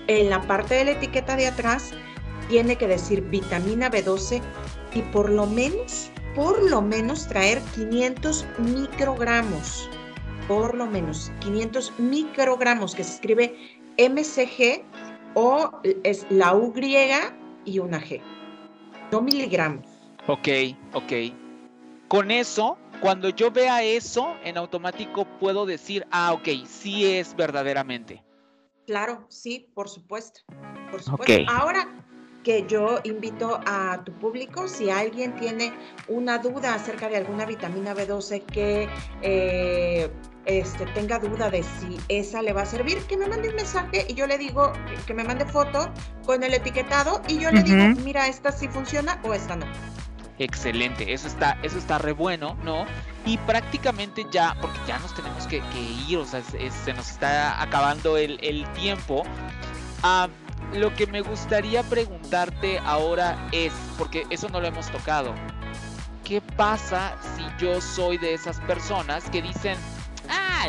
En 0.07 0.29
la 0.29 0.43
parte 0.43 0.75
de 0.75 0.85
la 0.85 0.91
etiqueta 0.93 1.37
de 1.37 1.47
atrás 1.47 1.93
tiene 2.49 2.77
que 2.77 2.87
decir 2.87 3.23
vitamina 3.23 3.91
B12 3.91 4.43
y 4.95 5.03
por 5.03 5.31
lo 5.31 5.47
menos, 5.47 6.11
por 6.35 6.63
lo 6.71 6.83
menos 6.83 7.27
traer 7.27 7.61
500 7.75 8.47
microgramos. 8.59 9.89
Por 10.47 10.75
lo 10.75 10.87
menos 10.87 11.33
500 11.41 11.99
microgramos, 11.99 12.95
que 12.95 13.03
se 13.03 13.15
escribe 13.15 13.57
MCG 13.97 14.85
o 15.35 15.71
es 16.03 16.27
la 16.29 16.55
U 16.55 16.71
griega 16.73 17.35
y 17.65 17.79
una 17.79 17.99
G. 17.99 18.21
No 19.11 19.23
miligramos. 19.23 19.87
Ok, 20.27 20.49
ok. 20.93 21.13
Con 22.09 22.31
eso, 22.31 22.77
cuando 23.01 23.31
yo 23.31 23.51
vea 23.51 23.83
eso, 23.83 24.37
en 24.45 24.59
automático 24.59 25.25
puedo 25.41 25.65
decir, 25.65 26.07
ah, 26.11 26.35
ok, 26.35 26.67
sí 26.67 27.07
es 27.07 27.35
verdaderamente. 27.35 28.23
Claro, 28.87 29.27
sí, 29.29 29.71
por 29.75 29.89
supuesto. 29.89 30.41
Por 30.91 31.03
supuesto. 31.03 31.43
Ok. 31.43 31.49
Ahora 31.49 31.89
que 32.45 32.67
yo 32.69 33.01
invito 33.05 33.59
a 33.67 34.03
tu 34.05 34.13
público, 34.13 34.69
si 34.69 34.91
alguien 34.91 35.35
tiene 35.37 35.73
una 36.09 36.39
duda 36.39 36.75
acerca 36.75 37.09
de 37.09 37.17
alguna 37.17 37.47
vitamina 37.47 37.95
B12 37.95 38.45
que 38.45 38.87
eh, 39.23 40.11
este, 40.45 40.85
tenga 40.87 41.19
duda 41.19 41.51
de 41.51 41.63
si 41.63 41.97
esa 42.09 42.43
le 42.43 42.53
va 42.53 42.63
a 42.63 42.67
servir, 42.67 42.99
que 43.07 43.17
me 43.17 43.27
mande 43.27 43.49
un 43.49 43.57
mensaje 43.57 44.05
y 44.09 44.15
yo 44.15 44.27
le 44.27 44.37
digo 44.37 44.73
que 45.07 45.15
me 45.15 45.25
mande 45.25 45.47
foto 45.47 45.91
con 46.27 46.45
el 46.45 46.53
etiquetado 46.53 47.23
y 47.29 47.39
yo 47.39 47.51
le 47.51 47.63
digo, 47.63 48.01
mira, 48.05 48.29
esta 48.29 48.53
sí 48.53 48.69
funciona 48.69 49.21
o 49.25 49.33
esta 49.33 49.57
no. 49.57 49.67
Excelente, 50.39 51.13
eso 51.13 51.29
está, 51.29 51.59
eso 51.63 51.79
está 51.79 51.99
re 51.99 52.13
bueno, 52.13 52.57
¿no? 52.65 52.87
Y 53.25 53.39
prácticamente 53.39 54.27
ya, 54.33 54.57
porque 54.61 54.79
ya 54.87 54.99
nos 54.99 55.15
tenemos 55.15 55.47
que, 55.47 55.63
ir, 56.09 56.19
o 56.19 56.27
sea, 56.27 56.43
se 56.43 56.93
nos 56.93 57.11
está 57.11 57.63
acabando 57.63 58.17
el, 58.17 58.39
el 58.43 58.67
tiempo. 58.73 59.23
Ah, 60.03 60.29
lo 60.73 60.95
que 60.95 61.07
me 61.07 61.21
gustaría 61.21 61.83
preguntarte 61.85 62.79
ahora 62.81 63.49
es, 63.53 63.73
porque 63.97 64.27
eso 64.31 64.49
no 64.49 64.61
lo 64.61 64.67
hemos 64.67 64.91
tocado, 64.91 65.35
¿qué 66.25 66.41
pasa 66.41 67.17
si 67.37 67.65
yo 67.65 67.81
soy 67.81 68.19
de 68.19 68.35
esas 68.35 68.61
personas 68.63 69.31
que 69.31 69.41
dicen, 69.41 69.77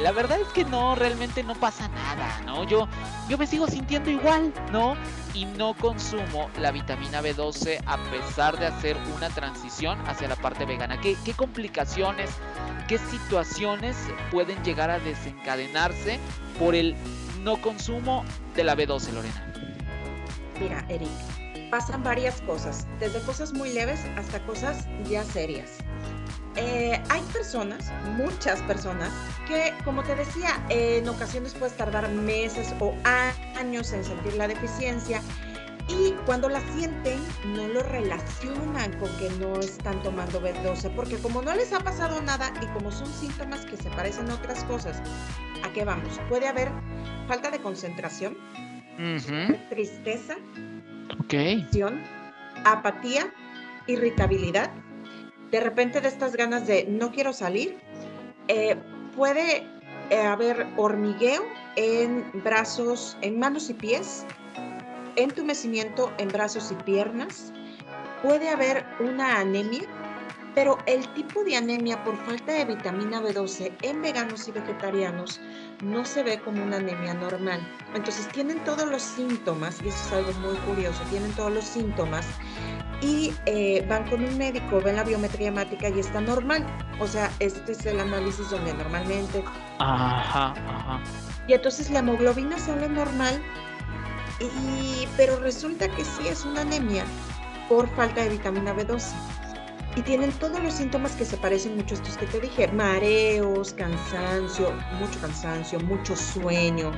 la 0.02 0.12
verdad 0.12 0.40
es 0.40 0.48
que 0.50 0.66
no, 0.66 0.96
realmente 0.96 1.44
no 1.44 1.56
pasa 1.56 1.88
nada, 1.90 2.42
¿no? 2.46 2.64
Yo, 2.66 2.88
yo 3.30 3.38
me 3.38 3.48
sigo 3.48 3.68
sintiendo 3.68 4.10
igual, 4.10 4.54
¿no? 4.72 4.96
y 5.36 5.46
no 5.46 5.74
consumo 5.74 6.50
la 6.60 6.72
vitamina 6.72 7.22
B12 7.22 7.82
a 7.86 7.98
pesar 8.10 8.58
de 8.58 8.68
hacer 8.68 8.98
una 9.16 9.30
transición 9.30 10.00
hacia 10.08 10.30
la 10.30 10.38
parte 10.38 10.66
vegana. 10.66 11.00
¿Qué, 11.02 11.18
qué 11.26 11.34
complicaciones, 11.34 12.30
qué 12.88 12.98
situaciones 12.98 13.98
pueden 14.32 14.64
llegar 14.64 14.90
a 14.90 15.00
desencadenarse 15.00 16.20
por 16.58 16.74
el 16.74 16.96
no 17.44 17.62
consumo 17.62 18.24
de 18.56 18.64
la 18.64 18.76
B12, 18.76 19.12
Lorena? 19.12 19.54
Mira, 20.60 20.86
Eric, 20.88 21.10
pasan 21.70 22.02
varias 22.02 22.42
cosas, 22.42 22.88
desde 23.00 23.20
cosas 23.22 23.52
muy 23.52 23.74
leves 23.74 24.00
hasta 24.16 24.40
cosas 24.46 24.88
ya 25.10 25.24
serias. 25.26 25.85
Eh, 26.58 27.01
hay 27.10 27.22
personas, 27.34 27.91
muchas 28.18 28.62
personas, 28.62 29.12
que 29.47 29.74
como 29.84 30.03
te 30.03 30.16
decía, 30.16 30.64
eh, 30.70 30.99
en 31.01 31.10
ocasiones 31.10 31.53
puedes 31.53 31.76
tardar 31.76 32.08
meses 32.10 32.74
o 32.80 32.93
años 33.60 33.91
en 33.91 34.03
sentir 34.06 34.36
la 34.36 34.47
deficiencia 34.47 35.22
y 35.88 36.14
cuando 36.26 36.49
la 36.49 36.62
sienten 36.74 37.20
no 37.47 37.68
lo 37.68 37.84
relacionan 37.84 38.91
con 38.99 39.10
que 39.18 39.30
no 39.39 39.60
están 39.60 40.01
tomando 40.01 40.41
B12 40.41 40.95
porque 40.95 41.18
como 41.18 41.41
no 41.41 41.53
les 41.53 41.74
ha 41.74 41.80
pasado 41.80 42.22
nada 42.22 42.51
y 42.62 42.66
como 42.68 42.91
son 42.91 43.08
síntomas 43.14 43.66
que 43.66 43.78
se 43.78 43.89
parecen 43.91 44.32
a 44.32 44.36
otras 44.36 44.64
cosas, 44.64 45.01
¿a 45.64 45.72
qué 45.74 45.84
vamos? 45.86 46.20
Puede 46.30 46.47
haber 46.47 46.72
falta 47.28 47.51
de 47.51 47.60
concentración, 47.60 48.36
tristeza, 49.70 50.36
Ok. 51.20 51.34
depresión, 51.34 52.01
apatía, 52.64 53.32
irritabilidad, 53.88 54.72
de 55.52 55.60
repente 55.60 56.02
de 56.02 56.08
estas 56.08 56.36
ganas 56.36 56.68
de 56.68 56.86
no 56.86 57.12
quiero 57.12 57.34
salir, 57.34 57.78
eh, 58.48 58.76
puede 59.16 59.64
eh, 60.10 60.20
haber 60.20 60.68
hormigueo 60.78 61.43
en 61.76 62.26
brazos, 62.43 63.18
en 63.22 63.39
manos 63.39 63.70
y 63.70 63.74
pies, 63.74 64.26
entumecimiento 65.16 66.12
en 66.18 66.28
brazos 66.30 66.72
y 66.72 66.76
piernas, 66.84 67.54
puede 68.22 68.50
haber 68.50 68.86
una 69.00 69.39
anemia, 69.39 69.84
pero 70.54 70.78
el 70.86 71.08
tipo 71.14 71.43
de 71.43 71.58
anemia 71.58 72.04
por 72.04 72.18
falta 72.26 72.54
de 72.54 72.66
vitamina 72.66 73.22
B12 73.22 73.72
en 73.82 74.02
veganos 74.02 74.48
y 74.48 74.52
vegetarianos 74.52 75.41
no 75.84 76.06
se 76.06 76.24
ve 76.24 76.39
como 76.39 76.64
una 76.64 76.78
anemia 76.78 77.14
normal. 77.14 77.60
Entonces 77.93 78.28
tienen 78.30 78.64
todos 78.64 78.88
los 78.88 79.02
síntomas, 79.02 79.82
y 79.84 79.89
eso 79.89 79.98
es 80.08 80.14
algo 80.14 80.32
muy 80.39 80.56
curioso, 80.60 81.02
tienen 81.10 81.32
todos 81.34 81.52
los 81.52 81.66
síntomas 81.66 82.26
y 83.06 83.34
eh, 83.45 83.86
van 83.88 84.10
con 84.10 84.24
un 84.24 84.38
médico, 84.38 84.82
ven 84.82 84.95
la 84.95 85.03
biometría 85.03 85.49
hemática 85.49 85.89
y 85.89 85.99
está 85.99 86.22
normal. 86.22 86.66
O 86.99 87.08
sea, 87.08 87.32
este 87.39 87.74
es 87.74 87.86
el 87.86 87.99
análisis 87.99 88.49
donde 88.49 88.74
normalmente... 88.74 89.43
Ajá, 89.78 90.53
ajá. 90.68 91.03
Y 91.47 91.53
entonces 91.53 91.91
la 91.91 91.99
hemoglobina 91.99 92.58
sale 92.58 92.89
normal, 92.89 93.39
y, 94.39 95.08
pero 95.16 95.39
resulta 95.39 95.88
que 95.88 96.03
sí 96.03 96.28
es 96.28 96.43
una 96.45 96.62
anemia 96.62 97.06
por 97.70 97.88
falta 97.95 98.24
de 98.24 98.30
vitamina 98.30 98.74
B12. 98.76 99.14
Y 99.95 100.01
tienen 100.01 100.32
todos 100.34 100.62
los 100.62 100.74
síntomas 100.74 101.12
que 101.14 101.24
se 101.24 101.38
parecen 101.38 101.78
mucho 101.78 101.95
a 101.95 101.97
estos 101.99 102.18
que 102.18 102.26
te 102.26 102.41
dije, 102.41 102.68
mareos, 102.70 103.74
cansancio, 103.74 104.74
mucho 104.99 105.22
cansancio, 105.22 105.80
mucho 105.82 106.16
sueño. 106.16 106.91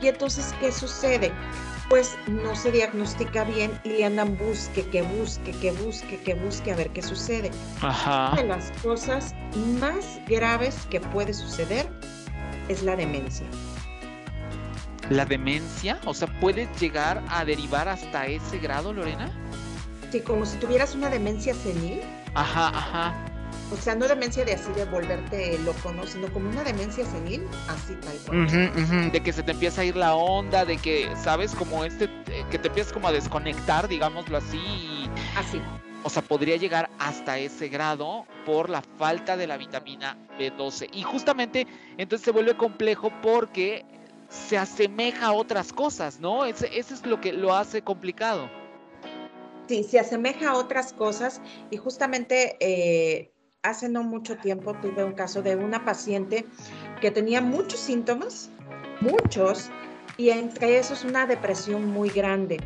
Y 0.00 0.08
entonces, 0.08 0.52
¿qué 0.58 0.72
sucede? 0.72 1.30
Pues 1.92 2.16
no 2.26 2.56
se 2.56 2.72
diagnostica 2.72 3.44
bien 3.44 3.70
y 3.84 3.90
le 3.90 4.06
andan 4.06 4.38
busque, 4.38 4.82
que 4.86 5.02
busque, 5.02 5.52
que 5.52 5.72
busque, 5.72 6.18
que 6.18 6.32
busque 6.32 6.72
a 6.72 6.74
ver 6.74 6.88
qué 6.88 7.02
sucede. 7.02 7.50
Ajá. 7.82 8.30
Una 8.32 8.40
de 8.40 8.48
las 8.48 8.70
cosas 8.82 9.34
más 9.78 10.18
graves 10.26 10.86
que 10.88 11.00
puede 11.00 11.34
suceder 11.34 11.86
es 12.70 12.82
la 12.82 12.96
demencia. 12.96 13.44
¿La 15.10 15.26
demencia? 15.26 16.00
O 16.06 16.14
sea, 16.14 16.28
¿puede 16.40 16.66
llegar 16.80 17.22
a 17.28 17.44
derivar 17.44 17.90
hasta 17.90 18.24
ese 18.24 18.56
grado, 18.56 18.94
Lorena? 18.94 19.30
Sí, 20.10 20.20
como 20.22 20.46
si 20.46 20.56
tuvieras 20.56 20.94
una 20.94 21.10
demencia 21.10 21.52
senil. 21.52 22.00
Ajá, 22.32 22.68
ajá. 22.68 23.31
O 23.72 23.76
sea, 23.76 23.94
no 23.94 24.06
demencia 24.06 24.44
de 24.44 24.52
así 24.52 24.70
de 24.72 24.84
volverte 24.84 25.58
loco, 25.60 25.92
¿no? 25.92 26.06
Sino 26.06 26.30
como 26.32 26.50
una 26.50 26.62
demencia 26.62 27.06
senil, 27.06 27.48
así 27.68 27.94
tal 27.96 28.18
cual. 28.26 29.10
De 29.12 29.20
que 29.22 29.32
se 29.32 29.42
te 29.42 29.52
empieza 29.52 29.80
a 29.80 29.84
ir 29.84 29.96
la 29.96 30.14
onda, 30.14 30.64
de 30.66 30.76
que, 30.76 31.08
¿sabes? 31.16 31.54
Como 31.54 31.84
este, 31.84 32.04
eh, 32.04 32.44
que 32.50 32.58
te 32.58 32.68
empiezas 32.68 32.92
como 32.92 33.08
a 33.08 33.12
desconectar, 33.12 33.88
digámoslo 33.88 34.36
así. 34.36 34.58
y- 34.58 35.10
Así. 35.34 35.60
o 36.04 36.10
sea, 36.10 36.22
podría 36.22 36.56
llegar 36.56 36.90
hasta 36.98 37.38
ese 37.38 37.68
grado 37.68 38.26
por 38.44 38.68
la 38.68 38.82
falta 38.98 39.36
de 39.36 39.46
la 39.46 39.56
vitamina 39.56 40.18
B12. 40.38 40.88
Y 40.92 41.02
justamente, 41.02 41.66
entonces 41.96 42.24
se 42.24 42.30
vuelve 42.32 42.54
complejo 42.56 43.10
porque 43.22 43.84
se 44.28 44.58
asemeja 44.58 45.26
a 45.28 45.32
otras 45.32 45.72
cosas, 45.72 46.20
¿no? 46.20 46.44
Ese, 46.44 46.78
eso 46.78 46.92
es 46.94 47.06
lo 47.06 47.20
que 47.20 47.32
lo 47.32 47.54
hace 47.54 47.82
complicado. 47.82 48.50
Sí, 49.68 49.84
se 49.84 49.98
asemeja 50.00 50.50
a 50.50 50.56
otras 50.56 50.92
cosas 50.92 51.40
y 51.70 51.76
justamente 51.76 52.56
eh, 52.60 53.31
hace 53.62 53.88
no 53.88 54.02
mucho 54.02 54.36
tiempo 54.38 54.74
tuve 54.74 55.04
un 55.04 55.12
caso 55.12 55.40
de 55.40 55.54
una 55.54 55.84
paciente 55.84 56.44
que 57.00 57.12
tenía 57.12 57.40
muchos 57.40 57.78
síntomas, 57.78 58.50
muchos, 59.00 59.70
y 60.16 60.30
entre 60.30 60.78
esos 60.78 61.04
una 61.04 61.26
depresión 61.26 61.86
muy 61.86 62.10
grande. 62.10 62.58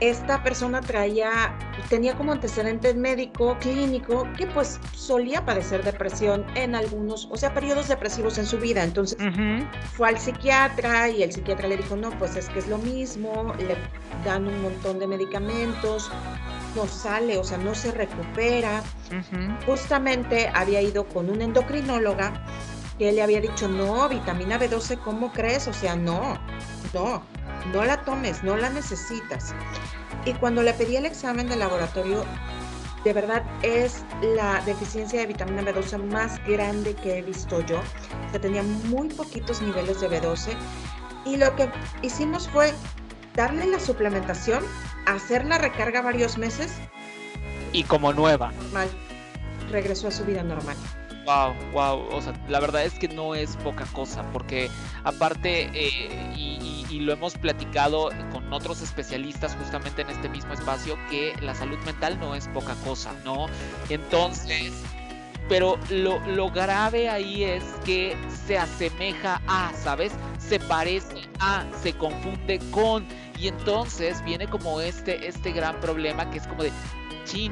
Esta 0.00 0.44
persona 0.44 0.80
traía, 0.80 1.56
tenía 1.88 2.14
como 2.14 2.30
antecedente 2.30 2.94
médico, 2.94 3.56
clínico, 3.60 4.28
que 4.36 4.46
pues 4.46 4.78
solía 4.92 5.44
padecer 5.44 5.82
depresión 5.82 6.46
en 6.54 6.76
algunos, 6.76 7.28
o 7.32 7.36
sea, 7.36 7.52
periodos 7.52 7.88
depresivos 7.88 8.38
en 8.38 8.46
su 8.46 8.58
vida. 8.58 8.84
Entonces 8.84 9.18
fue 9.94 10.08
al 10.08 10.18
psiquiatra 10.18 11.08
y 11.08 11.24
el 11.24 11.32
psiquiatra 11.32 11.66
le 11.66 11.78
dijo, 11.78 11.96
no, 11.96 12.10
pues 12.18 12.36
es 12.36 12.48
que 12.48 12.60
es 12.60 12.68
lo 12.68 12.78
mismo, 12.78 13.52
le 13.58 13.76
dan 14.24 14.46
un 14.46 14.62
montón 14.62 15.00
de 15.00 15.08
medicamentos, 15.08 16.10
no 16.76 16.86
sale, 16.86 17.36
o 17.36 17.42
sea, 17.42 17.58
no 17.58 17.74
se 17.74 17.90
recupera. 17.90 18.82
Justamente 19.66 20.48
había 20.54 20.80
ido 20.80 21.08
con 21.08 21.28
una 21.28 21.42
endocrinóloga 21.42 22.44
que 22.98 23.10
le 23.12 23.22
había 23.22 23.40
dicho, 23.40 23.68
no, 23.68 24.08
vitamina 24.08 24.58
B12, 24.58 24.98
¿cómo 24.98 25.32
crees? 25.32 25.66
O 25.68 25.72
sea, 25.72 25.96
no, 25.96 26.38
no, 26.92 27.22
no 27.72 27.84
la 27.84 28.02
tomes, 28.04 28.42
no 28.42 28.56
la 28.56 28.70
necesitas. 28.70 29.54
Y 30.24 30.34
cuando 30.34 30.62
le 30.62 30.74
pedí 30.74 30.96
el 30.96 31.06
examen 31.06 31.48
de 31.48 31.56
laboratorio, 31.56 32.24
de 33.04 33.12
verdad 33.12 33.44
es 33.62 34.04
la 34.22 34.60
deficiencia 34.62 35.20
de 35.20 35.26
vitamina 35.26 35.62
B12 35.62 36.02
más 36.04 36.44
grande 36.46 36.94
que 36.94 37.18
he 37.18 37.22
visto 37.22 37.60
yo. 37.66 37.80
O 38.34 38.40
tenía 38.40 38.62
muy 38.62 39.08
poquitos 39.08 39.62
niveles 39.62 40.00
de 40.00 40.10
B12. 40.10 40.56
Y 41.24 41.36
lo 41.36 41.54
que 41.56 41.70
hicimos 42.02 42.48
fue 42.48 42.72
darle 43.34 43.66
la 43.66 43.80
suplementación, 43.80 44.64
hacer 45.06 45.44
la 45.44 45.58
recarga 45.58 46.02
varios 46.02 46.38
meses. 46.38 46.72
Y 47.72 47.84
como 47.84 48.12
nueva. 48.12 48.52
Regresó 49.70 50.08
a 50.08 50.10
su 50.10 50.24
vida 50.24 50.42
normal. 50.42 50.76
Wow, 51.28 51.54
wow, 51.74 52.08
o 52.10 52.22
sea, 52.22 52.32
la 52.48 52.58
verdad 52.58 52.84
es 52.86 52.94
que 52.94 53.06
no 53.06 53.34
es 53.34 53.54
poca 53.58 53.84
cosa, 53.92 54.22
porque 54.32 54.70
aparte, 55.04 55.68
eh, 55.74 56.32
y, 56.34 57.00
lo 57.00 57.12
hemos 57.12 57.34
platicado 57.36 58.10
con 58.32 58.50
otros 58.52 58.80
especialistas 58.82 59.54
justamente 59.54 60.02
en 60.02 60.10
este 60.10 60.28
mismo 60.30 60.54
espacio, 60.54 60.98
que 61.10 61.34
la 61.42 61.54
salud 61.54 61.78
mental 61.84 62.18
no 62.18 62.34
es 62.34 62.48
poca 62.48 62.74
cosa, 62.84 63.12
¿no? 63.24 63.46
Entonces, 63.90 64.72
pero 65.50 65.78
lo, 65.90 66.18
lo 66.26 66.50
grave 66.50 67.10
ahí 67.10 67.44
es 67.44 67.62
que 67.84 68.16
se 68.46 68.58
asemeja 68.58 69.40
a, 69.46 69.72
¿sabes? 69.74 70.12
Se 70.38 70.58
parece 70.58 71.22
a, 71.40 71.64
se 71.82 71.92
confunde 71.92 72.58
con, 72.70 73.06
y 73.38 73.48
entonces 73.48 74.24
viene 74.24 74.48
como 74.48 74.80
este, 74.80 75.28
este 75.28 75.52
gran 75.52 75.78
problema 75.80 76.30
que 76.30 76.38
es 76.38 76.46
como 76.46 76.62
de, 76.62 76.72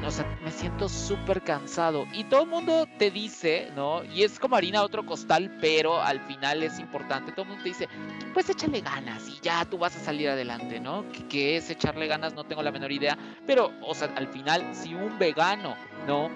o 0.03 0.09
sea, 0.09 0.25
me 0.43 0.51
siento 0.51 0.89
súper 0.89 1.43
cansado. 1.43 2.07
Y 2.11 2.23
todo 2.23 2.43
el 2.43 2.49
mundo 2.49 2.87
te 2.97 3.11
dice, 3.11 3.71
¿no? 3.75 4.03
Y 4.03 4.23
es 4.23 4.39
como 4.39 4.55
harina 4.55 4.81
otro 4.81 5.05
costal, 5.05 5.55
pero 5.61 6.01
al 6.01 6.19
final 6.21 6.63
es 6.63 6.79
importante. 6.79 7.31
Todo 7.31 7.43
el 7.43 7.49
mundo 7.49 7.63
te 7.63 7.69
dice, 7.69 7.87
pues 8.33 8.49
échale 8.49 8.81
ganas 8.81 9.29
y 9.29 9.39
ya 9.39 9.65
tú 9.65 9.77
vas 9.77 9.95
a 9.95 9.99
salir 9.99 10.29
adelante, 10.29 10.79
¿no? 10.79 11.05
¿Qué, 11.29 11.57
es 11.57 11.69
echarle 11.69 12.07
ganas? 12.07 12.33
No 12.33 12.43
tengo 12.43 12.63
la 12.63 12.71
menor 12.71 12.91
idea. 12.91 13.15
Pero, 13.45 13.71
o 13.83 13.93
sea, 13.93 14.11
al 14.15 14.27
final, 14.27 14.65
si 14.73 14.95
un 14.95 15.19
vegano, 15.19 15.75
¿no? 16.07 16.31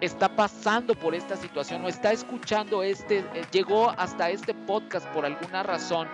Está 0.00 0.28
pasando 0.28 0.94
por 0.94 1.16
esta 1.16 1.36
situación 1.36 1.84
o 1.84 1.88
está 1.88 2.12
escuchando 2.12 2.84
este, 2.84 3.18
eh, 3.18 3.44
llegó 3.50 3.90
hasta 3.90 4.30
este 4.30 4.54
podcast 4.54 5.08
por 5.08 5.26
alguna 5.26 5.64
razón 5.64 6.06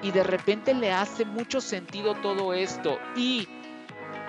y 0.00 0.12
de 0.12 0.22
repente 0.22 0.74
le 0.74 0.92
hace 0.92 1.24
mucho 1.24 1.60
sentido 1.60 2.14
todo 2.16 2.54
esto 2.54 2.98
y 3.16 3.48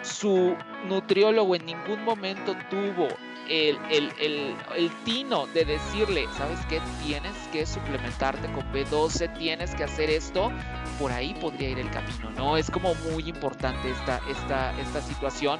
su 0.03 0.55
nutriólogo 0.87 1.55
en 1.55 1.65
ningún 1.65 2.03
momento 2.03 2.55
tuvo 2.69 3.07
el, 3.49 3.77
el, 4.19 4.91
tino 5.03 5.47
de 5.47 5.65
decirle, 5.65 6.27
¿sabes 6.37 6.59
qué? 6.69 6.81
Tienes 7.03 7.35
que 7.51 7.65
suplementarte 7.65 8.51
con 8.53 8.63
B12, 8.71 9.37
tienes 9.37 9.75
que 9.75 9.83
hacer 9.83 10.09
esto, 10.09 10.51
por 10.99 11.11
ahí 11.11 11.33
podría 11.35 11.69
ir 11.69 11.79
el 11.79 11.89
camino, 11.89 12.29
¿no? 12.31 12.57
Es 12.57 12.71
como 12.71 12.95
muy 13.11 13.27
importante 13.27 13.89
esta, 13.89 14.21
esta, 14.29 14.79
esta 14.79 15.01
situación. 15.01 15.59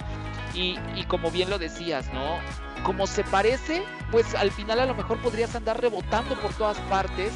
Y, 0.53 0.77
y 0.95 1.03
como 1.07 1.31
bien 1.31 1.49
lo 1.49 1.57
decías, 1.59 2.11
¿no? 2.13 2.37
Como 2.83 3.07
se 3.07 3.23
parece, 3.23 3.83
pues 4.11 4.33
al 4.35 4.51
final 4.51 4.79
a 4.79 4.85
lo 4.85 4.95
mejor 4.95 5.17
podrías 5.21 5.55
andar 5.55 5.81
rebotando 5.81 6.35
por 6.35 6.53
todas 6.53 6.77
partes 6.81 7.33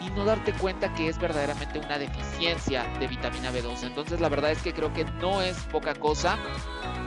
y 0.00 0.10
no 0.10 0.24
darte 0.24 0.52
cuenta 0.52 0.92
que 0.94 1.08
es 1.08 1.18
verdaderamente 1.18 1.78
una 1.78 1.98
deficiencia 1.98 2.84
de 2.98 3.06
vitamina 3.06 3.52
B12. 3.52 3.84
Entonces 3.84 4.20
la 4.20 4.28
verdad 4.28 4.50
es 4.50 4.62
que 4.62 4.72
creo 4.72 4.92
que 4.92 5.04
no 5.20 5.42
es 5.42 5.56
poca 5.64 5.94
cosa. 5.94 6.38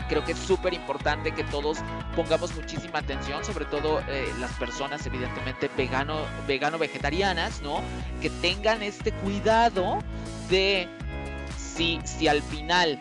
Creo 0.10 0.24
que 0.24 0.34
es 0.34 0.38
súper 0.38 0.74
importante 0.74 1.32
que 1.32 1.44
todos 1.44 1.80
pongamos 2.16 2.54
muchísima 2.56 3.00
atención, 3.00 3.44
sobre 3.44 3.66
todo 3.66 4.02
eh, 4.08 4.32
las 4.40 4.52
personas 4.54 5.06
evidentemente 5.06 5.70
vegano, 5.76 6.20
vegano 6.46 6.78
vegetarianas, 6.78 7.62
¿no? 7.62 7.82
Que 8.22 8.30
tengan 8.30 8.84
este 8.84 9.12
cuidado 9.12 10.00
de 10.50 10.88
si, 11.58 12.00
si 12.04 12.28
al 12.28 12.42
final 12.42 13.00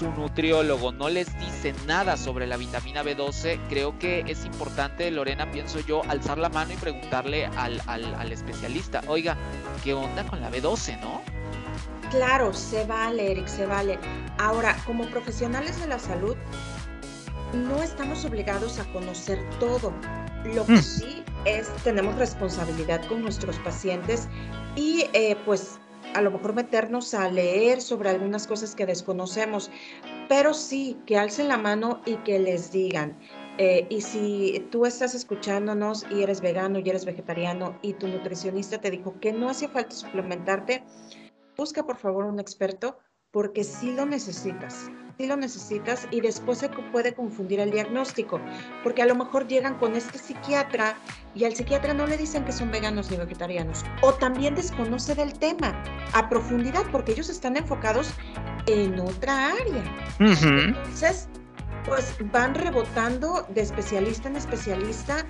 su 0.00 0.10
nutriólogo 0.12 0.92
no 0.92 1.10
les 1.10 1.38
dice 1.38 1.74
nada 1.86 2.16
sobre 2.16 2.46
la 2.46 2.56
vitamina 2.56 3.04
B12, 3.04 3.60
creo 3.68 3.98
que 3.98 4.24
es 4.26 4.46
importante, 4.46 5.10
Lorena, 5.10 5.52
pienso 5.52 5.78
yo, 5.80 6.00
alzar 6.08 6.38
la 6.38 6.48
mano 6.48 6.72
y 6.72 6.76
preguntarle 6.76 7.44
al, 7.44 7.82
al, 7.86 8.32
especialista, 8.32 9.02
oiga, 9.08 9.36
¿qué 9.84 9.92
onda 9.92 10.26
con 10.26 10.40
la 10.40 10.50
B12, 10.50 10.98
no? 11.02 11.20
Claro, 12.10 12.54
se 12.54 12.86
vale, 12.86 13.30
Eric, 13.30 13.46
se 13.46 13.66
vale. 13.66 13.98
Ahora, 14.38 14.74
como 14.86 15.04
profesionales 15.10 15.78
de 15.78 15.88
la 15.88 15.98
salud, 15.98 16.34
no 17.52 17.82
estamos 17.82 18.24
obligados 18.24 18.78
a 18.78 18.90
conocer 18.94 19.38
todo. 19.58 19.92
Lo 20.54 20.64
que 20.64 20.72
mm. 20.72 20.82
sí 20.82 21.22
es, 21.44 21.68
tenemos 21.84 22.16
responsabilidad 22.16 23.04
con 23.06 23.20
nuestros 23.20 23.58
pacientes 23.58 24.28
y 24.76 25.10
eh, 25.12 25.36
pues 25.44 25.78
a 26.14 26.22
lo 26.22 26.30
mejor 26.30 26.54
meternos 26.54 27.14
a 27.14 27.30
leer 27.30 27.80
sobre 27.80 28.10
algunas 28.10 28.46
cosas 28.46 28.74
que 28.74 28.86
desconocemos, 28.86 29.70
pero 30.28 30.54
sí 30.54 30.98
que 31.06 31.18
alcen 31.18 31.48
la 31.48 31.56
mano 31.56 32.00
y 32.06 32.16
que 32.16 32.38
les 32.38 32.72
digan. 32.72 33.18
Eh, 33.58 33.86
y 33.90 34.00
si 34.00 34.66
tú 34.70 34.86
estás 34.86 35.14
escuchándonos 35.14 36.06
y 36.10 36.22
eres 36.22 36.40
vegano 36.40 36.78
y 36.78 36.88
eres 36.88 37.04
vegetariano 37.04 37.78
y 37.82 37.92
tu 37.94 38.08
nutricionista 38.08 38.80
te 38.80 38.90
dijo 38.90 39.18
que 39.20 39.32
no 39.32 39.50
hacía 39.50 39.68
falta 39.68 39.94
suplementarte, 39.94 40.82
busca 41.56 41.84
por 41.84 41.96
favor 41.96 42.24
un 42.24 42.40
experto 42.40 42.98
porque 43.30 43.64
sí 43.64 43.92
lo 43.92 44.06
necesitas 44.06 44.90
lo 45.26 45.36
necesitas 45.36 46.06
y 46.10 46.20
después 46.20 46.58
se 46.58 46.68
puede 46.68 47.14
confundir 47.14 47.60
el 47.60 47.70
diagnóstico, 47.70 48.40
porque 48.82 49.02
a 49.02 49.06
lo 49.06 49.14
mejor 49.14 49.46
llegan 49.46 49.78
con 49.78 49.94
este 49.94 50.18
psiquiatra 50.18 50.96
y 51.34 51.44
al 51.44 51.54
psiquiatra 51.54 51.94
no 51.94 52.06
le 52.06 52.16
dicen 52.16 52.44
que 52.44 52.52
son 52.52 52.70
veganos 52.70 53.10
ni 53.10 53.16
vegetarianos, 53.16 53.84
o 54.02 54.12
también 54.14 54.54
desconoce 54.54 55.14
del 55.14 55.32
tema 55.38 55.82
a 56.12 56.28
profundidad, 56.28 56.84
porque 56.90 57.12
ellos 57.12 57.28
están 57.28 57.56
enfocados 57.56 58.12
en 58.66 58.98
otra 59.00 59.52
área. 59.52 59.84
Entonces, 60.18 61.28
pues 61.86 62.14
van 62.32 62.54
rebotando 62.54 63.46
de 63.54 63.62
especialista 63.62 64.28
en 64.28 64.36
especialista 64.36 65.26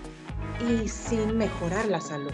y 0.69 0.89
sin 0.89 1.39
mejorar 1.39 1.87
la 1.87 2.01
salud. 2.01 2.33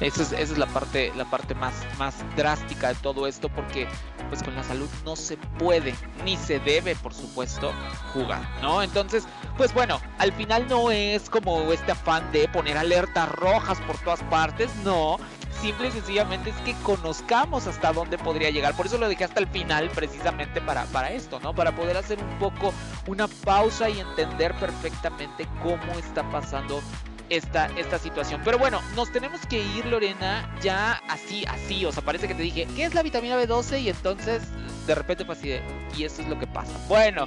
Esa 0.00 0.38
es, 0.38 0.58
la 0.58 0.66
parte, 0.66 1.12
la 1.16 1.24
parte 1.24 1.54
más, 1.54 1.74
más 1.98 2.14
drástica 2.36 2.88
de 2.88 2.94
todo 2.96 3.26
esto, 3.26 3.48
porque 3.48 3.86
pues 4.28 4.42
con 4.42 4.54
la 4.54 4.64
salud 4.64 4.88
no 5.04 5.16
se 5.16 5.36
puede, 5.36 5.94
ni 6.24 6.36
se 6.36 6.58
debe, 6.58 6.96
por 6.96 7.14
supuesto, 7.14 7.72
jugar, 8.12 8.42
¿no? 8.60 8.82
Entonces, 8.82 9.24
pues 9.56 9.72
bueno, 9.72 10.00
al 10.18 10.32
final 10.32 10.66
no 10.68 10.90
es 10.90 11.30
como 11.30 11.72
este 11.72 11.92
afán 11.92 12.30
de 12.32 12.48
poner 12.48 12.76
alertas 12.76 13.30
rojas 13.30 13.80
por 13.82 13.96
todas 13.98 14.22
partes, 14.24 14.74
no. 14.84 15.18
Simple 15.60 15.88
y 15.88 15.92
sencillamente 15.92 16.50
es 16.50 16.56
que 16.56 16.74
conozcamos 16.82 17.66
hasta 17.66 17.92
dónde 17.92 18.18
podría 18.18 18.50
llegar. 18.50 18.76
Por 18.76 18.86
eso 18.86 18.98
lo 18.98 19.08
dejé 19.08 19.24
hasta 19.24 19.40
el 19.40 19.46
final, 19.46 19.88
precisamente 19.90 20.60
para, 20.60 20.84
para 20.86 21.10
esto, 21.12 21.40
¿no? 21.40 21.54
Para 21.54 21.74
poder 21.74 21.96
hacer 21.96 22.18
un 22.18 22.38
poco 22.38 22.74
una 23.06 23.28
pausa 23.28 23.88
y 23.88 24.00
entender 24.00 24.52
perfectamente 24.54 25.46
cómo 25.62 25.92
está 25.98 26.28
pasando 26.30 26.82
esta, 27.30 27.66
esta 27.76 27.98
situación. 27.98 28.40
Pero 28.44 28.58
bueno, 28.58 28.80
nos 28.94 29.10
tenemos 29.12 29.40
que 29.46 29.62
ir, 29.62 29.86
Lorena, 29.86 30.48
ya 30.62 31.02
así, 31.08 31.44
así. 31.46 31.84
O 31.84 31.92
sea, 31.92 32.02
parece 32.02 32.28
que 32.28 32.34
te 32.34 32.42
dije, 32.42 32.66
¿qué 32.76 32.84
es 32.84 32.94
la 32.94 33.02
vitamina 33.02 33.40
B12? 33.40 33.82
Y 33.82 33.88
entonces 33.90 34.42
de 34.86 34.94
repente 34.94 35.24
fue 35.24 35.34
así 35.34 35.48
de, 35.48 35.62
y 35.96 36.04
eso 36.04 36.22
es 36.22 36.28
lo 36.28 36.38
que 36.38 36.46
pasa. 36.46 36.72
Bueno, 36.88 37.26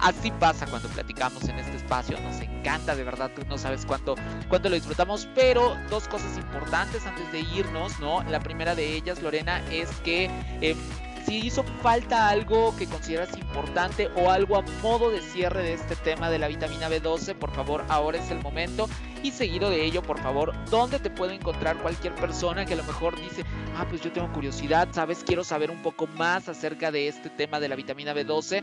así 0.00 0.30
pasa 0.32 0.66
cuando 0.66 0.88
platicamos 0.88 1.44
en 1.44 1.58
este 1.58 1.76
espacio. 1.76 2.18
Nos 2.20 2.40
encanta, 2.40 2.94
de 2.94 3.04
verdad, 3.04 3.30
tú 3.34 3.42
no 3.48 3.58
sabes 3.58 3.86
cuánto, 3.86 4.16
cuánto 4.48 4.68
lo 4.68 4.74
disfrutamos. 4.74 5.28
Pero 5.34 5.76
dos 5.90 6.08
cosas 6.08 6.36
importantes 6.36 7.06
antes 7.06 7.30
de 7.32 7.40
irnos, 7.40 7.98
¿no? 8.00 8.22
La 8.24 8.40
primera 8.40 8.74
de 8.74 8.94
ellas, 8.94 9.22
Lorena, 9.22 9.62
es 9.70 9.88
que... 10.04 10.30
Eh, 10.60 10.76
si 11.26 11.46
hizo 11.46 11.62
falta 11.82 12.28
algo 12.28 12.74
que 12.76 12.86
consideras 12.86 13.36
importante 13.36 14.10
o 14.16 14.30
algo 14.30 14.56
a 14.56 14.62
modo 14.82 15.10
de 15.10 15.20
cierre 15.20 15.62
de 15.62 15.74
este 15.74 15.96
tema 15.96 16.30
de 16.30 16.38
la 16.38 16.48
vitamina 16.48 16.88
B12, 16.88 17.34
por 17.34 17.50
favor, 17.52 17.84
ahora 17.88 18.18
es 18.18 18.30
el 18.30 18.40
momento. 18.42 18.88
Y 19.22 19.30
seguido 19.30 19.70
de 19.70 19.84
ello, 19.84 20.02
por 20.02 20.18
favor, 20.18 20.52
¿dónde 20.68 20.98
te 20.98 21.08
puede 21.08 21.34
encontrar 21.34 21.76
cualquier 21.78 22.14
persona 22.14 22.64
que 22.64 22.74
a 22.74 22.76
lo 22.76 22.84
mejor 22.84 23.20
dice, 23.20 23.44
ah, 23.76 23.86
pues 23.88 24.00
yo 24.00 24.10
tengo 24.10 24.32
curiosidad, 24.32 24.88
sabes, 24.90 25.22
quiero 25.24 25.44
saber 25.44 25.70
un 25.70 25.80
poco 25.80 26.08
más 26.08 26.48
acerca 26.48 26.90
de 26.90 27.06
este 27.06 27.30
tema 27.30 27.60
de 27.60 27.68
la 27.68 27.76
vitamina 27.76 28.14
B12? 28.14 28.62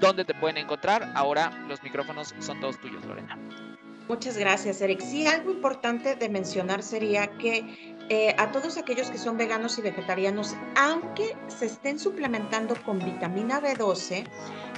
¿Dónde 0.00 0.24
te 0.24 0.34
pueden 0.34 0.58
encontrar? 0.58 1.10
Ahora 1.14 1.50
los 1.68 1.82
micrófonos 1.82 2.34
son 2.38 2.60
todos 2.60 2.78
tuyos, 2.80 3.04
Lorena. 3.04 3.36
Muchas 4.08 4.38
gracias, 4.38 4.80
Eric. 4.80 5.00
Sí, 5.00 5.26
algo 5.26 5.50
importante 5.50 6.14
de 6.14 6.28
mencionar 6.28 6.84
sería 6.84 7.26
que 7.38 7.95
eh, 8.08 8.34
a 8.38 8.52
todos 8.52 8.76
aquellos 8.76 9.10
que 9.10 9.18
son 9.18 9.36
veganos 9.36 9.78
y 9.78 9.82
vegetarianos, 9.82 10.54
aunque 10.76 11.36
se 11.48 11.66
estén 11.66 11.98
suplementando 11.98 12.74
con 12.84 12.98
vitamina 12.98 13.60
B12, 13.60 14.24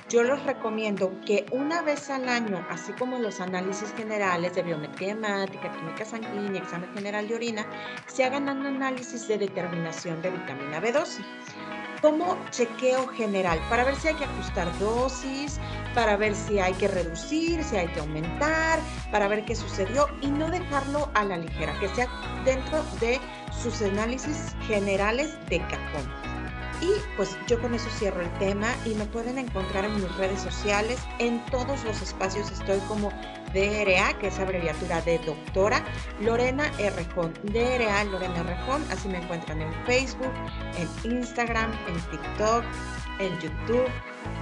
yo 0.08 0.22
les 0.22 0.42
recomiendo 0.44 1.12
que 1.26 1.44
una 1.52 1.82
vez 1.82 2.08
al 2.08 2.28
año, 2.30 2.66
así 2.70 2.92
como 2.92 3.18
los 3.18 3.40
análisis 3.40 3.92
generales 3.92 4.54
de 4.54 4.62
biometría 4.62 5.12
hemática, 5.12 5.70
química 5.76 6.06
sanguínea, 6.06 6.62
examen 6.62 6.90
general 6.94 7.28
de 7.28 7.34
orina, 7.34 7.66
se 8.06 8.24
hagan 8.24 8.48
un 8.48 8.64
análisis 8.64 9.28
de 9.28 9.36
determinación 9.36 10.22
de 10.22 10.30
vitamina 10.30 10.80
B12. 10.80 11.22
Como 12.00 12.36
chequeo 12.50 13.06
general 13.08 13.60
para 13.68 13.84
ver 13.84 13.96
si 13.96 14.08
hay 14.08 14.14
que 14.14 14.24
ajustar 14.24 14.78
dosis, 14.78 15.58
para 15.94 16.16
ver 16.16 16.34
si 16.34 16.58
hay 16.58 16.72
que 16.74 16.88
reducir, 16.88 17.62
si 17.64 17.76
hay 17.76 17.88
que 17.88 18.00
aumentar, 18.00 18.78
para 19.10 19.28
ver 19.28 19.44
qué 19.44 19.54
sucedió 19.54 20.06
y 20.20 20.28
no 20.28 20.50
dejarlo 20.50 21.10
a 21.14 21.24
la 21.24 21.36
ligera, 21.36 21.78
que 21.80 21.88
sea 21.88 22.08
dentro 22.44 22.82
de 23.00 23.20
sus 23.62 23.82
análisis 23.82 24.54
generales 24.66 25.36
de 25.48 25.58
cajón. 25.60 26.27
Y 26.80 26.92
pues 27.16 27.36
yo 27.48 27.60
con 27.60 27.74
eso 27.74 27.88
cierro 27.98 28.20
el 28.20 28.32
tema 28.38 28.74
y 28.84 28.94
me 28.94 29.04
pueden 29.06 29.38
encontrar 29.38 29.84
en 29.84 29.94
mis 29.96 30.16
redes 30.16 30.40
sociales. 30.40 30.98
En 31.18 31.44
todos 31.46 31.82
los 31.84 32.00
espacios 32.02 32.50
estoy 32.52 32.78
como 32.86 33.10
DRA, 33.52 34.16
que 34.18 34.28
es 34.28 34.38
abreviatura 34.38 35.00
de 35.02 35.18
doctora, 35.18 35.84
Lorena 36.20 36.70
Rejón. 36.78 37.34
DRA 37.44 38.04
Lorena 38.04 38.42
Rejón, 38.42 38.84
así 38.90 39.08
me 39.08 39.18
encuentran 39.18 39.60
en 39.60 39.72
Facebook, 39.86 40.32
en 40.76 41.12
Instagram, 41.16 41.72
en 41.88 42.00
TikTok, 42.10 42.64
en 43.18 43.32
YouTube, 43.40 43.88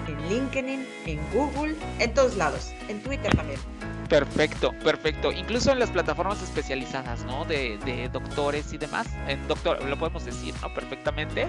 en 0.09 0.29
LinkedIn, 0.29 0.87
en 1.07 1.21
Google, 1.33 1.75
en 1.99 2.13
todos 2.13 2.37
lados, 2.37 2.73
en 2.89 3.03
Twitter 3.03 3.35
también. 3.35 3.76
Perfecto, 4.09 4.73
perfecto. 4.85 5.33
Incluso 5.33 5.73
en 5.73 5.79
las 5.79 5.91
plataformas 5.91 6.43
especializadas, 6.43 7.25
¿no? 7.25 7.45
De, 7.45 7.79
de 7.85 8.09
doctores 8.09 8.73
y 8.73 8.79
demás. 8.79 9.07
En 9.27 9.47
doctor, 9.49 9.85
lo 9.85 9.99
podemos 9.99 10.25
decir, 10.25 10.55
¿no? 10.63 10.73
Perfectamente. 10.73 11.49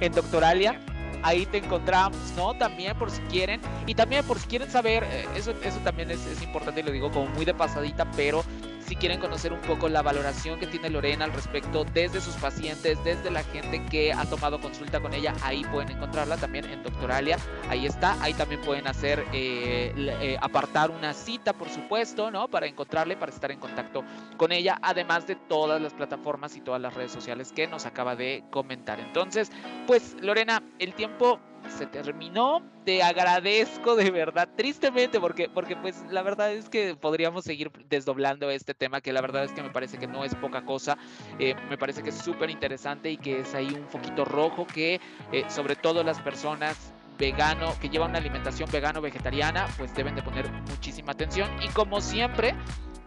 En 0.00 0.12
Doctoralia 0.12 0.78
ahí 1.22 1.46
te 1.46 1.58
encontramos, 1.58 2.18
¿no? 2.36 2.54
También 2.54 2.96
por 2.96 3.10
si 3.10 3.20
quieren. 3.22 3.60
Y 3.86 3.94
también 3.94 4.24
por 4.24 4.38
si 4.38 4.46
quieren 4.46 4.70
saber, 4.70 5.04
eh, 5.04 5.26
eso, 5.36 5.52
eso 5.62 5.78
también 5.78 6.10
es, 6.10 6.24
es, 6.26 6.42
importante 6.42 6.80
y 6.80 6.82
lo 6.82 6.92
digo 6.92 7.10
como 7.10 7.26
muy 7.28 7.44
de 7.44 7.54
pasadita, 7.54 8.10
pero 8.16 8.44
si 8.88 8.96
quieren 8.96 9.20
conocer 9.20 9.52
un 9.52 9.60
poco 9.60 9.88
la 9.90 10.00
valoración 10.00 10.58
que 10.58 10.66
tiene 10.66 10.88
Lorena 10.88 11.26
al 11.26 11.32
respecto 11.34 11.84
desde 11.84 12.22
sus 12.22 12.34
pacientes, 12.36 13.02
desde 13.04 13.30
la 13.30 13.42
gente 13.42 13.84
que 13.90 14.14
ha 14.14 14.24
tomado 14.24 14.58
consulta 14.60 14.98
con 14.98 15.12
ella, 15.12 15.34
ahí 15.42 15.62
pueden 15.64 15.90
encontrarla 15.90 16.38
también 16.38 16.64
en 16.64 16.82
Doctoralia, 16.82 17.38
ahí 17.68 17.84
está, 17.84 18.20
ahí 18.22 18.32
también 18.32 18.62
pueden 18.62 18.86
hacer, 18.86 19.26
eh, 19.34 19.92
eh, 19.96 20.38
apartar 20.40 20.90
una 20.90 21.12
cita, 21.12 21.52
por 21.52 21.68
supuesto, 21.68 22.30
¿no? 22.30 22.48
Para 22.48 22.66
encontrarle, 22.66 23.16
para 23.16 23.30
estar 23.30 23.50
en 23.50 23.60
contacto 23.60 24.04
con 24.38 24.52
ella, 24.52 24.78
además 24.80 25.26
de 25.26 25.36
todas 25.36 25.82
las 25.82 25.92
plataformas 25.92 26.56
y 26.56 26.62
todas 26.62 26.80
las 26.80 26.94
redes 26.94 27.12
sociales 27.12 27.52
que 27.52 27.66
nos 27.66 27.84
acaba 27.84 28.16
de 28.16 28.44
comentar. 28.50 28.98
Entonces, 29.00 29.52
pues 29.86 30.16
Lorena, 30.22 30.62
el 30.78 30.94
tiempo 30.94 31.40
se 31.70 31.86
terminó. 31.86 32.62
Te 32.84 33.02
agradezco 33.02 33.96
de 33.96 34.10
verdad, 34.10 34.48
tristemente, 34.56 35.20
porque, 35.20 35.48
porque 35.48 35.76
pues 35.76 36.02
la 36.10 36.22
verdad 36.22 36.52
es 36.52 36.68
que 36.68 36.94
podríamos 36.94 37.44
seguir 37.44 37.70
desdoblando 37.88 38.50
este 38.50 38.74
tema, 38.74 39.00
que 39.00 39.12
la 39.12 39.20
verdad 39.20 39.44
es 39.44 39.52
que 39.52 39.62
me 39.62 39.70
parece 39.70 39.98
que 39.98 40.06
no 40.06 40.24
es 40.24 40.34
poca 40.34 40.64
cosa. 40.64 40.96
Eh, 41.38 41.54
me 41.68 41.78
parece 41.78 42.02
que 42.02 42.10
es 42.10 42.18
súper 42.18 42.50
interesante 42.50 43.10
y 43.10 43.16
que 43.16 43.40
es 43.40 43.54
ahí 43.54 43.68
un 43.68 43.88
foquito 43.88 44.24
rojo 44.24 44.66
que 44.66 45.00
eh, 45.32 45.44
sobre 45.48 45.76
todo 45.76 46.02
las 46.02 46.20
personas 46.20 46.92
vegano, 47.18 47.74
que 47.80 47.88
llevan 47.88 48.10
una 48.10 48.18
alimentación 48.18 48.70
vegano 48.70 49.00
vegetariana, 49.00 49.66
pues 49.76 49.94
deben 49.94 50.14
de 50.14 50.22
poner 50.22 50.50
muchísima 50.68 51.12
atención. 51.12 51.50
Y 51.62 51.68
como 51.68 52.00
siempre, 52.00 52.54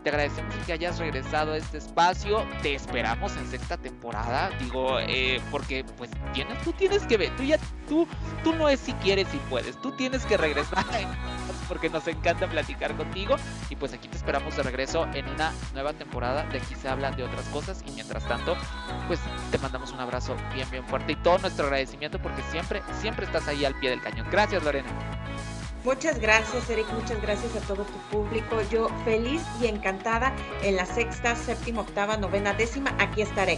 te 0.04 0.10
agradecemos 0.10 0.54
que 0.66 0.74
hayas 0.74 0.98
regresado 1.00 1.54
a 1.54 1.58
este 1.58 1.78
espacio. 1.78 2.46
Te 2.62 2.76
esperamos 2.76 3.36
en 3.38 3.50
sexta 3.50 3.78
temporada. 3.78 4.50
Digo, 4.60 5.00
eh, 5.00 5.42
porque 5.52 5.84
pues 5.98 6.10
tienes, 6.34 6.62
tú 6.64 6.74
tienes 6.74 7.04
que 7.04 7.18
ver, 7.18 7.36
tú 7.36 7.44
ya, 7.44 7.58
tú, 7.88 8.08
tú 8.44 8.54
no 8.54 8.68
es 8.70 8.80
si 8.80 8.94
quieres 8.94 9.28
y 9.34 9.38
puedes, 9.50 9.80
tú 9.82 9.92
tienes 9.92 10.26
que 10.26 10.38
regresar 10.38 10.86
porque 11.68 11.90
nos 11.90 12.08
encanta 12.08 12.48
platicar 12.48 12.96
contigo. 12.96 13.36
Y 13.70 13.76
pues 13.76 13.94
aquí 13.94 14.08
te 14.08 14.18
esperamos 14.18 14.56
de 14.58 14.64
regreso 14.64 15.08
en 15.14 15.28
una 15.30 15.54
nueva 15.74 15.94
temporada. 15.94 16.44
De 16.48 16.58
aquí 16.58 16.76
se 16.76 16.90
hablan 16.90 17.16
de 17.16 17.24
otras 17.24 17.46
cosas. 17.50 17.84
Y 17.88 17.92
mientras 17.92 18.28
tanto, 18.28 18.58
pues 19.08 19.20
te 19.52 19.58
mandamos 19.60 19.92
un 19.92 20.00
abrazo 20.00 20.36
bien, 20.54 20.70
bien 20.72 20.86
fuerte 20.86 21.14
y 21.14 21.16
todo 21.18 21.38
nuestro 21.38 21.66
agradecimiento 21.66 22.20
porque 22.20 22.42
siempre, 22.52 22.82
siempre 23.00 23.26
estás 23.26 23.48
ahí 23.48 23.66
al 23.66 23.80
pie 23.80 23.92
del 23.92 24.02
cañón. 24.02 24.28
Gracias, 24.32 24.64
Lorena. 24.64 24.90
Muchas 25.84 26.20
gracias, 26.20 26.70
Eric. 26.70 26.88
Muchas 26.94 27.20
gracias 27.22 27.56
a 27.56 27.60
todo 27.62 27.84
tu 27.84 27.98
público. 28.12 28.62
Yo 28.70 28.90
feliz 29.04 29.42
y 29.62 29.68
encantada 29.68 30.32
en 30.62 30.76
la 30.76 30.86
sexta, 30.86 31.36
séptima, 31.36 31.82
octava, 31.82 32.18
novena, 32.18 32.54
décima. 32.54 32.96
Aquí 33.00 33.24
estaré. 33.24 33.58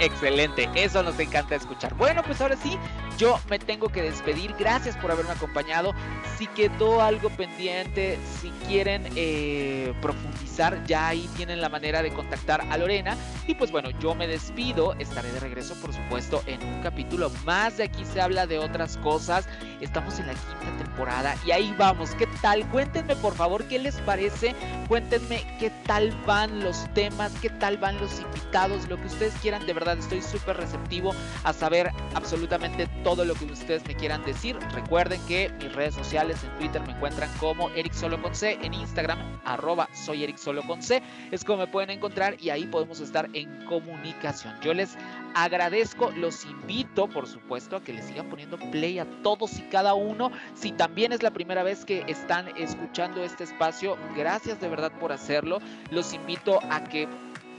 Excelente, 0.00 0.68
eso 0.74 1.02
nos 1.02 1.18
encanta 1.20 1.54
escuchar. 1.54 1.94
Bueno, 1.94 2.22
pues 2.24 2.40
ahora 2.40 2.56
sí, 2.56 2.76
yo 3.16 3.38
me 3.48 3.58
tengo 3.58 3.88
que 3.88 4.02
despedir. 4.02 4.54
Gracias 4.58 4.96
por 4.96 5.12
haberme 5.12 5.32
acompañado. 5.32 5.94
Si 6.36 6.46
quedó 6.48 7.00
algo 7.00 7.30
pendiente, 7.30 8.18
si 8.40 8.50
quieren 8.66 9.06
eh, 9.14 9.94
profundizar, 10.02 10.84
ya 10.84 11.08
ahí 11.08 11.28
tienen 11.36 11.60
la 11.60 11.68
manera 11.68 12.02
de 12.02 12.12
contactar 12.12 12.62
a 12.70 12.76
Lorena. 12.76 13.16
Y 13.46 13.54
pues 13.54 13.70
bueno, 13.70 13.90
yo 14.00 14.14
me 14.14 14.26
despido. 14.26 14.94
Estaré 14.98 15.30
de 15.30 15.40
regreso, 15.40 15.74
por 15.80 15.92
supuesto, 15.92 16.42
en 16.46 16.62
un 16.64 16.82
capítulo 16.82 17.30
más. 17.44 17.76
De 17.76 17.84
aquí 17.84 18.04
se 18.04 18.20
habla 18.20 18.46
de 18.46 18.58
otras 18.58 18.96
cosas. 18.96 19.46
Estamos 19.80 20.18
en 20.18 20.26
la 20.26 20.34
quinta 20.34 20.84
temporada 20.84 21.36
y 21.46 21.52
ahí 21.52 21.72
vamos. 21.78 22.14
¿Qué 22.16 22.26
tal? 22.42 22.68
Cuéntenme, 22.70 23.14
por 23.16 23.34
favor, 23.34 23.64
qué 23.68 23.78
les 23.78 23.96
parece. 24.00 24.56
Cuéntenme 24.88 25.44
qué 25.60 25.70
tal 25.86 26.10
van 26.26 26.64
los 26.64 26.92
temas, 26.94 27.32
qué 27.40 27.50
tal 27.50 27.78
van 27.78 28.00
los 28.00 28.20
invitados, 28.20 28.88
lo 28.88 28.96
que 28.96 29.06
ustedes 29.06 29.34
quieran. 29.40 29.66
De 29.66 29.72
verdad, 29.72 29.83
estoy 29.92 30.22
súper 30.22 30.56
receptivo 30.56 31.14
a 31.44 31.52
saber 31.52 31.90
absolutamente 32.14 32.88
todo 33.02 33.24
lo 33.24 33.34
que 33.34 33.44
ustedes 33.44 33.86
me 33.86 33.94
quieran 33.94 34.24
decir. 34.24 34.56
Recuerden 34.72 35.20
que 35.26 35.50
mis 35.60 35.72
redes 35.72 35.94
sociales 35.94 36.42
en 36.44 36.58
Twitter 36.58 36.82
me 36.86 36.92
encuentran 36.92 37.30
como 37.38 37.70
Eric 37.70 37.92
Solo 37.92 38.20
con 38.20 38.34
C, 38.34 38.58
en 38.62 38.74
Instagram 38.74 39.40
arroba 39.44 39.88
soy 39.92 40.24
Eric 40.24 40.36
Solo 40.36 40.62
con 40.62 40.82
C, 40.82 41.02
es 41.30 41.44
como 41.44 41.58
me 41.58 41.66
pueden 41.66 41.90
encontrar 41.90 42.36
y 42.40 42.50
ahí 42.50 42.64
podemos 42.66 43.00
estar 43.00 43.28
en 43.32 43.64
comunicación. 43.66 44.54
Yo 44.62 44.74
les 44.74 44.96
agradezco, 45.34 46.10
los 46.12 46.44
invito 46.44 47.08
por 47.08 47.26
supuesto 47.26 47.76
a 47.76 47.82
que 47.82 47.92
les 47.92 48.06
sigan 48.06 48.28
poniendo 48.28 48.58
play 48.70 48.98
a 48.98 49.06
todos 49.22 49.58
y 49.58 49.62
cada 49.62 49.94
uno. 49.94 50.30
Si 50.54 50.72
también 50.72 51.12
es 51.12 51.22
la 51.22 51.30
primera 51.30 51.62
vez 51.62 51.84
que 51.84 52.04
están 52.08 52.48
escuchando 52.56 53.22
este 53.22 53.44
espacio, 53.44 53.96
gracias 54.16 54.60
de 54.60 54.68
verdad 54.68 54.92
por 54.98 55.12
hacerlo. 55.12 55.58
Los 55.90 56.12
invito 56.12 56.60
a 56.70 56.84
que 56.84 57.08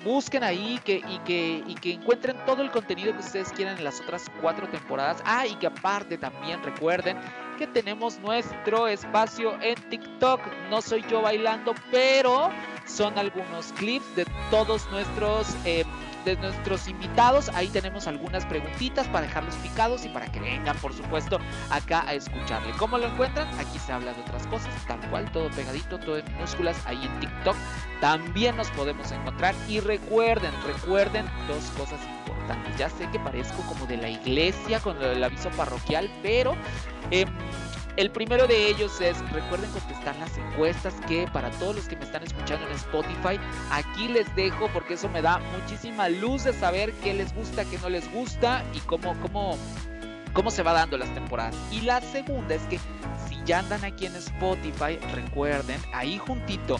busquen 0.06 0.43
ahí 0.43 0.80
que, 0.86 1.01
y, 1.10 1.20
que, 1.26 1.64
y 1.68 1.76
que 1.76 1.93
encuentren 1.93 2.38
todo 2.45 2.62
el 2.62 2.72
contenido 2.72 3.12
que 3.14 3.20
ustedes 3.20 3.51
quieran 3.51 3.78
en 3.78 3.84
las 3.84 3.99
otras 3.99 4.28
cuatro 4.39 4.70
temporadas. 4.70 5.22
Ah, 5.26 5.45
y 5.45 5.56
que 5.56 5.68
aparte 5.68 6.18
también 6.18 6.64
recuerden 6.64 7.18
que 7.58 7.68
tenemos 7.68 8.20
nuestro 8.20 8.88
espacio 8.88 9.60
en 9.62 9.76
TikTok. 9.89 10.39
No 10.70 10.82
soy 10.82 11.03
yo 11.10 11.22
bailando, 11.22 11.74
pero 11.91 12.51
son 12.86 13.18
algunos 13.18 13.74
clips 13.74 14.16
de 14.16 14.26
todos 14.49 14.89
nuestros... 14.91 15.47
Eh, 15.66 15.84
de 16.26 16.36
nuestros 16.38 16.88
invitados. 16.88 17.50
Ahí 17.50 17.68
tenemos 17.68 18.08
algunas 18.08 18.46
preguntitas 18.46 19.08
para 19.08 19.28
dejarlos 19.28 19.56
picados 19.56 20.04
y 20.06 20.10
para 20.10 20.26
que 20.32 20.40
vengan, 20.40 20.76
por 20.78 20.94
supuesto, 20.94 21.40
acá 21.70 22.04
a 22.08 22.16
escucharle. 22.16 22.74
¿Cómo 22.78 22.98
lo 22.98 23.08
encuentran? 23.08 23.48
Aquí 23.60 23.80
se 23.80 23.94
habla 23.94 24.14
de 24.14 24.22
otras 24.22 24.46
cosas, 24.48 24.70
tal 24.88 25.00
cual, 25.10 25.32
todo 25.32 25.50
pegadito, 25.52 26.00
todo 26.00 26.18
en 26.18 26.26
minúsculas, 26.34 26.76
ahí 26.86 27.00
en 27.06 27.20
TikTok. 27.20 27.56
También 28.02 28.58
nos 28.58 28.70
podemos 28.72 29.12
encontrar. 29.12 29.56
Y 29.70 29.80
recuerden, 29.80 30.52
recuerden 30.66 31.26
dos 31.48 31.64
cosas 31.78 32.00
importantes. 32.04 32.78
Ya 32.78 32.90
sé 32.90 33.10
que 33.12 33.20
parezco 33.20 33.62
como 33.64 33.86
de 33.86 33.98
la 33.98 34.10
iglesia 34.10 34.80
con 34.80 35.02
el 35.02 35.24
aviso 35.24 35.50
parroquial, 35.52 36.10
pero... 36.22 36.56
Eh, 37.12 37.26
el 37.98 38.12
primero 38.12 38.48
de 38.48 38.68
ellos 38.68 39.00
es, 39.00 39.18
recuerden 39.32 39.70
contestar 39.72 40.16
las 40.18 40.38
encuestas 40.38 40.93
que 41.08 41.28
para 41.32 41.50
todos 41.52 41.76
los 41.76 41.88
que 41.88 41.96
me 41.96 42.04
están 42.04 42.24
escuchando 42.24 42.68
en 42.68 42.74
Spotify, 42.74 43.39
aquí 43.72 44.08
les 44.08 44.34
dejo 44.36 44.70
porque 44.74 44.96
eso 44.96 45.08
me 45.10 45.22
da 45.22 45.39
muchísima 45.58 46.10
luz 46.10 46.43
de 46.43 46.54
saber 46.54 46.91
qué 47.04 47.14
les 47.14 47.34
gusta, 47.34 47.64
qué 47.66 47.78
no 47.78 47.89
les 47.89 48.12
gusta 48.12 48.64
y 48.74 48.80
cómo, 48.80 49.16
cómo, 49.22 49.58
cómo 50.34 50.52
se 50.52 50.62
va 50.64 50.74
dando 50.74 50.98
las 50.98 51.14
temporadas. 51.14 51.56
Y 51.72 51.82
la 51.82 52.02
segunda 52.02 52.56
es 52.56 52.64
que 52.64 52.80
si 53.28 53.41
ya 53.46 53.60
andan 53.60 53.84
aquí 53.86 54.06
en 54.06 54.16
Spotify, 54.16 54.98
recuerden, 55.14 55.80
ahí 55.93 56.18
juntito 56.18 56.78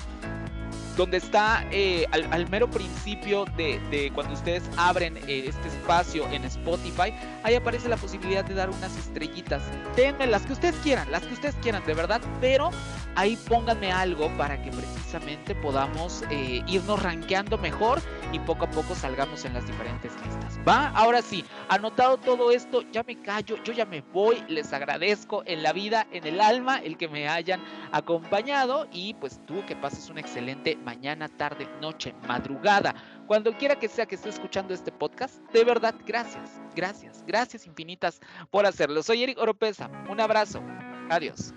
donde 0.96 1.18
está 1.18 1.66
eh, 1.72 2.06
al, 2.12 2.50
mero 2.50 2.70
principio 2.70 3.46
de, 3.58 4.12
cuando 4.14 4.34
ustedes 4.34 4.64
abren 4.78 5.18
eh, 5.18 5.46
este 5.48 5.68
espacio 5.68 6.30
en 6.32 6.46
Spotify, 6.46 7.14
ahí 7.44 7.56
aparece 7.56 7.90
la 7.90 7.98
posibilidad 7.98 8.46
de 8.46 8.54
dar 8.54 8.70
unas 8.70 8.96
estrellitas. 8.98 9.62
Denme 9.96 10.28
las 10.28 10.44
que 10.46 10.54
ustedes 10.54 10.76
quieran, 10.78 11.12
las 11.12 11.24
que 11.24 11.34
ustedes 11.34 11.56
quieran, 11.56 11.84
de 11.86 11.94
verdad, 11.94 12.22
pero 12.40 12.72
ahí 13.16 13.38
pónganme 13.48 13.92
algo 13.92 14.30
para 14.38 14.62
que 14.62 14.72
precisamente 14.72 15.56
podamos 15.56 16.24
eh, 16.30 16.64
irnos 16.68 17.02
rankeando 17.02 17.58
mejor 17.58 18.02
y 18.36 18.40
poco 18.40 18.66
a 18.66 18.70
poco 18.70 18.96
salgamos 18.96 19.46
en 19.46 19.54
las 19.54 19.66
diferentes 19.66 20.12
listas. 20.22 20.60
¿Va? 20.68 20.90
Ahora 20.90 21.22
sí, 21.22 21.46
anotado 21.70 22.18
todo 22.18 22.52
esto, 22.52 22.82
ya 22.92 23.02
me 23.04 23.22
callo, 23.22 23.56
yo 23.64 23.72
ya 23.72 23.86
me 23.86 24.02
voy, 24.02 24.44
les 24.50 24.74
agradezco 24.74 25.44
en 25.46 25.64
la 25.64 25.72
vida, 25.72 26.06
en 26.12 26.28
el 26.28 26.42
alma, 26.42 26.80
el 26.80 26.98
que 26.98 27.08
me 27.08 27.30
hayan 27.30 27.64
acompañado 27.94 28.88
y 28.92 29.14
pues 29.14 29.40
tú 29.46 29.66
que 29.66 29.76
pases 29.78 30.10
un 30.10 30.18
excelente 30.18 30.76
mañana, 30.76 31.30
tarde, 31.30 31.70
noche, 31.80 32.14
madrugada, 32.28 32.94
cuando 33.26 33.54
quiera 33.54 33.80
que 33.80 33.88
sea 33.88 34.06
que 34.06 34.16
esté 34.16 34.30
escuchando 34.30 34.74
este 34.74 34.92
podcast, 34.92 35.36
de 35.54 35.64
verdad, 35.64 35.96
gracias, 36.06 36.62
gracias, 36.76 37.24
gracias 37.26 37.66
infinitas 37.66 38.20
por 38.52 38.66
hacerlo. 38.66 39.02
Soy 39.02 39.24
Eric 39.24 39.38
Oropesa, 39.40 39.90
un 40.10 40.20
abrazo, 40.20 40.62
adiós. 41.10 41.54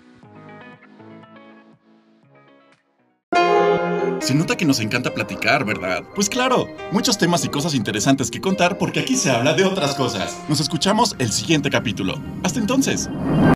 Se 4.21 4.35
nota 4.35 4.57
que 4.57 4.65
nos 4.65 4.79
encanta 4.79 5.13
platicar, 5.13 5.65
¿verdad? 5.65 6.03
Pues 6.13 6.29
claro, 6.29 6.67
muchos 6.91 7.17
temas 7.17 7.45
y 7.45 7.49
cosas 7.49 7.73
interesantes 7.73 8.29
que 8.29 8.41
contar 8.41 8.77
porque 8.77 8.99
aquí 8.99 9.15
se 9.15 9.31
habla 9.31 9.53
de 9.53 9.63
otras 9.63 9.95
cosas. 9.95 10.37
Nos 10.49 10.59
escuchamos 10.59 11.15
el 11.19 11.31
siguiente 11.31 11.69
capítulo. 11.69 12.21
Hasta 12.43 12.59
entonces. 12.59 13.09